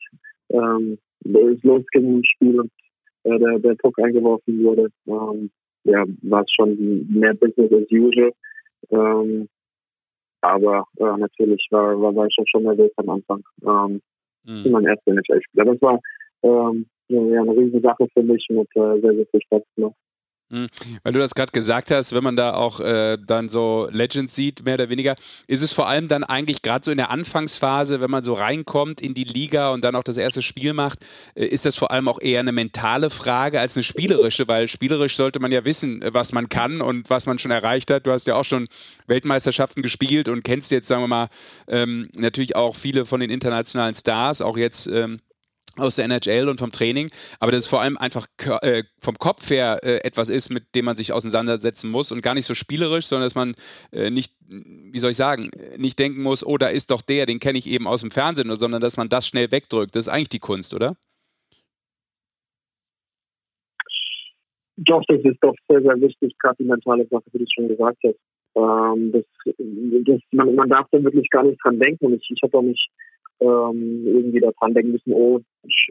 [0.50, 2.72] ähm, es losging im Spiel und
[3.24, 5.50] äh, der, der Puck eingeworfen wurde, ähm,
[5.88, 8.32] ja, war es schon mehr Business as usual.
[8.92, 9.50] Ähm,
[10.42, 13.44] aber äh, natürlich war, war, war ich schon nervös am Anfang.
[13.64, 14.02] Ähm,
[14.44, 14.72] mhm.
[14.72, 15.62] Mein erster NHL-Spiel.
[15.62, 16.00] Aber es war
[16.44, 19.96] ähm, ja, eine riesige Sache für mich und äh, sehr, sehr viel Spaß gemacht.
[20.50, 20.68] Hm.
[21.04, 24.64] Weil du das gerade gesagt hast, wenn man da auch äh, dann so Legends sieht,
[24.64, 28.10] mehr oder weniger, ist es vor allem dann eigentlich gerade so in der Anfangsphase, wenn
[28.10, 31.00] man so reinkommt in die Liga und dann auch das erste Spiel macht,
[31.36, 35.18] äh, ist das vor allem auch eher eine mentale Frage als eine spielerische, weil spielerisch
[35.18, 38.08] sollte man ja wissen, äh, was man kann und was man schon erreicht hat.
[38.08, 38.70] Du hast ja auch schon
[39.08, 41.28] Weltmeisterschaften gespielt und kennst jetzt, sagen wir mal,
[41.68, 44.88] ähm, natürlich auch viele von den internationalen Stars, auch jetzt.
[44.88, 45.20] Ähm,
[45.80, 47.10] aus der NHL und vom Training,
[47.40, 48.28] aber dass es vor allem einfach
[48.62, 52.34] äh, vom Kopf her äh, etwas ist, mit dem man sich auseinandersetzen muss und gar
[52.34, 53.54] nicht so spielerisch, sondern dass man
[53.92, 57.40] äh, nicht, wie soll ich sagen, nicht denken muss, oh, da ist doch der, den
[57.40, 59.96] kenne ich eben aus dem Fernsehen, sondern dass man das schnell wegdrückt.
[59.96, 60.96] Das ist eigentlich die Kunst, oder?
[64.78, 67.98] Doch, das ist doch sehr, sehr wichtig, gerade die mentale Sache, wie du schon gesagt
[68.04, 68.16] hast.
[68.56, 72.14] Ähm, das, das, man, man darf da wirklich gar nicht dran denken.
[72.14, 72.90] Ich, ich habe auch nicht
[73.40, 75.40] ähm, irgendwie daran denken müssen, oh,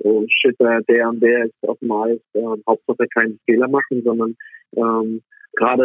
[0.05, 4.37] oh shit, der und der ist auf dem Eis, äh, Hauptsache keinen Fehler machen, sondern
[4.77, 5.23] ähm,
[5.53, 5.85] gerade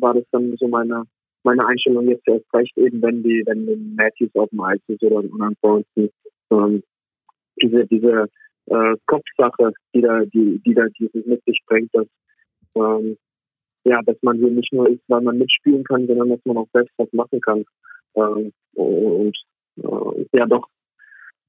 [0.00, 1.04] war das dann so meine
[1.44, 5.02] meine Einstellung jetzt erst recht eben, wenn die, wenn die Matthews auf dem Eis ist
[5.02, 6.10] oder, oder ansonsten
[6.50, 6.82] ähm,
[7.62, 8.26] diese diese
[8.66, 12.06] äh, Kopfsache, die da die die da dieses mit sich bringt, dass
[12.74, 13.16] ähm,
[13.84, 16.68] ja, dass man hier nicht nur ist, weil man mitspielen kann, sondern dass man auch
[16.72, 17.64] selbst was machen kann.
[18.14, 19.36] Ähm, und
[19.78, 20.68] äh, ja, doch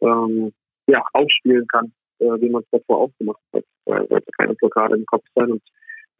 [0.01, 0.51] ähm,
[0.87, 3.63] ja, aufspielen kann, äh, wie man es davor auch gemacht hat.
[3.85, 5.51] Weil es sollte keine Blockade im Kopf sein.
[5.51, 5.61] Und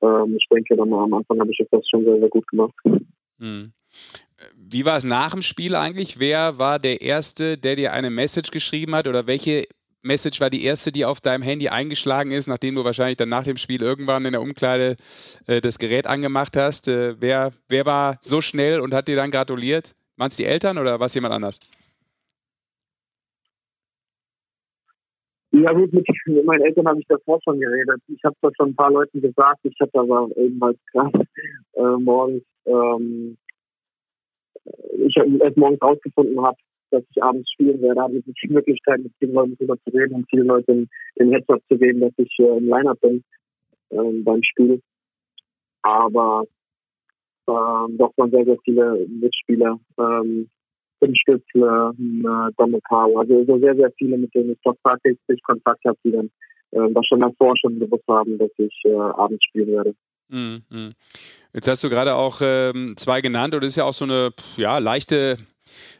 [0.02, 2.74] ähm, ich denke, dann am Anfang habe ich das schon sehr, sehr gut gemacht.
[3.38, 3.74] Mhm.
[4.56, 6.20] Wie war es nach dem Spiel eigentlich?
[6.20, 9.66] Wer war der Erste, der dir eine Message geschrieben hat oder welche
[10.02, 13.44] Message war die erste, die auf deinem Handy eingeschlagen ist, nachdem du wahrscheinlich dann nach
[13.44, 14.96] dem Spiel irgendwann in der Umkleide
[15.48, 16.88] äh, das Gerät angemacht hast?
[16.88, 19.96] Äh, wer, wer war so schnell und hat dir dann gratuliert?
[20.16, 21.60] Waren es die Eltern oder war es jemand anders?
[25.52, 26.08] Ja gut, mit,
[26.46, 28.02] meinen Eltern habe ich davor schon geredet.
[28.08, 29.60] Ich habe das schon ein paar Leuten gesagt.
[29.64, 31.26] Ich habe aber eben halt gerade
[31.74, 33.38] äh, morgens, ähm,
[34.66, 36.58] ich erst morgens rausgefunden habe,
[36.92, 40.16] dass ich abends spielen werde, habe ich die Möglichkeit, mit vielen Leuten darüber zu reden
[40.16, 43.24] und vielen Leuten den Heads-up zu geben, dass ich äh, im Line-Up bin
[43.90, 44.82] äh, beim Spiel.
[45.82, 46.44] Aber
[47.48, 50.50] äh, doch waren sehr, sehr viele Mitspieler ähm,
[51.16, 55.98] Stützle, äh, Howe, also so sehr, sehr viele, mit denen ich doch tagtäglich Kontakt habe,
[56.04, 56.30] die dann
[56.72, 59.96] äh, das schon davor schon gewusst haben, dass ich äh, abends spielen werde.
[60.30, 60.94] Mhm.
[61.54, 64.30] Jetzt hast du gerade auch ähm, zwei genannt und das ist ja auch so eine
[64.58, 65.38] ja, leichte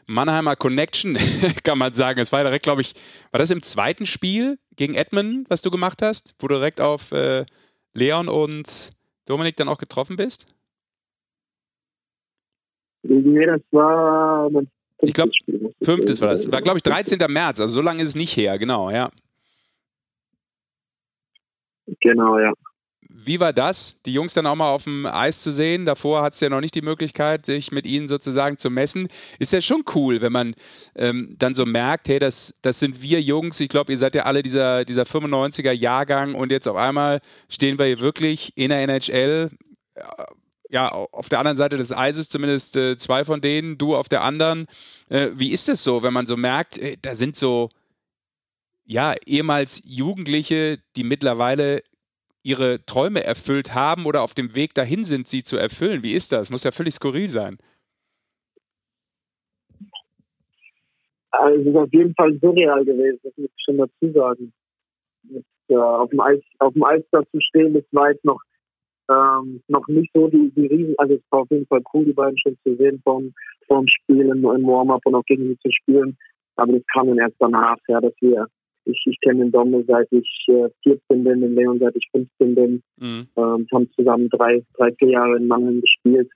[0.06, 1.16] Mannheimer Connection,
[1.64, 2.20] kann man sagen.
[2.20, 2.94] Es war direkt, glaube ich,
[3.32, 7.12] war das im zweiten Spiel gegen Edmund, was du gemacht hast, wo du direkt auf
[7.12, 7.44] äh,
[7.94, 8.92] Leon und
[9.26, 10.46] Dominik dann auch getroffen bist?
[13.02, 14.68] Nee, das war mein
[15.02, 15.32] ich glaube,
[15.82, 16.50] fünftes war das.
[16.50, 17.18] War, glaube ich, 13.
[17.28, 19.10] März, also so lange ist es nicht her, genau, ja.
[22.00, 22.52] Genau, ja.
[23.22, 25.84] Wie war das, die Jungs dann auch mal auf dem Eis zu sehen?
[25.84, 29.08] Davor hat es ja noch nicht die Möglichkeit, sich mit ihnen sozusagen zu messen.
[29.38, 30.54] Ist ja schon cool, wenn man
[30.94, 33.60] ähm, dann so merkt, hey, das, das sind wir Jungs.
[33.60, 37.20] Ich glaube, ihr seid ja alle dieser, dieser 95er Jahrgang und jetzt auf einmal
[37.50, 39.50] stehen wir hier wirklich in der NHL.
[40.72, 44.22] Ja, auf der anderen Seite des Eises zumindest äh, zwei von denen, du auf der
[44.22, 44.66] anderen.
[45.08, 47.70] Äh, wie ist es so, wenn man so merkt, äh, da sind so
[48.84, 51.82] ja, ehemals Jugendliche, die mittlerweile
[52.42, 56.02] ihre Träume erfüllt haben oder auf dem Weg dahin sind, sie zu erfüllen.
[56.02, 56.50] Wie ist das?
[56.50, 57.58] Muss ja völlig skurril sein.
[61.30, 64.52] Also es ist auf jeden Fall surreal gewesen, das muss ich schon dazu sagen.
[65.22, 68.40] Mit, äh, auf, dem Eis, auf dem Eis da zu stehen, war jetzt noch,
[69.10, 72.12] ähm, noch nicht so die, die Riesen, also es war auf jeden Fall cool, die
[72.12, 73.32] beiden schon zu sehen vom,
[73.66, 76.16] vom Spielen, im Warm-up und auch gegen sie zu spielen.
[76.56, 78.46] Aber das kam dann erst danach, ja, dass wir
[78.86, 82.54] ich, ich kenne den Domme seit ich äh, 14 bin, den Leon seit ich 15
[82.54, 82.82] bin.
[82.98, 83.26] Mhm.
[83.36, 86.30] Ähm, haben zusammen drei, drei, vier Jahre in Mannheim gespielt.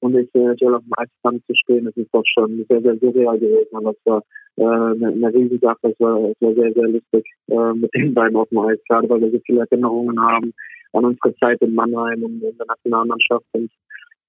[0.00, 2.96] Und ich äh, natürlich auf dem Eisstand zu stehen, das ist doch schon sehr, sehr
[2.98, 3.76] surreal gewesen.
[3.76, 4.22] Aber es war
[4.56, 5.78] äh, eine, eine riesige Sache.
[5.82, 9.08] Es war, es war sehr, sehr lustig äh, mit den beiden auf dem Eis, gerade
[9.08, 10.54] weil wir so viele Erinnerungen haben
[10.92, 13.46] an unsere Zeit in Mannheim und in der Nationalmannschaft.
[13.52, 13.70] Und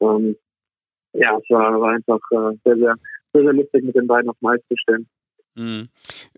[0.02, 0.36] ähm,
[1.14, 2.96] ja, es war, war einfach äh, sehr, sehr,
[3.34, 5.08] sehr, sehr lustig, mit den beiden auf dem Eis zu stehen.
[5.56, 5.90] Mhm.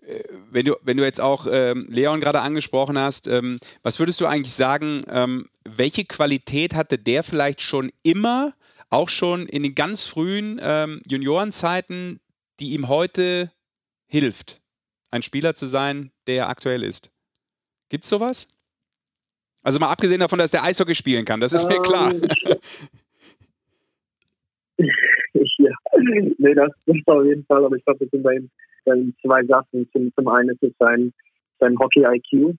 [0.02, 4.20] Äh, wenn du, wenn du jetzt auch ähm, Leon gerade angesprochen hast, ähm, was würdest
[4.20, 8.54] du eigentlich sagen, ähm, welche Qualität hatte der vielleicht schon immer,
[8.90, 12.20] auch schon in den ganz frühen ähm, Juniorenzeiten,
[12.60, 13.50] die ihm heute
[14.06, 14.60] hilft,
[15.10, 17.10] ein Spieler zu sein, der aktuell ist?
[17.88, 18.48] Gibt es sowas?
[19.64, 22.12] Also mal abgesehen davon, dass der Eishockey spielen kann, das ist mir klar.
[22.12, 22.22] Ähm,
[25.58, 25.70] ja,
[26.38, 28.50] nee, das ist auf jeden Fall, aber ich glaube, das sind bei ihm
[28.86, 29.88] ähm, zwei Sachen.
[29.92, 31.12] Zum, zum einen ist es sein,
[31.60, 32.54] sein Hockey-IQ,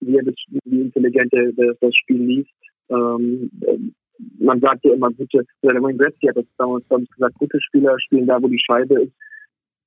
[0.00, 2.50] wie er das, wie intelligent er das, das Spiel liest.
[2.88, 3.50] Ähm,
[4.38, 7.94] man sagt ja immer, gute, oder der Wayne Gretzky hat das damals gesagt, gute Spieler
[8.00, 9.12] spielen da, wo die Scheibe ist.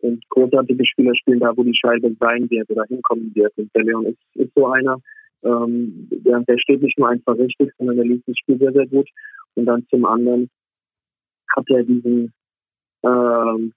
[0.02, 3.58] Und großartige Spieler spielen da, wo die Scheibe sein wird oder hinkommen wird.
[3.58, 4.98] Und der Leon ist, ist so einer,
[5.44, 9.08] ähm, der, steht nicht nur einfach richtig, sondern der liest das Spiel sehr, sehr gut.
[9.56, 10.50] Und dann zum anderen
[11.56, 12.34] hat er diesen,
[13.04, 13.74] ähm,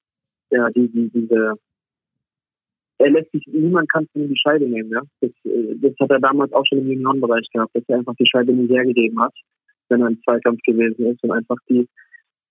[0.51, 1.55] ja, die, die, diese,
[2.99, 5.03] er lässt sich, niemand kann von ihm die Scheibe nehmen, ja.
[5.21, 8.29] Das, äh, das hat er damals auch schon im Juniorenbereich gehabt, dass er einfach die
[8.29, 9.35] Scheibe nie hergegeben hat,
[9.89, 11.89] wenn er im Zweikampf gewesen ist und einfach die,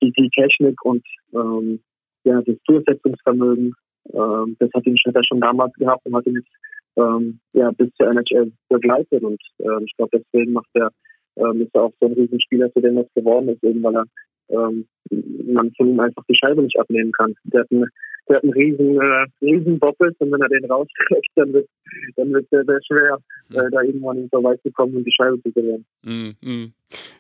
[0.01, 1.80] die, die Technik und, ähm,
[2.24, 3.74] ja, das Durchsetzungsvermögen,
[4.14, 6.49] ähm, das hat ihn hat er schon damals gehabt und hat ihn jetzt,
[6.98, 10.92] ähm, ja, bis zur NHL begleitet und, äh, ich glaube, deswegen macht er,
[11.38, 14.06] ähm, ist er auch so ein Riesenspieler, zu dem er geworden ist, eben weil er
[14.50, 17.34] ähm, man von ihm einfach die Scheibe nicht abnehmen kann.
[17.46, 17.86] Der hat einen,
[18.28, 21.68] der hat einen riesen, äh, riesen Boppes und wenn er den rauskriegt, dann wird
[22.16, 23.18] dann wird sehr, sehr schwer,
[23.50, 23.56] mhm.
[23.56, 25.86] äh, da irgendwann so weit zu kommen und die Scheibe zu gewinnen.
[26.04, 26.74] Mhm.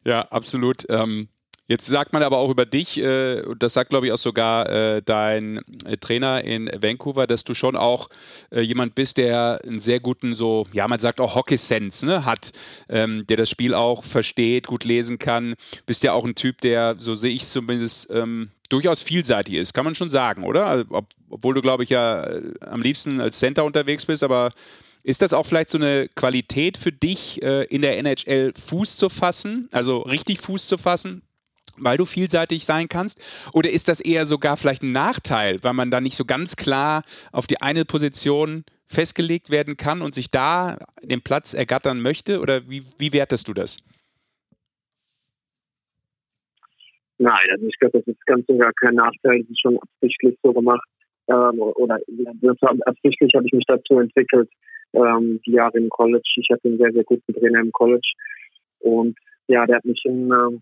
[0.05, 0.85] Ja, absolut.
[0.89, 1.27] Ähm
[1.71, 5.01] Jetzt sagt man aber auch über dich, äh, das sagt glaube ich auch sogar äh,
[5.01, 8.09] dein äh, Trainer in Vancouver, dass du schon auch
[8.49, 12.51] äh, jemand bist, der einen sehr guten, so, ja, man sagt auch Hockey-Sense ne, hat,
[12.89, 15.55] ähm, der das Spiel auch versteht, gut lesen kann.
[15.85, 19.85] Bist ja auch ein Typ, der, so sehe ich zumindest, ähm, durchaus vielseitig ist, kann
[19.85, 20.65] man schon sagen, oder?
[20.65, 24.51] Also, ob, obwohl du, glaube ich, ja äh, am liebsten als Center unterwegs bist, aber
[25.03, 29.07] ist das auch vielleicht so eine Qualität für dich, äh, in der NHL Fuß zu
[29.07, 31.21] fassen, also richtig Fuß zu fassen?
[31.77, 33.21] Weil du vielseitig sein kannst?
[33.53, 37.03] Oder ist das eher sogar vielleicht ein Nachteil, weil man da nicht so ganz klar
[37.31, 42.39] auf die eine Position festgelegt werden kann und sich da den Platz ergattern möchte?
[42.39, 43.83] Oder wie, wie wertest du das?
[47.17, 49.41] Nein, also ich glaube, das ist ganz und gar kein Nachteil.
[49.41, 50.83] Das ist schon absichtlich so gemacht.
[51.27, 51.99] Ähm, oder
[52.85, 54.49] absichtlich habe ich mich dazu entwickelt,
[54.93, 56.27] ähm, die Jahre im College.
[56.35, 58.11] Ich hatte einen sehr, sehr guten Trainer im College.
[58.79, 59.17] Und
[59.47, 60.61] ja, der hat mich in, ähm,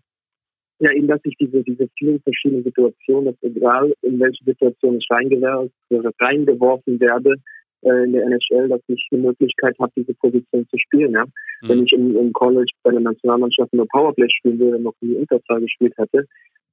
[0.80, 5.06] ja, eben, dass ich diese, diese vielen verschiedenen Situationen, dass egal in welche Situation ich
[5.10, 7.34] reingeworfen werde,
[7.82, 11.12] äh, in der NHL, dass ich die Möglichkeit habe, diese Position zu spielen.
[11.12, 11.24] Ja?
[11.24, 11.68] Mhm.
[11.68, 15.60] Wenn ich im, im College bei der Nationalmannschaft nur Powerplay spielen würde, noch nie Unterzahl
[15.60, 16.26] gespielt hätte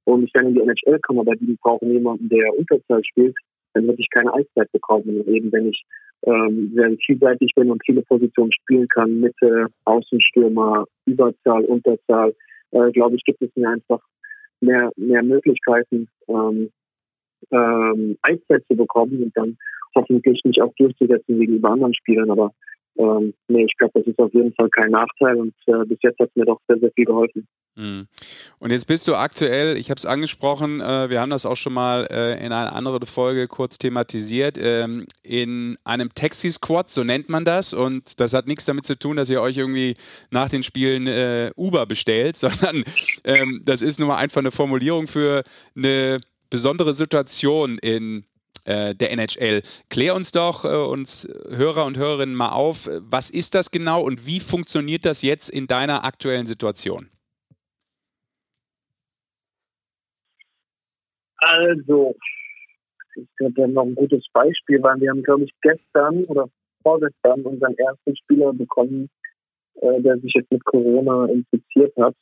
[0.04, 3.36] und ich dann in die NHL komme, aber die brauchen jemanden, der Unterzahl spielt,
[3.74, 5.20] dann würde ich keine Eiszeit bekommen.
[5.20, 5.84] Und eben wenn ich
[6.22, 12.34] ähm, sehr vielseitig bin und viele Positionen spielen kann, Mitte, Außenstürmer, Überzahl, Unterzahl,
[12.72, 14.00] äh, glaube ich, gibt es mir einfach
[14.60, 16.70] mehr, mehr Möglichkeiten, ähm,
[17.50, 19.56] ähm, Eiszeit zu bekommen und dann
[19.94, 22.30] hoffentlich nicht auch durchzusetzen gegenüber anderen Spielern.
[22.30, 22.52] Aber
[22.98, 26.18] ähm, nee, ich glaube, das ist auf jeden Fall kein Nachteil und äh, bis jetzt
[26.18, 27.46] hat mir doch sehr, sehr viel geholfen.
[27.76, 28.08] Mhm.
[28.58, 31.74] Und jetzt bist du aktuell, ich habe es angesprochen, äh, wir haben das auch schon
[31.74, 37.44] mal äh, in einer anderen Folge kurz thematisiert, ähm, in einem Taxi-Squad, so nennt man
[37.44, 37.72] das.
[37.72, 39.94] Und das hat nichts damit zu tun, dass ihr euch irgendwie
[40.30, 42.82] nach den Spielen äh, Uber bestellt, sondern
[43.22, 45.44] ähm, das ist nur mal einfach eine Formulierung für
[45.76, 46.18] eine
[46.50, 48.24] besondere Situation in
[48.68, 49.62] äh, der NHL.
[49.88, 54.26] Klär uns doch, äh, uns Hörer und Hörerinnen mal auf, was ist das genau und
[54.26, 57.08] wie funktioniert das jetzt in deiner aktuellen Situation?
[61.38, 62.14] Also,
[63.16, 66.48] ich glaube, noch ein gutes Beispiel, weil wir haben, glaube ich, gestern oder
[66.82, 69.08] vorgestern unseren ersten Spieler bekommen,
[69.80, 72.14] äh, der sich jetzt mit Corona infiziert hat.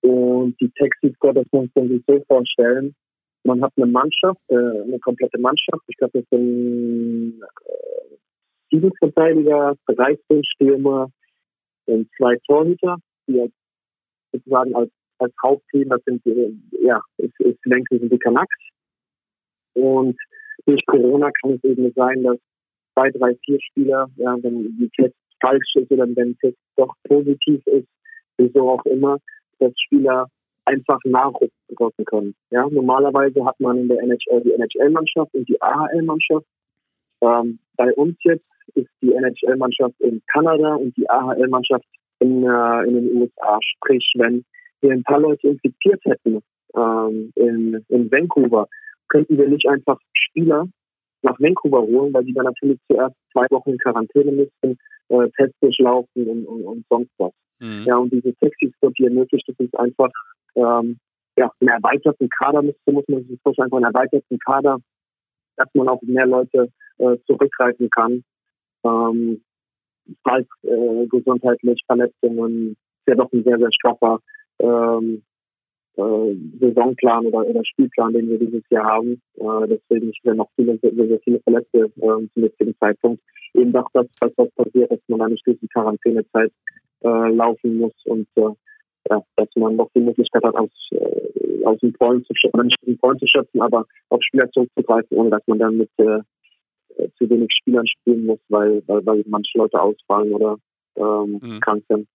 [0.00, 0.72] Und die
[1.14, 2.94] Squad, das muss man sich so vorstellen,
[3.44, 5.82] man hat eine Mannschaft, äh, eine komplette Mannschaft.
[5.86, 8.16] Ich glaube, das sind äh,
[8.70, 11.10] sieben Verteidiger, 13 Stürmer
[11.86, 12.96] und zwei Torhüter,
[13.26, 13.52] die als,
[14.32, 16.52] sozusagen als, als Hauptteam, das sind, äh,
[16.82, 18.56] ja, ist, ist längst sind die Canucks.
[19.74, 20.16] Und
[20.66, 22.38] durch Corona kann es eben sein, dass
[22.94, 26.94] zwei, drei, vier Spieler, ja, wenn die Test falsch ist oder wenn der Test doch
[27.04, 27.88] positiv ist,
[28.36, 29.18] wieso auch immer,
[29.58, 30.26] dass Spieler
[30.70, 32.34] einfach nachrücken können.
[32.50, 36.46] Ja, normalerweise hat man in der NHL die NHL-Mannschaft und die AHL-Mannschaft.
[37.22, 38.44] Ähm, bei uns jetzt
[38.74, 41.84] ist die NHL-Mannschaft in Kanada und die AHL-Mannschaft
[42.20, 43.58] in, äh, in den USA.
[43.62, 44.44] Sprich, wenn
[44.80, 46.40] wir ein paar Leute infiziert hätten
[46.76, 48.68] ähm, in, in Vancouver,
[49.08, 50.68] könnten wir nicht einfach Spieler
[51.22, 54.78] nach Vancouver holen, weil die dann natürlich zuerst zwei Wochen in Quarantäne müssten,
[55.08, 57.32] äh, Tests durchlaufen und, und, und sonst was.
[57.60, 57.84] Mhm.
[57.86, 60.10] Ja, und diese Taxis, die ermöglicht es uns einfach,
[60.54, 60.98] ähm,
[61.36, 64.78] ja, einen erweiterten Kader müsste, muss man sich vorstellen, einfach einen erweiterten Kader,
[65.56, 66.68] dass man auf mehr Leute
[66.98, 68.24] äh, zurückgreifen kann.
[68.84, 69.42] Ähm,
[70.24, 74.20] falls äh, gesundheitlich Verletzungen, ist ja doch ein sehr, sehr straffer
[74.58, 75.22] ähm,
[75.96, 79.20] äh, Saisonplan oder, oder Spielplan, den wir dieses Jahr haben.
[79.36, 83.22] Äh, deswegen sind noch viele, sehr, sehr viele Verletzte äh, zum jetzigen Zeitpunkt.
[83.54, 86.52] Eben doch das, was, was passiert, dass man durch die Quarantänezeit
[87.02, 88.50] äh, laufen muss und äh,
[89.08, 92.76] ja, dass man noch die Möglichkeit hat, aus, äh, aus dem Vollen zu schöpfen, nicht
[92.86, 96.20] dem Vollen zu schöpfen, aber auf Spieler zurückzugreifen, ohne dass man dann mit äh,
[97.16, 100.56] zu wenig Spielern spielen muss, weil, weil, weil manche Leute ausfallen oder
[100.96, 101.60] ähm, mhm.
[101.60, 102.08] krank sind.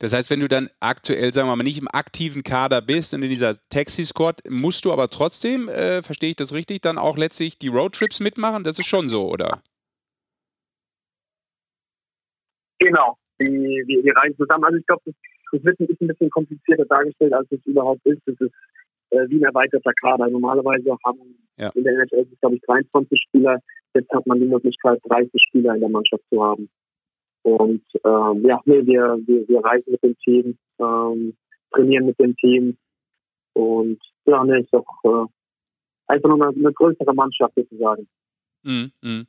[0.00, 3.22] Das heißt, wenn du dann aktuell, sagen wir mal, nicht im aktiven Kader bist und
[3.22, 7.58] in dieser Taxi-Squad, musst du aber trotzdem, äh, verstehe ich das richtig, dann auch letztlich
[7.58, 8.64] die Roadtrips mitmachen?
[8.64, 9.62] Das ist schon so, oder?
[12.78, 14.64] Genau, die, die reisen zusammen.
[14.64, 15.02] Also ich glaube,
[15.52, 18.20] das das wird ein bisschen komplizierter dargestellt, als es überhaupt ist.
[18.26, 18.52] Es ist
[19.10, 20.28] äh, wie ein erweiterter Kader.
[20.28, 21.70] Normalerweise haben ja.
[21.74, 23.58] in der NHL, glaube ich, 23 Spieler.
[23.94, 26.68] Jetzt hat man die Möglichkeit, 30 Spieler in der Mannschaft zu haben.
[27.42, 31.36] Und ähm, ja, nee, wir, wir, wir reisen mit dem Team, ähm,
[31.72, 32.76] trainieren mit dem Team.
[33.54, 35.26] Und ja, nee, ist doch äh,
[36.06, 38.08] einfach nur eine, eine größere Mannschaft sozusagen.
[38.64, 39.26] Mhm, mhm.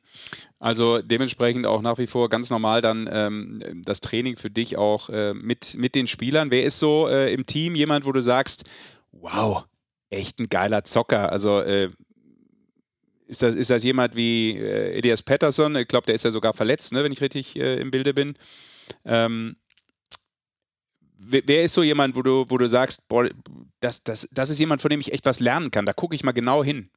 [0.58, 5.08] Also dementsprechend auch nach wie vor ganz normal dann ähm, das Training für dich auch
[5.08, 6.50] äh, mit, mit den Spielern.
[6.50, 8.64] Wer ist so äh, im Team jemand, wo du sagst,
[9.12, 9.64] wow,
[10.10, 11.32] echt ein geiler Zocker?
[11.32, 11.90] Also äh,
[13.26, 15.74] ist, das, ist das jemand wie äh, Elias Patterson?
[15.76, 18.34] Ich glaube, der ist ja sogar verletzt, ne, wenn ich richtig äh, im Bilde bin.
[19.04, 19.56] Ähm,
[21.18, 23.28] wer, ist so jemand, wo du, wo du sagst, boah,
[23.80, 25.86] das, das, das ist jemand, von dem ich echt was lernen kann?
[25.86, 26.90] Da gucke ich mal genau hin.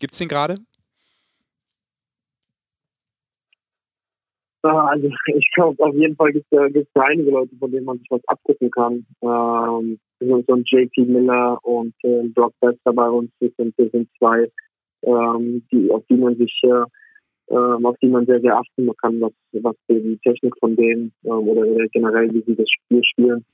[0.00, 0.58] Gibt es den gerade?
[4.62, 8.08] Also ich glaube, auf jeden Fall gibt es äh, einige Leute, von denen man sich
[8.10, 9.06] was abgucken kann.
[9.22, 14.08] Ähm, so, ein JT Miller und äh, Brock Bester bei uns, das sind, das sind
[14.18, 14.50] zwei,
[15.02, 16.84] ähm, die, auf die man sich äh,
[17.50, 21.48] ähm, auf die man sehr, sehr achten kann, was, was die Technik von denen ähm,
[21.48, 23.44] oder, oder generell, wie sie das Spiel spielen,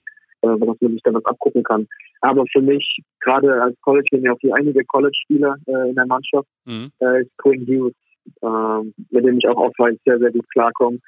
[0.42, 1.86] äh, was man sich da was abgucken kann.
[2.20, 2.84] Aber für mich,
[3.20, 6.90] gerade als College, wir haben ja auch einige College-Spieler äh, in der Mannschaft, mhm.
[7.00, 7.94] äh, ist Quinn Hughes
[8.42, 10.98] ähm, mit dem ich auch offline sehr, sehr gut klarkomme.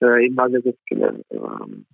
[0.00, 1.86] Äh, eben weil wir jetzt ähm,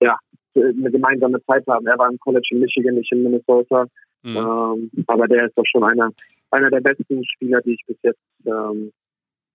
[0.00, 0.16] ja,
[0.54, 1.86] eine gemeinsame Zeit haben.
[1.86, 3.86] Er war im College in Michigan, nicht in Minnesota.
[4.22, 4.36] Mhm.
[4.36, 6.10] Ähm, aber der ist doch schon einer,
[6.50, 8.92] einer der besten Spieler, die ich bis jetzt ähm,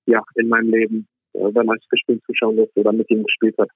[0.06, 3.70] ja, in meinem Leben äh, beim gespielt zuschauen durfte oder mit ihm gespielt hat.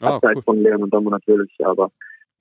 [0.00, 0.42] Ah, Abseits cool.
[0.42, 1.90] von Leon und Domo natürlich, aber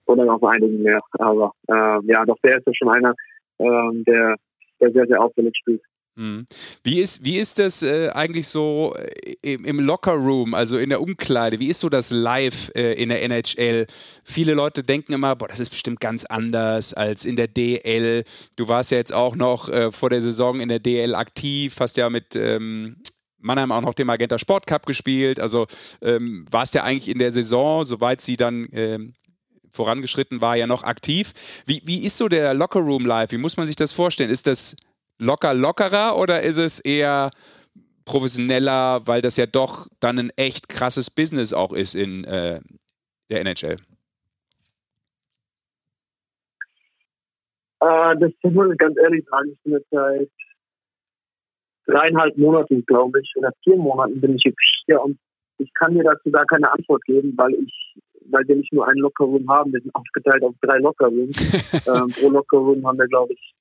[0.05, 0.99] oder noch einigen mehr.
[1.19, 3.13] Aber äh, ja, doch der ist ja schon einer,
[3.59, 4.35] ähm, der,
[4.79, 5.81] der sehr, sehr auffällig spielt.
[6.19, 6.45] Mhm.
[6.83, 11.01] Wie ist, wie ist das äh, eigentlich so äh, im, im Locker-Room, also in der
[11.01, 11.59] Umkleide?
[11.59, 13.85] Wie ist so das Live äh, in der NHL?
[14.25, 18.25] Viele Leute denken immer, boah, das ist bestimmt ganz anders als in der DL.
[18.57, 21.95] Du warst ja jetzt auch noch äh, vor der Saison in der DL aktiv, hast
[21.95, 22.97] ja mit ähm,
[23.37, 25.39] Mannheim auch noch den Magenta Sport Cup gespielt.
[25.39, 25.67] Also
[26.01, 29.13] ähm, warst ja eigentlich in der Saison, soweit sie dann ähm,
[29.71, 31.31] vorangeschritten war, ja noch aktiv.
[31.65, 33.31] Wie, wie ist so der Locker-Room live?
[33.31, 34.29] Wie muss man sich das vorstellen?
[34.29, 34.75] Ist das
[35.19, 37.29] locker lockerer oder ist es eher
[38.05, 42.59] professioneller, weil das ja doch dann ein echt krasses Business auch ist in äh,
[43.29, 43.77] der NHL?
[47.81, 49.51] Äh, das muss ich ganz ehrlich sagen.
[49.51, 50.29] Ich bin jetzt seit
[51.85, 55.17] dreieinhalb Monaten, glaube ich, oder vier Monaten bin ich jetzt hier und
[55.57, 57.95] ich kann dir dazu gar keine Antwort geben, weil ich,
[58.29, 61.37] weil wir nicht nur einen Lockerroom haben, wir sind aufgeteilt auf drei Lockerrooms.
[61.87, 63.53] ähm, pro Lockerroom haben wir, glaube ich,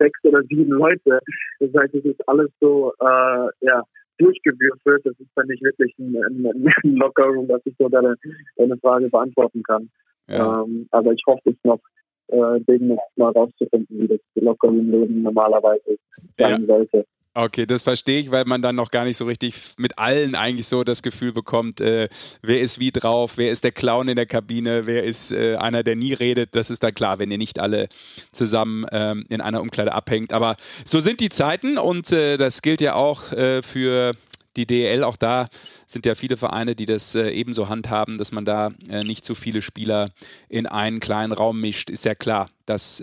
[0.00, 1.20] sechs oder sieben Leute.
[1.60, 3.82] Das heißt, es ist alles so, äh, ja,
[4.18, 5.04] durchgewürfelt.
[5.04, 6.46] Das ist dann nicht wirklich ein, ein,
[6.84, 8.16] ein Lockerroom, dass ich so deine,
[8.56, 9.90] deine Frage beantworten kann.
[10.28, 10.62] Ja.
[10.62, 11.80] Ähm, aber ich hoffe es noch,
[12.28, 15.98] äh, demnächst mal rauszufinden, wie das Lockerroom-Leben normalerweise
[16.38, 16.66] sein ja.
[16.66, 17.04] sollte.
[17.32, 20.66] Okay, das verstehe ich, weil man dann noch gar nicht so richtig mit allen eigentlich
[20.66, 22.08] so das Gefühl bekommt, äh,
[22.42, 25.84] wer ist wie drauf, wer ist der Clown in der Kabine, wer ist äh, einer,
[25.84, 26.56] der nie redet.
[26.56, 27.88] Das ist dann klar, wenn ihr nicht alle
[28.32, 30.32] zusammen ähm, in einer Umkleide abhängt.
[30.32, 34.12] Aber so sind die Zeiten und äh, das gilt ja auch äh, für
[34.56, 35.04] die DEL.
[35.04, 35.46] Auch da
[35.86, 39.36] sind ja viele Vereine, die das äh, ebenso handhaben, dass man da äh, nicht zu
[39.36, 40.10] viele Spieler
[40.48, 41.90] in einen kleinen Raum mischt.
[41.90, 43.00] Ist ja klar, das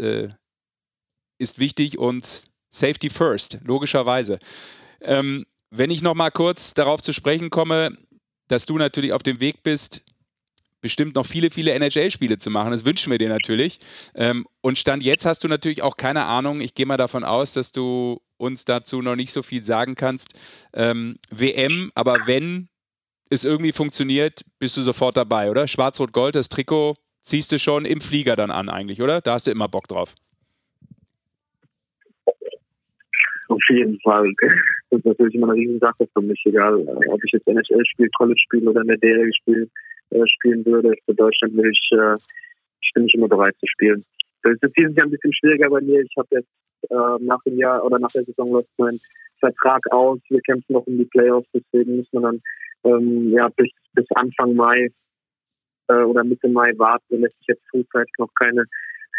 [1.40, 4.40] ist wichtig und Safety First, logischerweise.
[5.02, 7.98] Ähm, wenn ich noch mal kurz darauf zu sprechen komme,
[8.48, 10.04] dass du natürlich auf dem Weg bist,
[10.82, 12.72] bestimmt noch viele, viele NHL-Spiele zu machen.
[12.72, 13.80] Das wünschen wir dir natürlich.
[14.16, 16.62] Ähm, und Stand jetzt hast du natürlich auch keine Ahnung.
[16.62, 20.34] Ich gehe mal davon aus, dass du uns dazu noch nicht so viel sagen kannst.
[20.74, 22.70] Ähm, WM, aber wenn
[23.30, 25.68] es irgendwie funktioniert, bist du sofort dabei, oder?
[25.68, 29.20] Schwarz-Rot-Gold, das Trikot ziehst du schon im Flieger dann an eigentlich, oder?
[29.22, 30.16] Da hast du immer Bock drauf.
[33.50, 34.32] Auf jeden Fall.
[34.90, 38.10] Das ist natürlich immer eine Riesensache für mich, egal äh, ob ich jetzt NHL spiele,
[38.18, 39.68] College spiele oder in der DL spiele,
[40.12, 40.94] äh, spielen würde.
[41.04, 42.16] Für Deutschland will ich, äh,
[42.82, 44.06] ich bin nicht immer bereit zu spielen.
[44.44, 46.00] Das ist dieses Jahr ein bisschen schwieriger bei mir.
[46.00, 46.48] Ich habe jetzt
[46.90, 48.98] äh, nach dem Jahr oder nach der Saison läuft mein
[49.42, 50.20] Vertrag aus.
[50.30, 52.42] Wir kämpfen noch um die Playoffs, deswegen muss man dann
[52.86, 54.88] ähm, ja bis bis Anfang Mai
[55.90, 57.06] äh, oder Mitte Mai warten.
[57.10, 58.64] Da lässt sich jetzt frühzeitig noch keine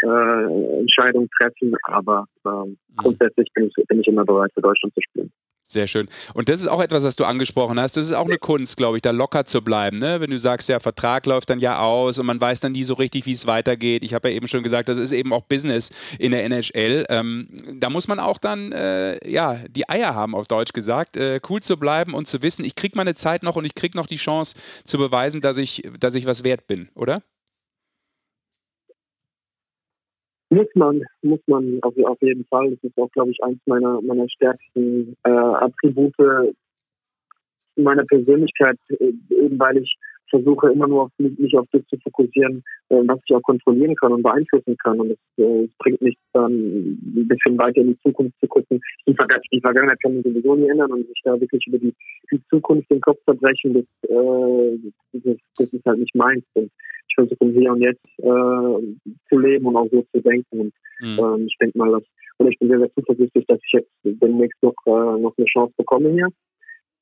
[0.02, 2.96] äh, Entscheidung treffen, aber ähm, mhm.
[2.96, 5.32] grundsätzlich bin ich, bin ich immer bereit, für Deutschland zu spielen.
[5.70, 6.08] Sehr schön.
[6.32, 7.98] Und das ist auch etwas, was du angesprochen hast.
[7.98, 9.98] Das ist auch eine Kunst, glaube ich, da locker zu bleiben.
[9.98, 10.18] Ne?
[10.18, 12.94] Wenn du sagst, ja, Vertrag läuft dann ja aus und man weiß dann nie so
[12.94, 14.02] richtig, wie es weitergeht.
[14.02, 17.04] Ich habe ja eben schon gesagt, das ist eben auch Business in der NHL.
[17.10, 21.38] Ähm, da muss man auch dann äh, ja, die Eier haben, auf Deutsch gesagt, äh,
[21.50, 24.06] cool zu bleiben und zu wissen, ich kriege meine Zeit noch und ich kriege noch
[24.06, 24.56] die Chance
[24.86, 27.22] zu beweisen, dass ich, dass ich was wert bin, oder?
[30.50, 32.70] Muss man, muss man auf, auf jeden Fall.
[32.70, 36.14] Das ist auch, glaube ich, eins meiner, meiner stärksten äh, Attribute
[37.78, 39.96] meiner Persönlichkeit, äh, eben weil ich
[40.30, 44.12] versuche immer nur auf mich, auf das zu fokussieren, äh, was ich auch kontrollieren kann
[44.12, 45.00] und beeinflussen kann.
[45.00, 48.80] Und es äh, bringt nichts dann ein bisschen weiter in die Zukunft zu gucken.
[49.06, 51.94] Die, Vergangen die Vergangenheit kann man sowieso nie ändern und sich da wirklich über die,
[52.30, 54.78] die Zukunft den Kopf zerbrechen, das, äh,
[55.12, 56.44] das, das ist halt nicht meins.
[56.54, 56.70] Und
[57.08, 60.60] ich versuche im Hier und Jetzt äh, zu leben und auch so zu denken.
[60.60, 61.18] Und mhm.
[61.18, 62.04] ähm, ich denke mal, dass,
[62.38, 65.74] oder ich bin sehr, sehr zuversichtlich, dass ich jetzt demnächst noch, äh, noch eine Chance
[65.76, 66.28] bekomme hier.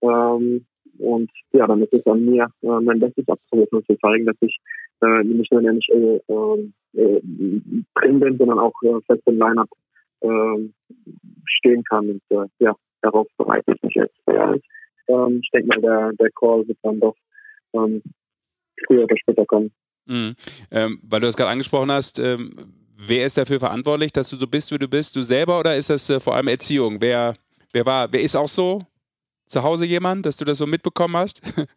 [0.03, 0.67] Ähm,
[0.99, 4.37] und ja, dann ist es an mir, äh, mein Bestes abzurufen und zu zeigen, dass
[4.41, 4.59] ich
[5.03, 7.21] äh, nicht nur in der äh, äh,
[7.95, 9.69] drin bin, sondern auch äh, fest im Line-Up
[10.21, 10.69] äh,
[11.47, 12.11] stehen kann.
[12.11, 14.17] Und äh, ja, darauf bereite ich mich jetzt.
[14.27, 14.55] Ja,
[15.09, 17.17] ähm, ich denke mal, der, der Call wird dann doch
[17.75, 18.03] ähm,
[18.87, 19.71] früher oder später kommen.
[20.07, 20.35] Mhm.
[20.71, 22.53] Ähm, weil du das gerade angesprochen hast, ähm,
[22.97, 25.17] wer ist dafür verantwortlich, dass du so bist, wie du bist?
[25.17, 27.01] Du selber oder ist das äh, vor allem Erziehung?
[27.01, 27.35] Wer,
[27.73, 28.81] wer war, wer ist auch so?
[29.47, 31.41] Zu Hause jemand, dass du das so mitbekommen hast?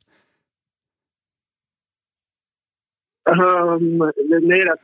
[3.27, 4.03] ähm,
[4.41, 4.79] nee, das,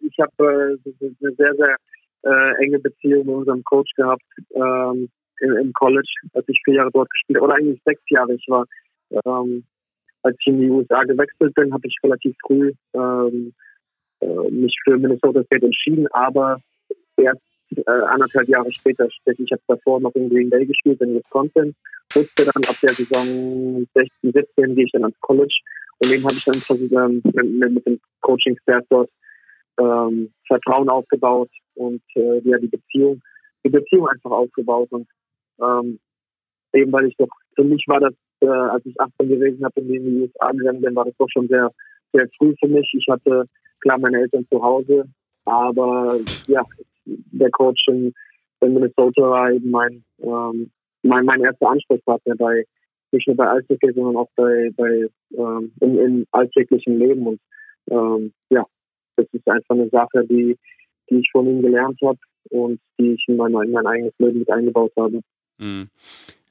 [0.00, 0.76] ich habe äh,
[1.20, 1.76] eine sehr, sehr
[2.22, 4.22] äh, enge Beziehung mit unserem Coach gehabt
[4.54, 5.08] ähm,
[5.40, 8.34] im, im, College, als ich vier Jahre dort gespielt habe, oder eigentlich sechs Jahre.
[8.34, 8.66] Ich war
[9.24, 9.64] ähm,
[10.26, 13.54] als ich in die USA gewechselt bin, habe ich relativ früh ähm,
[14.20, 16.60] äh, mich für Minnesota State entschieden, aber
[17.16, 17.40] erst
[17.74, 21.74] äh, anderthalb Jahre später, ich habe davor noch in Green Bay gespielt, in Wisconsin,
[22.14, 25.54] wusste dann ab der Saison 16, 17 gehe ich dann ans College.
[25.98, 29.10] Und dem habe ich dann ähm, mit, mit, dem Coaching-Staff dort
[29.80, 33.22] ähm, Vertrauen aufgebaut und äh, ja, die Beziehung,
[33.64, 34.88] die Beziehung einfach aufgebaut.
[34.90, 35.08] Und
[35.60, 35.98] Ähm,
[36.74, 39.90] eben weil ich doch, für mich war das, äh, als ich 18 gewesen habe und
[39.90, 41.70] in die USA gegangen bin, war das doch schon sehr,
[42.12, 42.88] sehr früh für mich.
[42.92, 43.44] Ich hatte
[43.80, 45.04] klar meine Eltern zu Hause,
[45.44, 46.62] aber ja,
[47.06, 48.12] der Coach in,
[48.60, 50.70] in Minnesota war eben mein, ähm,
[51.02, 52.64] mein, mein erster Ansprechpartner bei,
[53.12, 55.06] nicht nur bei Eishockey, sondern auch bei, bei
[55.36, 57.26] ähm, im, im alltäglichen Leben.
[57.26, 57.40] Und
[57.90, 58.64] ähm, ja,
[59.16, 60.56] das ist einfach eine Sache, die,
[61.08, 62.18] die ich von ihm gelernt habe
[62.50, 65.20] und die ich in mein, in mein eigenes Leben mit eingebaut habe.
[65.58, 65.88] Mhm.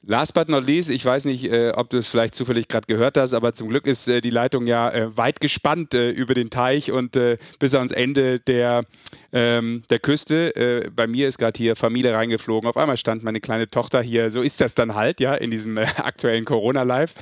[0.08, 3.16] Last but not least, ich weiß nicht, äh, ob du es vielleicht zufällig gerade gehört
[3.16, 6.48] hast, aber zum Glück ist äh, die Leitung ja äh, weit gespannt äh, über den
[6.48, 8.84] Teich und äh, bis ans Ende der,
[9.32, 10.54] ähm, der Küste.
[10.54, 12.70] Äh, bei mir ist gerade hier Familie reingeflogen.
[12.70, 14.30] Auf einmal stand meine kleine Tochter hier.
[14.30, 17.12] So ist das dann halt, ja, in diesem aktuellen Corona-Live.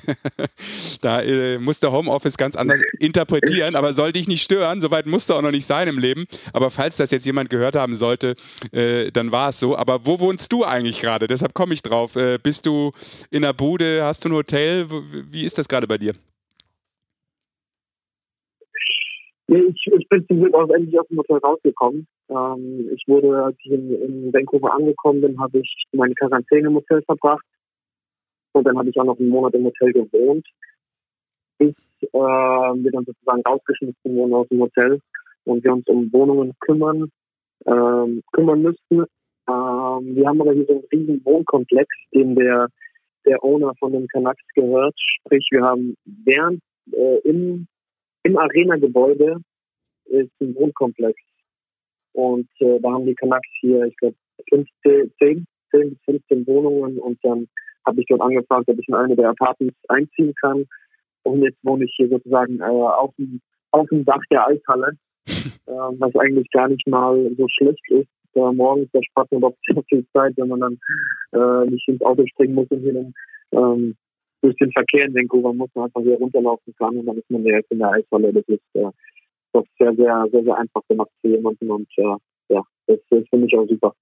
[1.00, 1.22] da
[1.58, 4.82] musste Homeoffice ganz anders interpretieren, aber soll dich nicht stören.
[4.82, 6.26] Soweit musste auch noch nicht sein im Leben.
[6.52, 8.36] Aber falls das jetzt jemand gehört haben sollte,
[8.72, 9.76] dann war es so.
[9.76, 11.26] Aber wo wohnst du eigentlich gerade?
[11.26, 12.12] Deshalb komme ich drauf.
[12.42, 12.73] bist du
[13.30, 14.04] in der Bude?
[14.04, 14.86] Hast du ein Hotel?
[15.30, 16.14] Wie ist das gerade bei dir?
[19.46, 22.06] ich, ich bin zum Glück auch endlich aus dem Hotel rausgekommen.
[22.28, 26.74] Ähm, ich wurde, als ich in, in Vancouver angekommen bin, habe ich meine Quarantäne im
[26.74, 27.44] Hotel verbracht.
[28.52, 30.46] Und dann habe ich auch noch einen Monat im Hotel gewohnt,
[31.58, 35.00] bis äh, wir dann sozusagen rausgeschmissen wurden aus dem Hotel
[35.44, 37.10] und wir uns um Wohnungen kümmern,
[37.64, 39.04] äh, kümmern müssten.
[39.98, 42.68] Ähm, wir haben aber hier so einen riesen Wohnkomplex, den der,
[43.26, 44.94] der Owner von den Canucks gehört.
[44.98, 46.60] Sprich, wir haben während
[46.92, 47.66] äh, im,
[48.22, 49.40] im Arena-Gebäude
[50.06, 51.18] ist ein Wohnkomplex.
[52.12, 54.16] Und äh, da haben die Canucks hier, ich glaube,
[54.50, 54.66] 10,
[55.18, 57.48] 10 bis 15 Wohnungen und dann
[57.86, 60.64] habe ich dort angefragt, ob ich in eine der Apartments einziehen kann.
[61.24, 63.40] Und jetzt wohne ich hier sozusagen äh, auf, dem,
[63.72, 64.92] auf dem Dach der Eishalle,
[65.26, 69.54] äh, was eigentlich gar nicht mal so schlecht ist äh, morgens, da spart man doch
[69.66, 70.78] sehr viel Zeit, wenn man dann
[71.32, 73.14] äh, nicht ins Auto springen muss und hier dann
[73.52, 73.96] ähm,
[74.42, 77.44] durch den Verkehr in Vancouver muss man einfach hier runterlaufen kann und dann ist man
[77.44, 78.32] direkt in der Eishalle.
[78.32, 78.90] Das ist äh,
[79.52, 82.16] doch sehr, sehr, sehr, sehr einfach gemacht für jemanden und äh,
[82.50, 83.94] ja, das, das finde ich auch super.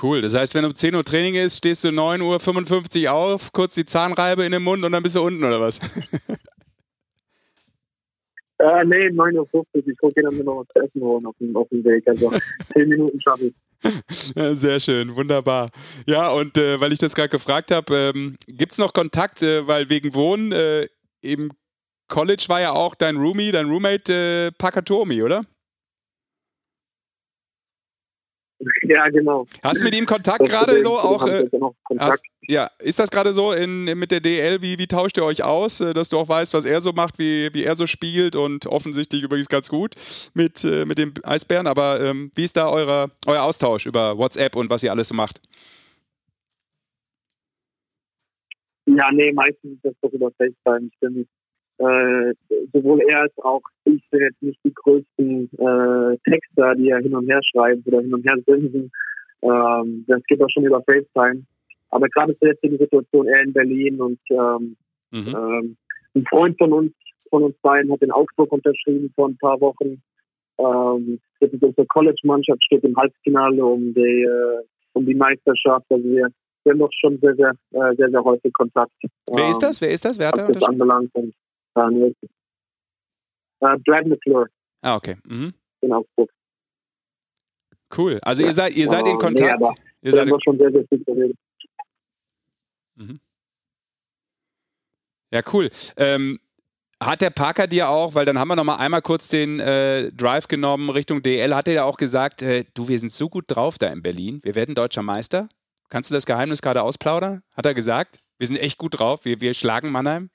[0.00, 0.22] Cool.
[0.22, 3.84] Das heißt, wenn um 10 Uhr Training ist, stehst du 9.55 Uhr auf, kurz die
[3.84, 5.78] Zahnreibe in den Mund und dann bist du unten oder was?
[8.60, 9.64] Äh, nee, 9.50 Uhr.
[9.86, 12.06] Ich gucke dann noch was essen holen auf dem, auf dem Weg.
[12.06, 12.30] Also
[12.74, 13.54] 10 Minuten schaffe ich.
[14.58, 15.70] Sehr schön, wunderbar.
[16.06, 19.66] Ja, und äh, weil ich das gerade gefragt habe, ähm, gibt es noch Kontakt, äh,
[19.66, 20.86] weil wegen Wohnen äh,
[21.22, 21.50] im
[22.08, 25.46] College war ja auch dein Roomie, dein Roommate äh, Pakatomi, oder?
[28.82, 29.46] Ja, genau.
[29.62, 31.26] Hast du mit ihm Kontakt gerade so auch?
[31.26, 31.48] Äh,
[31.98, 34.60] hast, ja, ist das gerade so in, mit der DL?
[34.60, 37.18] Wie, wie tauscht ihr euch aus, äh, dass du auch weißt, was er so macht,
[37.18, 39.94] wie, wie er so spielt und offensichtlich übrigens ganz gut
[40.34, 41.68] mit, äh, mit dem Eisbären.
[41.68, 45.14] Aber ähm, wie ist da eure, euer Austausch über WhatsApp und was ihr alles so
[45.14, 45.40] macht?
[48.86, 50.90] Ja, nee, meistens ist das doch über FaceTime.
[51.00, 51.28] Bin
[51.78, 52.34] äh,
[52.72, 57.14] sowohl er als auch ich sind jetzt nicht die größten äh, Texter, die ja hin
[57.14, 58.90] und her schreiben oder hin und her senden.
[59.42, 61.44] Ähm, das geht auch schon über FaceTime.
[61.90, 64.76] Aber gerade zur jetzigen Situation, er in Berlin und ähm,
[65.10, 65.34] mhm.
[65.34, 65.76] ähm,
[66.14, 66.92] ein Freund von uns,
[67.28, 70.02] von uns beiden hat in Augsburg unterschrieben vor ein paar Wochen.
[70.58, 74.62] Ähm, das ist unsere College-Mannschaft, steht im Halbfinale um die, äh,
[74.92, 75.86] um die Meisterschaft.
[75.90, 76.28] Also wir,
[76.64, 78.92] wir haben doch schon sehr, sehr, äh, sehr, sehr häufig Kontakt.
[79.30, 79.80] Wer ist das?
[79.80, 80.18] Wer ist das?
[80.18, 80.80] Wer hat da unterschrieben?
[80.80, 81.34] Anbelangt und
[83.60, 84.46] äh, Brad McClure.
[84.82, 85.16] Ah, okay.
[85.28, 85.52] Mhm.
[85.82, 86.30] In Augsburg.
[87.96, 88.18] Cool.
[88.22, 88.48] Also ja.
[88.48, 89.60] ihr seid, ihr seid in Kontakt.
[89.60, 89.68] Nee,
[90.02, 91.36] ihr seid schon sehr, sehr viel geredet.
[93.00, 93.20] Mhm.
[95.32, 95.70] Ja, cool.
[95.96, 96.40] Ähm,
[97.02, 100.12] hat der Parker dir auch, weil dann haben wir noch mal einmal kurz den äh,
[100.12, 103.44] Drive genommen Richtung DL, hat er ja auch gesagt, äh, du, wir sind so gut
[103.48, 105.48] drauf da in Berlin, wir werden deutscher Meister.
[105.88, 107.42] Kannst du das Geheimnis gerade ausplaudern?
[107.52, 108.20] Hat er gesagt?
[108.38, 110.30] Wir sind echt gut drauf, wir, wir schlagen Mannheim?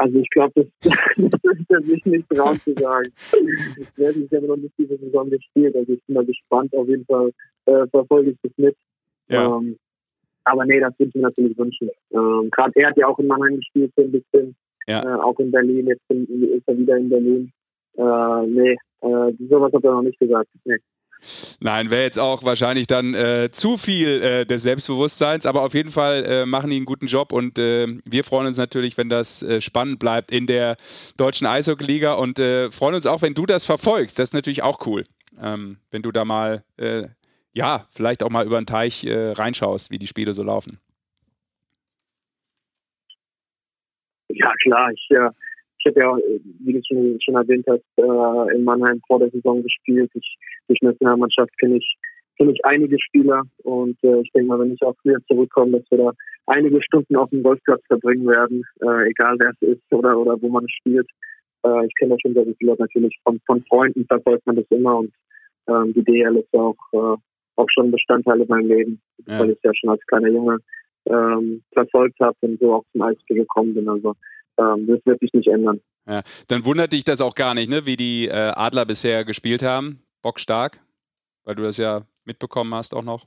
[0.00, 0.66] Also ich glaube, das,
[1.16, 3.12] das ist für mich nicht dran zu sagen.
[3.78, 5.76] Ich werde mich aber noch nicht diese Saison gespielt.
[5.76, 6.74] Also ich bin da gespannt.
[6.74, 7.30] Auf jeden Fall
[7.66, 8.76] äh, verfolge ich das mit.
[9.28, 9.58] Ja.
[9.58, 9.76] Ähm,
[10.44, 11.90] aber nee, das würde ich mir natürlich wünschen.
[12.12, 14.56] Ähm, Gerade er hat ja auch in Mannheim gespielt, so ein bisschen.
[14.86, 15.02] Ja.
[15.02, 15.86] Äh, auch in Berlin.
[15.86, 17.52] Jetzt ist er wieder in Berlin.
[17.98, 20.48] Äh, nee, äh, sowas hat er noch nicht gesagt.
[20.64, 20.78] Nee.
[21.62, 25.90] Nein, wäre jetzt auch wahrscheinlich dann äh, zu viel äh, des Selbstbewusstseins, aber auf jeden
[25.90, 29.42] Fall äh, machen die einen guten Job und äh, wir freuen uns natürlich, wenn das
[29.42, 30.78] äh, spannend bleibt in der
[31.18, 34.18] deutschen Eishockey-Liga und äh, freuen uns auch, wenn du das verfolgst.
[34.18, 35.04] Das ist natürlich auch cool,
[35.38, 36.64] ähm, wenn du da mal,
[37.52, 40.78] ja, vielleicht auch mal über den Teich reinschaust, wie die Spiele so laufen.
[44.28, 45.08] Ja, klar, ich
[45.80, 46.16] ich habe ja,
[46.64, 50.10] wie du schon, schon erwähnt hast, äh, in Mannheim vor der Saison gespielt.
[50.14, 50.36] Ich,
[50.68, 51.96] durch Nationalmannschaft kenne ich,
[52.36, 55.90] kenne ich einige Spieler und äh, ich denke mal, wenn ich auch früher zurückkomme, dass
[55.90, 56.12] wir da
[56.46, 60.48] einige Stunden auf dem Golfplatz verbringen werden, äh, egal wer es ist oder, oder wo
[60.48, 61.08] man spielt.
[61.64, 64.98] Äh, ich kenne da schon sehr viele natürlich von, von Freunden, verfolgt man das immer
[64.98, 65.12] und
[65.66, 67.16] ähm, die DL ist auch, äh,
[67.56, 69.40] auch schon Bestandteil in meinem Leben, ja.
[69.40, 70.58] weil ich ja schon als kleiner Junge
[71.06, 73.88] ähm, verfolgt habe und so auch zum Eishockey gekommen bin.
[73.88, 74.14] Also
[74.58, 75.80] ähm, das wird sich nicht ändern.
[76.06, 76.22] Ja.
[76.48, 77.86] Dann wundert dich das auch gar nicht, ne?
[77.86, 80.02] wie die äh, Adler bisher gespielt haben.
[80.22, 80.80] Bockstark,
[81.44, 83.26] weil du das ja mitbekommen hast auch noch.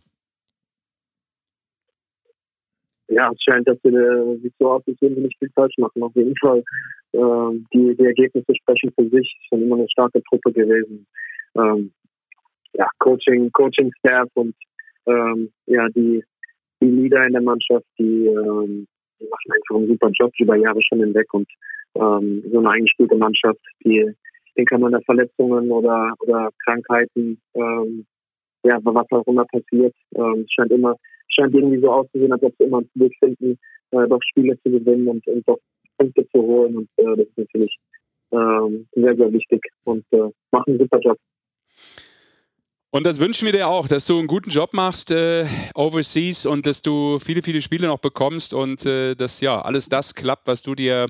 [3.07, 5.77] Ja, es scheint, dass wir äh, sich so aus, als würden wir nicht viel falsch
[5.77, 6.01] machen.
[6.01, 6.63] Auf jeden Fall.
[7.13, 9.35] Ähm, die, die Ergebnisse sprechen für sich.
[9.37, 11.05] Es ist schon immer eine starke Truppe gewesen.
[11.55, 11.93] Ähm,
[12.73, 14.55] ja, Coaching, Coaching-Staff und
[15.05, 16.23] ähm, ja, die,
[16.81, 18.87] die Leader in der Mannschaft, die, ähm,
[19.23, 21.47] die machen einfach einen super Job über Jahre schon hinweg und
[21.95, 24.11] ähm, so eine eingespielte Mannschaft, die,
[24.57, 28.05] den kann man da Verletzungen oder, oder Krankheiten, ähm,
[28.63, 30.95] ja, was auch immer passiert, ähm, scheint immer,
[31.29, 33.59] scheint irgendwie so auszusehen, als ob sie immer einen Weg finden,
[33.91, 35.59] äh, doch Spiele zu gewinnen und, und doch
[35.97, 37.77] Punkte zu holen und äh, das ist natürlich
[38.31, 41.17] ähm, sehr, sehr wichtig und äh, machen einen super Job.
[42.95, 46.67] Und das wünschen wir dir auch, dass du einen guten Job machst äh, overseas und
[46.67, 50.61] dass du viele, viele Spiele noch bekommst und äh, dass ja alles das klappt, was
[50.61, 51.07] du dir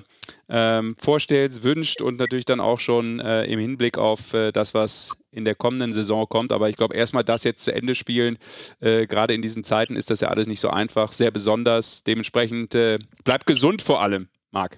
[0.47, 5.18] ähm, vorstellst, wünscht und natürlich dann auch schon äh, im Hinblick auf äh, das, was
[5.31, 6.53] in der kommenden Saison kommt.
[6.53, 8.38] Aber ich glaube, erstmal das jetzt zu Ende spielen,
[8.80, 12.05] äh, gerade in diesen Zeiten ist das ja alles nicht so einfach, sehr besonders.
[12.05, 14.77] Dementsprechend äh, bleib gesund vor allem, Marc.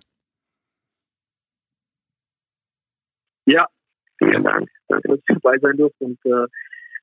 [3.45, 3.67] Ja,
[4.17, 4.67] vielen Dank.
[4.87, 6.19] Danke, dass ich dabei sein durfte und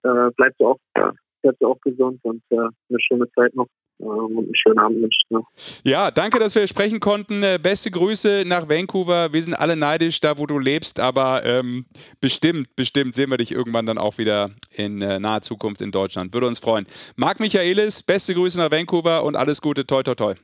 [0.02, 1.10] äh, bleibst du auch, äh,
[1.42, 3.66] bleibst du auch gesund und äh, eine schöne Zeit noch
[4.00, 5.46] ähm, und einen schönen Abend wünsche noch.
[5.84, 7.42] Ja, danke, dass wir sprechen konnten.
[7.42, 9.32] Äh, beste Grüße nach Vancouver.
[9.32, 11.86] Wir sind alle neidisch da, wo du lebst, aber ähm,
[12.20, 16.34] bestimmt, bestimmt sehen wir dich irgendwann dann auch wieder in äh, naher Zukunft in Deutschland.
[16.34, 16.86] Würde uns freuen.
[17.16, 19.86] Marc Michaelis, beste Grüße nach Vancouver und alles Gute.
[19.86, 20.34] Toi, toi, toi.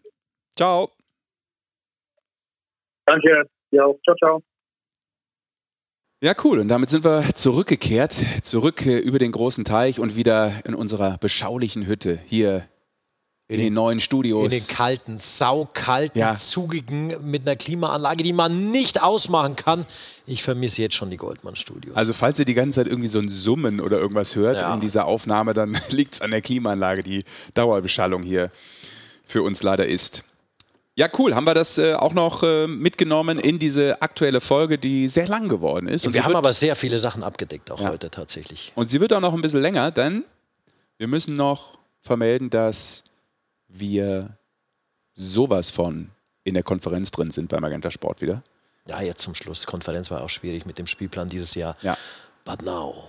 [0.57, 0.91] Ciao.
[3.07, 3.45] Danke.
[3.71, 4.43] Ja, ciao, ciao.
[6.21, 6.59] Ja, cool.
[6.59, 11.17] Und damit sind wir zurückgekehrt, zurück äh, über den großen Teich und wieder in unserer
[11.17, 12.69] beschaulichen Hütte hier
[13.47, 14.53] in, in den, neuen Studios.
[14.53, 16.35] In den kalten, saukalten, ja.
[16.35, 19.87] zugigen, mit einer Klimaanlage, die man nicht ausmachen kann.
[20.27, 21.97] Ich vermisse jetzt schon die Goldmann-Studios.
[21.97, 24.75] Also, falls ihr die ganze Zeit irgendwie so ein Summen oder irgendwas hört ja.
[24.75, 27.23] in dieser Aufnahme, dann liegt es an der Klimaanlage, die
[27.55, 28.51] Dauerbeschallung hier
[29.25, 30.25] für uns leider ist.
[30.99, 31.37] Ja, cool.
[31.37, 35.49] Haben wir das äh, auch noch äh, mitgenommen in diese aktuelle Folge, die sehr lang
[35.49, 36.05] geworden ist.
[36.05, 37.91] Und wir haben aber sehr viele Sachen abgedeckt, auch ja.
[37.91, 38.73] heute tatsächlich.
[38.75, 40.25] Und sie wird auch noch ein bisschen länger, denn
[40.97, 43.05] wir müssen noch vermelden, dass
[43.69, 44.37] wir
[45.13, 46.11] sowas von
[46.43, 48.43] in der Konferenz drin sind beim Magenta Sport wieder.
[48.89, 49.67] Ja, jetzt zum Schluss.
[49.67, 51.77] Konferenz war auch schwierig mit dem Spielplan dieses Jahr.
[51.81, 51.97] Ja.
[52.45, 53.09] But now.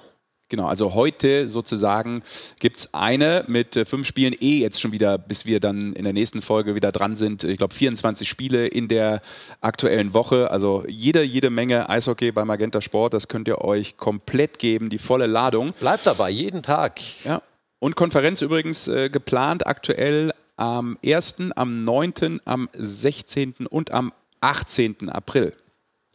[0.50, 2.24] Genau, also heute sozusagen
[2.58, 6.04] gibt es eine mit äh, fünf Spielen eh jetzt schon wieder, bis wir dann in
[6.04, 7.44] der nächsten Folge wieder dran sind.
[7.44, 9.22] Ich glaube 24 Spiele in der
[9.62, 10.50] aktuellen Woche.
[10.50, 13.14] Also jede, jede Menge Eishockey beim Magenta Sport.
[13.14, 15.74] Das könnt ihr euch komplett geben, die volle Ladung.
[15.74, 17.00] Bleibt dabei, jeden Tag.
[17.24, 17.44] Ja.
[17.78, 23.68] Und Konferenz übrigens äh, geplant aktuell am 1., am 9., am 16.
[23.70, 24.12] und am
[24.42, 25.10] 18.
[25.10, 25.54] April.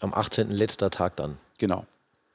[0.01, 0.51] Am 18.
[0.51, 1.39] letzter Tag dann.
[1.59, 1.87] Genau.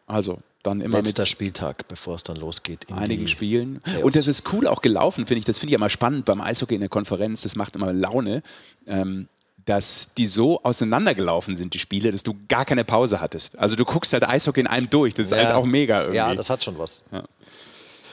[0.08, 2.86] Also dann immer Letzter mit Spieltag, bevor es dann losgeht.
[2.86, 3.80] In einigen Spielen.
[3.80, 4.04] Playoffs.
[4.04, 5.46] Und das ist cool auch gelaufen, finde ich.
[5.46, 7.44] Das finde ich immer spannend beim Eishockey in der Konferenz.
[7.44, 8.42] Das macht immer Laune.
[8.88, 9.28] Ähm,
[9.66, 13.58] dass die so auseinandergelaufen sind, die Spiele, dass du gar keine Pause hattest.
[13.60, 15.14] Also du guckst halt Eishockey in einem durch.
[15.14, 15.38] Das ist ja.
[15.38, 16.18] halt auch mega irgendwie.
[16.18, 17.04] Ja, das hat schon was.
[17.12, 17.24] Ja.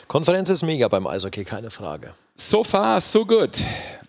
[0.06, 2.12] Konferenz ist mega beim Eishockey, keine Frage.
[2.35, 3.62] So far, so good.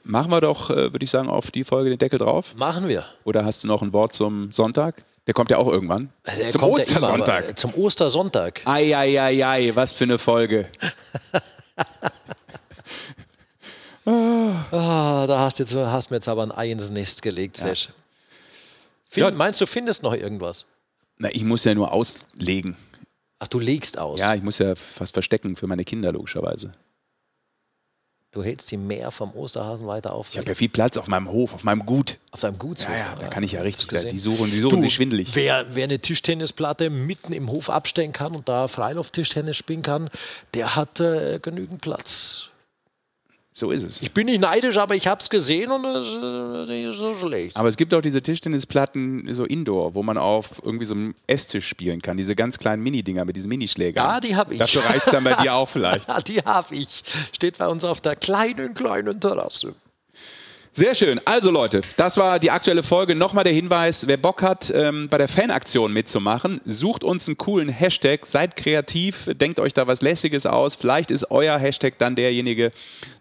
[0.03, 2.55] Machen wir doch, äh, würde ich sagen, auf die Folge den Deckel drauf.
[2.57, 3.05] Machen wir.
[3.23, 5.05] Oder hast du noch ein Wort zum Sonntag?
[5.28, 6.10] Der kommt ja auch irgendwann.
[6.26, 7.45] Der zum Ostersonntag.
[7.45, 8.62] Immer, zum Ostersonntag.
[8.66, 10.70] Eieiei, was für eine Folge.
[14.06, 14.12] oh,
[14.72, 17.74] da hast, jetzt, hast mir jetzt aber ein Ei ins Nest gelegt, ja.
[19.10, 19.36] Find.
[19.36, 20.66] Meinst du, findest noch irgendwas?
[21.18, 22.78] Na, ich muss ja nur auslegen.
[23.40, 24.20] Ach, du legst aus?
[24.20, 26.72] Ja, ich muss ja was verstecken für meine Kinder, logischerweise.
[28.38, 30.27] Du hältst sie mehr vom Osterhasen weiter auf.
[30.30, 32.19] Ich habe ja viel Platz auf meinem Hof, auf meinem Gut.
[32.30, 32.81] Auf deinem Gut?
[32.81, 34.09] Ja, ja, da kann ich ja richtig.
[34.09, 35.31] Die suchen, die suchen du, sich schwindelig.
[35.34, 40.11] Wer, wer eine Tischtennisplatte mitten im Hof abstellen kann und da Freiluft-Tischtennis spielen kann,
[40.53, 42.49] der hat äh, genügend Platz.
[43.60, 44.04] So ist es.
[44.04, 47.58] Ich bin nicht neidisch, aber ich habe es gesehen und es ist nicht so schlecht.
[47.58, 51.68] Aber es gibt auch diese Tischtennisplatten so Indoor, wo man auf irgendwie so einem Esstisch
[51.68, 52.18] spielen kann.
[52.18, 54.06] Diese ganz kleinen Mini-Dinger mit diesen Minischlägern.
[54.06, 54.60] Ja, die habe ich.
[54.60, 56.08] Dafür reizt dann bei dir auch vielleicht.
[56.28, 57.04] Die habe ich.
[57.32, 59.74] Steht bei uns auf der kleinen, kleinen Terrasse.
[60.78, 61.20] Sehr schön.
[61.26, 63.16] Also Leute, das war die aktuelle Folge.
[63.16, 67.70] Nochmal der Hinweis, wer Bock hat, ähm, bei der Fanaktion mitzumachen, sucht uns einen coolen
[67.70, 70.76] Hashtag, seid kreativ, denkt euch da was Lässiges aus.
[70.76, 72.72] Vielleicht ist euer Hashtag dann derjenige,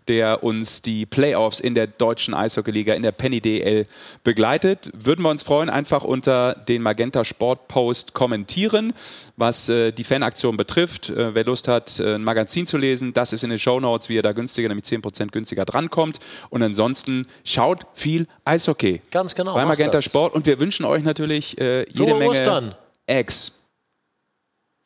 [0.08, 3.86] der uns die Playoffs in der deutschen Eishockeyliga, in der Penny DL
[4.24, 4.90] begleitet.
[4.94, 8.92] Würden wir uns freuen, einfach unter den Magenta Sport Post kommentieren,
[9.36, 11.10] was äh, die Fanaktion betrifft.
[11.10, 14.08] Äh, wer Lust hat, äh, ein Magazin zu lesen, das ist in den Show Notes,
[14.08, 16.20] wie ihr da günstiger, nämlich 10% günstiger drankommt.
[16.50, 19.02] Und ansonsten schaut viel Eishockey.
[19.10, 19.54] Ganz genau.
[19.54, 20.34] Bei Magenta Sport.
[20.34, 22.74] Und wir wünschen euch natürlich äh, jede Frohe Menge Ostern.
[23.06, 23.65] Eggs.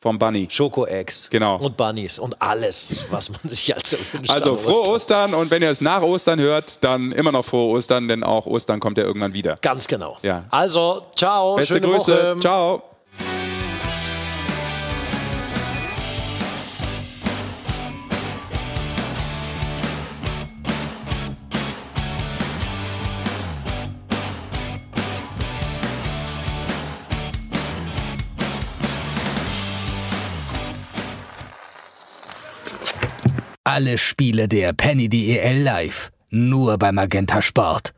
[0.01, 0.47] Vom Bunny.
[0.49, 1.29] Schoko-Eggs.
[1.29, 1.57] Genau.
[1.57, 4.31] Und Bunnies und alles, was man sich also wünscht.
[4.31, 5.35] Also frohe Ostern.
[5.35, 8.79] und wenn ihr es nach Ostern hört, dann immer noch frohe Ostern, denn auch Ostern
[8.79, 9.59] kommt ja irgendwann wieder.
[9.61, 10.17] Ganz genau.
[10.23, 10.45] Ja.
[10.49, 11.55] Also, ciao.
[11.55, 12.31] Beste schöne Grüße.
[12.31, 12.39] Woche.
[12.39, 12.81] Ciao.
[33.73, 36.11] Alle Spiele der Penny DEL live.
[36.29, 37.93] Nur bei Magenta Sport.